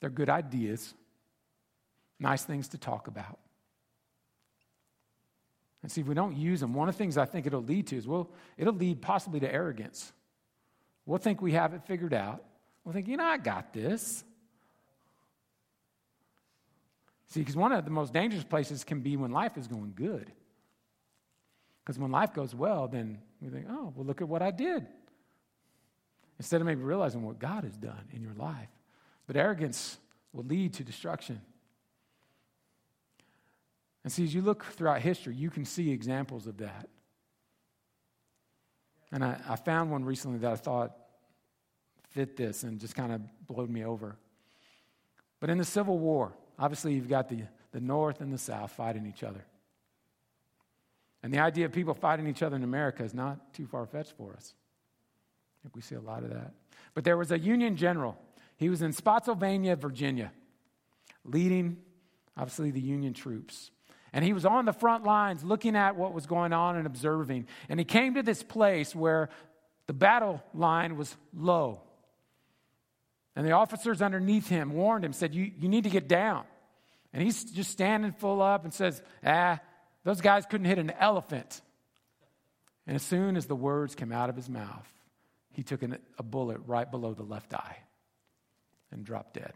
They're 0.00 0.10
good 0.10 0.30
ideas, 0.30 0.94
nice 2.20 2.44
things 2.44 2.68
to 2.68 2.78
talk 2.78 3.08
about. 3.08 3.38
And 5.82 5.92
see, 5.92 6.00
if 6.00 6.06
we 6.06 6.14
don't 6.14 6.36
use 6.36 6.60
them, 6.60 6.72
one 6.72 6.88
of 6.88 6.94
the 6.94 6.98
things 6.98 7.18
I 7.18 7.24
think 7.24 7.46
it'll 7.46 7.62
lead 7.62 7.88
to 7.88 7.96
is, 7.96 8.06
well, 8.06 8.30
it'll 8.56 8.74
lead 8.74 9.02
possibly 9.02 9.40
to 9.40 9.52
arrogance. 9.52 10.12
We'll 11.04 11.18
think 11.18 11.40
we 11.40 11.52
have 11.52 11.74
it 11.74 11.82
figured 11.86 12.14
out. 12.14 12.44
We'll 12.88 12.94
think, 12.94 13.08
you 13.08 13.18
know, 13.18 13.26
I 13.26 13.36
got 13.36 13.74
this. 13.74 14.24
See, 17.26 17.40
because 17.40 17.54
one 17.54 17.70
of 17.70 17.84
the 17.84 17.90
most 17.90 18.14
dangerous 18.14 18.44
places 18.44 18.82
can 18.82 19.00
be 19.00 19.14
when 19.18 19.30
life 19.30 19.58
is 19.58 19.68
going 19.68 19.92
good. 19.94 20.32
Because 21.84 21.98
when 21.98 22.10
life 22.10 22.32
goes 22.32 22.54
well, 22.54 22.88
then 22.88 23.18
we 23.42 23.50
think, 23.50 23.66
oh, 23.68 23.92
well, 23.94 24.06
look 24.06 24.22
at 24.22 24.28
what 24.30 24.40
I 24.40 24.50
did. 24.50 24.86
Instead 26.38 26.62
of 26.62 26.66
maybe 26.66 26.80
realizing 26.80 27.22
what 27.22 27.38
God 27.38 27.64
has 27.64 27.76
done 27.76 28.08
in 28.10 28.22
your 28.22 28.32
life. 28.32 28.70
But 29.26 29.36
arrogance 29.36 29.98
will 30.32 30.44
lead 30.44 30.72
to 30.72 30.82
destruction. 30.82 31.42
And 34.02 34.10
see, 34.10 34.24
as 34.24 34.34
you 34.34 34.40
look 34.40 34.64
throughout 34.64 35.02
history, 35.02 35.34
you 35.34 35.50
can 35.50 35.66
see 35.66 35.90
examples 35.90 36.46
of 36.46 36.56
that. 36.56 36.88
And 39.12 39.22
I, 39.22 39.38
I 39.46 39.56
found 39.56 39.90
one 39.90 40.06
recently 40.06 40.38
that 40.38 40.50
I 40.50 40.56
thought 40.56 40.96
fit 42.18 42.36
this 42.36 42.64
and 42.64 42.80
just 42.80 42.96
kind 42.96 43.12
of 43.12 43.20
blowed 43.46 43.70
me 43.70 43.84
over. 43.84 44.16
But 45.38 45.50
in 45.50 45.58
the 45.58 45.64
Civil 45.64 46.00
War, 46.00 46.32
obviously 46.58 46.94
you've 46.94 47.08
got 47.08 47.28
the, 47.28 47.44
the 47.70 47.80
North 47.80 48.20
and 48.20 48.32
the 48.32 48.38
South 48.38 48.72
fighting 48.72 49.06
each 49.06 49.22
other. 49.22 49.44
And 51.22 51.32
the 51.32 51.38
idea 51.38 51.66
of 51.66 51.72
people 51.72 51.94
fighting 51.94 52.26
each 52.26 52.42
other 52.42 52.56
in 52.56 52.64
America 52.64 53.04
is 53.04 53.14
not 53.14 53.54
too 53.54 53.68
far 53.68 53.86
fetched 53.86 54.14
for 54.16 54.32
us. 54.32 54.52
I 54.52 55.62
think 55.62 55.76
we 55.76 55.80
see 55.80 55.94
a 55.94 56.00
lot 56.00 56.24
of 56.24 56.30
that. 56.30 56.54
But 56.92 57.04
there 57.04 57.16
was 57.16 57.30
a 57.30 57.38
Union 57.38 57.76
general. 57.76 58.18
He 58.56 58.68
was 58.68 58.82
in 58.82 58.92
Spotsylvania, 58.92 59.76
Virginia, 59.76 60.32
leading, 61.24 61.76
obviously, 62.36 62.72
the 62.72 62.80
Union 62.80 63.14
troops. 63.14 63.70
And 64.12 64.24
he 64.24 64.32
was 64.32 64.44
on 64.44 64.64
the 64.64 64.72
front 64.72 65.04
lines 65.04 65.44
looking 65.44 65.76
at 65.76 65.94
what 65.94 66.14
was 66.14 66.26
going 66.26 66.52
on 66.52 66.76
and 66.76 66.84
observing. 66.84 67.46
And 67.68 67.78
he 67.78 67.84
came 67.84 68.14
to 68.14 68.24
this 68.24 68.42
place 68.42 68.92
where 68.92 69.28
the 69.86 69.92
battle 69.92 70.42
line 70.52 70.96
was 70.96 71.16
low. 71.32 71.82
And 73.38 73.46
the 73.46 73.52
officers 73.52 74.02
underneath 74.02 74.48
him 74.48 74.72
warned 74.72 75.04
him, 75.04 75.12
said, 75.12 75.32
You, 75.32 75.52
you 75.60 75.68
need 75.68 75.84
to 75.84 75.90
get 75.90 76.08
down. 76.08 76.42
And 77.12 77.22
he's 77.22 77.44
just 77.44 77.70
standing 77.70 78.10
full 78.10 78.42
up 78.42 78.64
and 78.64 78.74
says, 78.74 79.00
Ah, 79.24 79.60
those 80.02 80.20
guys 80.20 80.44
couldn't 80.44 80.66
hit 80.66 80.80
an 80.80 80.90
elephant. 80.98 81.60
And 82.84 82.96
as 82.96 83.02
soon 83.04 83.36
as 83.36 83.46
the 83.46 83.54
words 83.54 83.94
came 83.94 84.10
out 84.10 84.28
of 84.28 84.34
his 84.34 84.48
mouth, 84.48 84.88
he 85.52 85.62
took 85.62 85.84
an, 85.84 85.98
a 86.18 86.24
bullet 86.24 86.58
right 86.66 86.90
below 86.90 87.14
the 87.14 87.22
left 87.22 87.54
eye 87.54 87.76
and 88.90 89.04
dropped 89.04 89.34
dead 89.34 89.52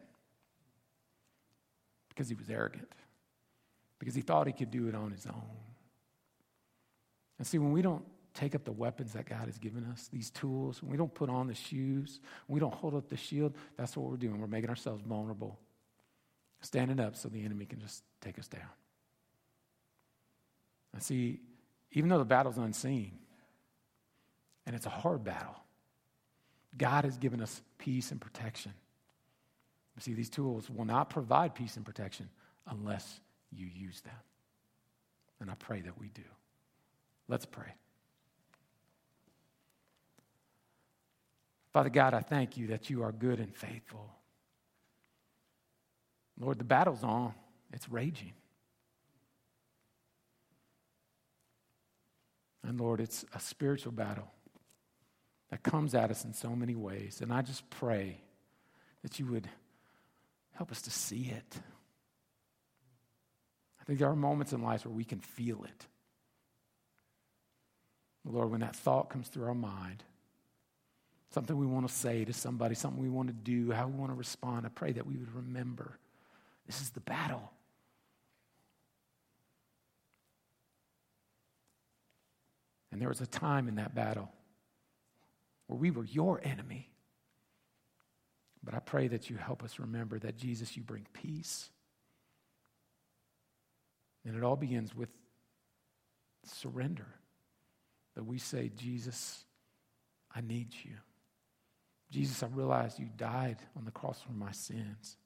because 2.08 2.28
he 2.28 2.36
was 2.36 2.48
arrogant, 2.48 2.88
because 3.98 4.14
he 4.14 4.20
thought 4.20 4.46
he 4.46 4.52
could 4.52 4.70
do 4.70 4.86
it 4.86 4.94
on 4.94 5.10
his 5.10 5.26
own. 5.26 5.56
And 7.38 7.48
see, 7.48 7.58
when 7.58 7.72
we 7.72 7.82
don't 7.82 8.04
take 8.34 8.54
up 8.54 8.64
the 8.64 8.72
weapons 8.72 9.12
that 9.12 9.26
God 9.26 9.46
has 9.46 9.58
given 9.58 9.84
us, 9.92 10.08
these 10.12 10.30
tools, 10.30 10.82
we 10.82 10.96
don't 10.96 11.12
put 11.14 11.28
on 11.28 11.46
the 11.46 11.54
shoes, 11.54 12.20
we 12.48 12.60
don't 12.60 12.74
hold 12.74 12.94
up 12.94 13.08
the 13.08 13.16
shield, 13.16 13.54
that's 13.76 13.96
what 13.96 14.10
we're 14.10 14.16
doing. 14.16 14.40
We're 14.40 14.46
making 14.46 14.70
ourselves 14.70 15.02
vulnerable, 15.02 15.58
standing 16.60 17.00
up 17.00 17.16
so 17.16 17.28
the 17.28 17.44
enemy 17.44 17.66
can 17.66 17.80
just 17.80 18.02
take 18.20 18.38
us 18.38 18.48
down. 18.48 18.62
And 20.92 21.02
see, 21.02 21.40
even 21.92 22.10
though 22.10 22.18
the 22.18 22.24
battle's 22.24 22.58
unseen, 22.58 23.18
and 24.66 24.76
it's 24.76 24.86
a 24.86 24.90
hard 24.90 25.24
battle, 25.24 25.56
God 26.76 27.04
has 27.04 27.18
given 27.18 27.42
us 27.42 27.60
peace 27.78 28.10
and 28.12 28.20
protection. 28.20 28.72
See, 29.98 30.14
these 30.14 30.30
tools 30.30 30.70
will 30.70 30.86
not 30.86 31.10
provide 31.10 31.54
peace 31.54 31.76
and 31.76 31.84
protection 31.84 32.30
unless 32.66 33.20
you 33.50 33.66
use 33.66 34.00
them. 34.00 34.14
And 35.40 35.50
I 35.50 35.54
pray 35.54 35.82
that 35.82 35.98
we 35.98 36.08
do. 36.08 36.22
Let's 37.28 37.44
pray. 37.44 37.74
Father 41.72 41.88
God, 41.88 42.12
I 42.12 42.20
thank 42.20 42.56
you 42.56 42.68
that 42.68 42.90
you 42.90 43.02
are 43.02 43.12
good 43.12 43.38
and 43.38 43.54
faithful. 43.54 44.10
Lord, 46.38 46.58
the 46.58 46.64
battle's 46.64 47.02
on, 47.02 47.34
it's 47.72 47.88
raging. 47.88 48.32
And 52.64 52.78
Lord, 52.80 53.00
it's 53.00 53.24
a 53.34 53.40
spiritual 53.40 53.92
battle 53.92 54.30
that 55.50 55.62
comes 55.62 55.94
at 55.94 56.10
us 56.10 56.24
in 56.24 56.32
so 56.32 56.54
many 56.54 56.74
ways. 56.74 57.20
And 57.20 57.32
I 57.32 57.42
just 57.42 57.68
pray 57.70 58.20
that 59.02 59.18
you 59.18 59.26
would 59.26 59.48
help 60.52 60.70
us 60.70 60.82
to 60.82 60.90
see 60.90 61.32
it. 61.34 61.60
I 63.80 63.84
think 63.84 63.98
there 63.98 64.08
are 64.08 64.16
moments 64.16 64.52
in 64.52 64.62
life 64.62 64.86
where 64.86 64.94
we 64.94 65.04
can 65.04 65.20
feel 65.20 65.64
it. 65.64 65.86
Lord, 68.24 68.50
when 68.50 68.60
that 68.60 68.76
thought 68.76 69.10
comes 69.10 69.28
through 69.28 69.46
our 69.46 69.54
mind, 69.54 70.04
something 71.32 71.56
we 71.56 71.66
want 71.66 71.88
to 71.88 71.92
say 71.92 72.24
to 72.24 72.32
somebody, 72.32 72.74
something 72.74 73.02
we 73.02 73.08
want 73.08 73.28
to 73.28 73.34
do, 73.34 73.72
how 73.72 73.86
we 73.86 73.94
want 73.94 74.10
to 74.12 74.16
respond, 74.16 74.66
I 74.66 74.68
pray 74.68 74.92
that 74.92 75.06
we 75.06 75.16
would 75.16 75.34
remember 75.34 75.98
this 76.66 76.80
is 76.80 76.90
the 76.90 77.00
battle. 77.00 77.50
And 82.90 83.00
there 83.00 83.08
was 83.08 83.20
a 83.20 83.26
time 83.26 83.68
in 83.68 83.76
that 83.76 83.94
battle 83.94 84.30
where 85.66 85.78
we 85.78 85.90
were 85.90 86.04
your 86.04 86.40
enemy. 86.44 86.90
But 88.62 88.74
I 88.74 88.78
pray 88.78 89.08
that 89.08 89.28
you 89.28 89.36
help 89.36 89.64
us 89.64 89.78
remember 89.78 90.18
that, 90.20 90.36
Jesus, 90.36 90.76
you 90.76 90.82
bring 90.82 91.06
peace. 91.12 91.70
And 94.24 94.36
it 94.36 94.44
all 94.44 94.56
begins 94.56 94.94
with 94.94 95.08
surrender. 96.44 97.08
That 98.14 98.24
we 98.24 98.38
say, 98.38 98.70
Jesus, 98.76 99.44
I 100.34 100.42
need 100.42 100.68
you. 100.84 100.92
Jesus, 102.12 102.42
I 102.42 102.46
realize 102.46 102.98
you 102.98 103.08
died 103.16 103.56
on 103.74 103.86
the 103.86 103.90
cross 103.90 104.20
for 104.20 104.32
my 104.32 104.52
sins. 104.52 105.16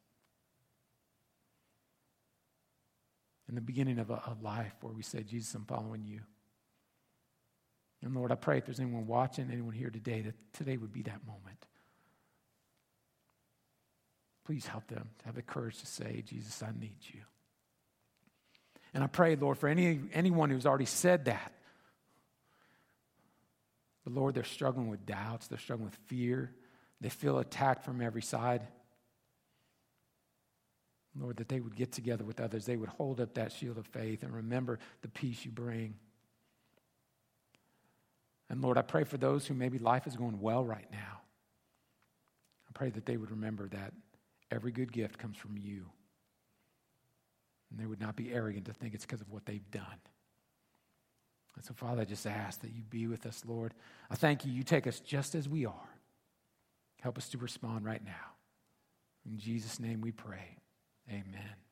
In 3.49 3.57
the 3.57 3.61
beginning 3.61 3.99
of 3.99 4.11
a, 4.11 4.14
a 4.14 4.37
life 4.41 4.72
where 4.80 4.93
we 4.93 5.03
say, 5.03 5.24
Jesus, 5.24 5.53
I'm 5.55 5.64
following 5.64 6.05
you. 6.05 6.20
And 8.03 8.14
Lord, 8.14 8.30
I 8.30 8.37
pray 8.37 8.59
if 8.59 8.66
there's 8.66 8.78
anyone 8.78 9.09
watching, 9.09 9.51
anyone 9.51 9.74
here 9.74 9.91
today, 9.91 10.20
that 10.22 10.34
today 10.53 10.76
would 10.76 10.93
be 10.93 11.03
that 11.03 11.26
moment. 11.26 11.66
Please 14.45 14.66
help 14.66 14.87
them 14.87 15.09
to 15.18 15.24
have 15.24 15.34
the 15.34 15.43
courage 15.43 15.80
to 15.80 15.87
say, 15.87 16.22
Jesus, 16.24 16.62
I 16.62 16.70
need 16.78 16.99
you. 17.03 17.22
And 18.95 19.03
I 19.03 19.09
pray, 19.09 19.34
Lord, 19.34 19.59
for 19.59 19.68
any, 19.68 20.03
anyone 20.12 20.51
who's 20.51 20.66
already 20.66 20.84
said 20.84 21.24
that. 21.24 21.53
But 24.05 24.14
Lord, 24.14 24.37
they're 24.37 24.45
struggling 24.45 24.87
with 24.87 25.05
doubts, 25.05 25.49
they're 25.49 25.59
struggling 25.59 25.91
with 25.91 25.99
fear, 26.07 26.53
they 27.01 27.09
feel 27.09 27.39
attacked 27.39 27.85
from 27.85 28.01
every 28.01 28.23
side. 28.23 28.63
Lord, 31.19 31.39
that 31.39 31.49
they 31.49 31.61
would 31.61 31.75
get 31.75 31.93
together 31.93 32.25
with 32.25 32.41
others, 32.41 32.67
they 32.67 32.77
would 32.77 32.91
hold 32.91 33.21
up 33.21 33.35
that 33.35 33.53
shield 33.53 33.79
of 33.79 33.87
faith 33.87 34.23
and 34.23 34.35
remember 34.35 34.79
the 35.03 35.09
peace 35.09 35.45
you 35.45 35.51
bring. 35.51 35.95
And 38.49 38.63
Lord, 38.63 38.79
I 38.79 38.83
pray 38.83 39.05
for 39.05 39.17
those 39.17 39.47
who 39.47 39.55
maybe 39.55 39.79
life 39.79 40.07
is 40.07 40.17
going 40.17 40.41
well 40.41 40.65
right 40.65 40.87
now. 40.93 41.21
I 42.69 42.73
pray 42.75 42.91
that 42.91 43.07
they 43.07 43.17
would 43.17 43.31
remember 43.31 43.69
that 43.69 43.93
every 44.51 44.71
good 44.71 44.93
gift 44.93 45.19
comes 45.19 45.37
from 45.37 45.57
you. 45.57 45.87
And 47.71 47.81
they 47.81 47.87
would 47.87 48.01
not 48.01 48.15
be 48.15 48.33
arrogant 48.33 48.67
to 48.67 48.73
think 48.73 48.95
it's 48.95 49.05
because 49.05 49.21
of 49.21 49.31
what 49.31 49.47
they've 49.47 49.71
done. 49.71 50.01
And 51.57 51.65
so, 51.65 51.75
Father, 51.75 52.03
I 52.03 52.05
just 52.05 52.27
ask 52.27 52.61
that 52.61 52.71
you 52.73 52.83
be 52.83 53.07
with 53.07 53.27
us, 53.27 53.43
Lord. 53.47 53.75
I 54.11 54.15
thank 54.15 54.45
you. 54.45 54.53
You 54.53 54.63
take 54.63 54.87
us 54.87 55.01
just 55.01 55.35
as 55.35 55.49
we 55.49 55.65
are. 55.65 55.89
Help 57.01 57.19
us 57.19 57.29
to 57.31 57.39
respond 57.39 57.85
right 57.85 58.05
now. 58.05 58.37
In 59.25 59.39
Jesus' 59.39 59.81
name 59.81 60.01
we 60.01 60.13
pray. 60.13 60.59
Amen. 61.09 61.66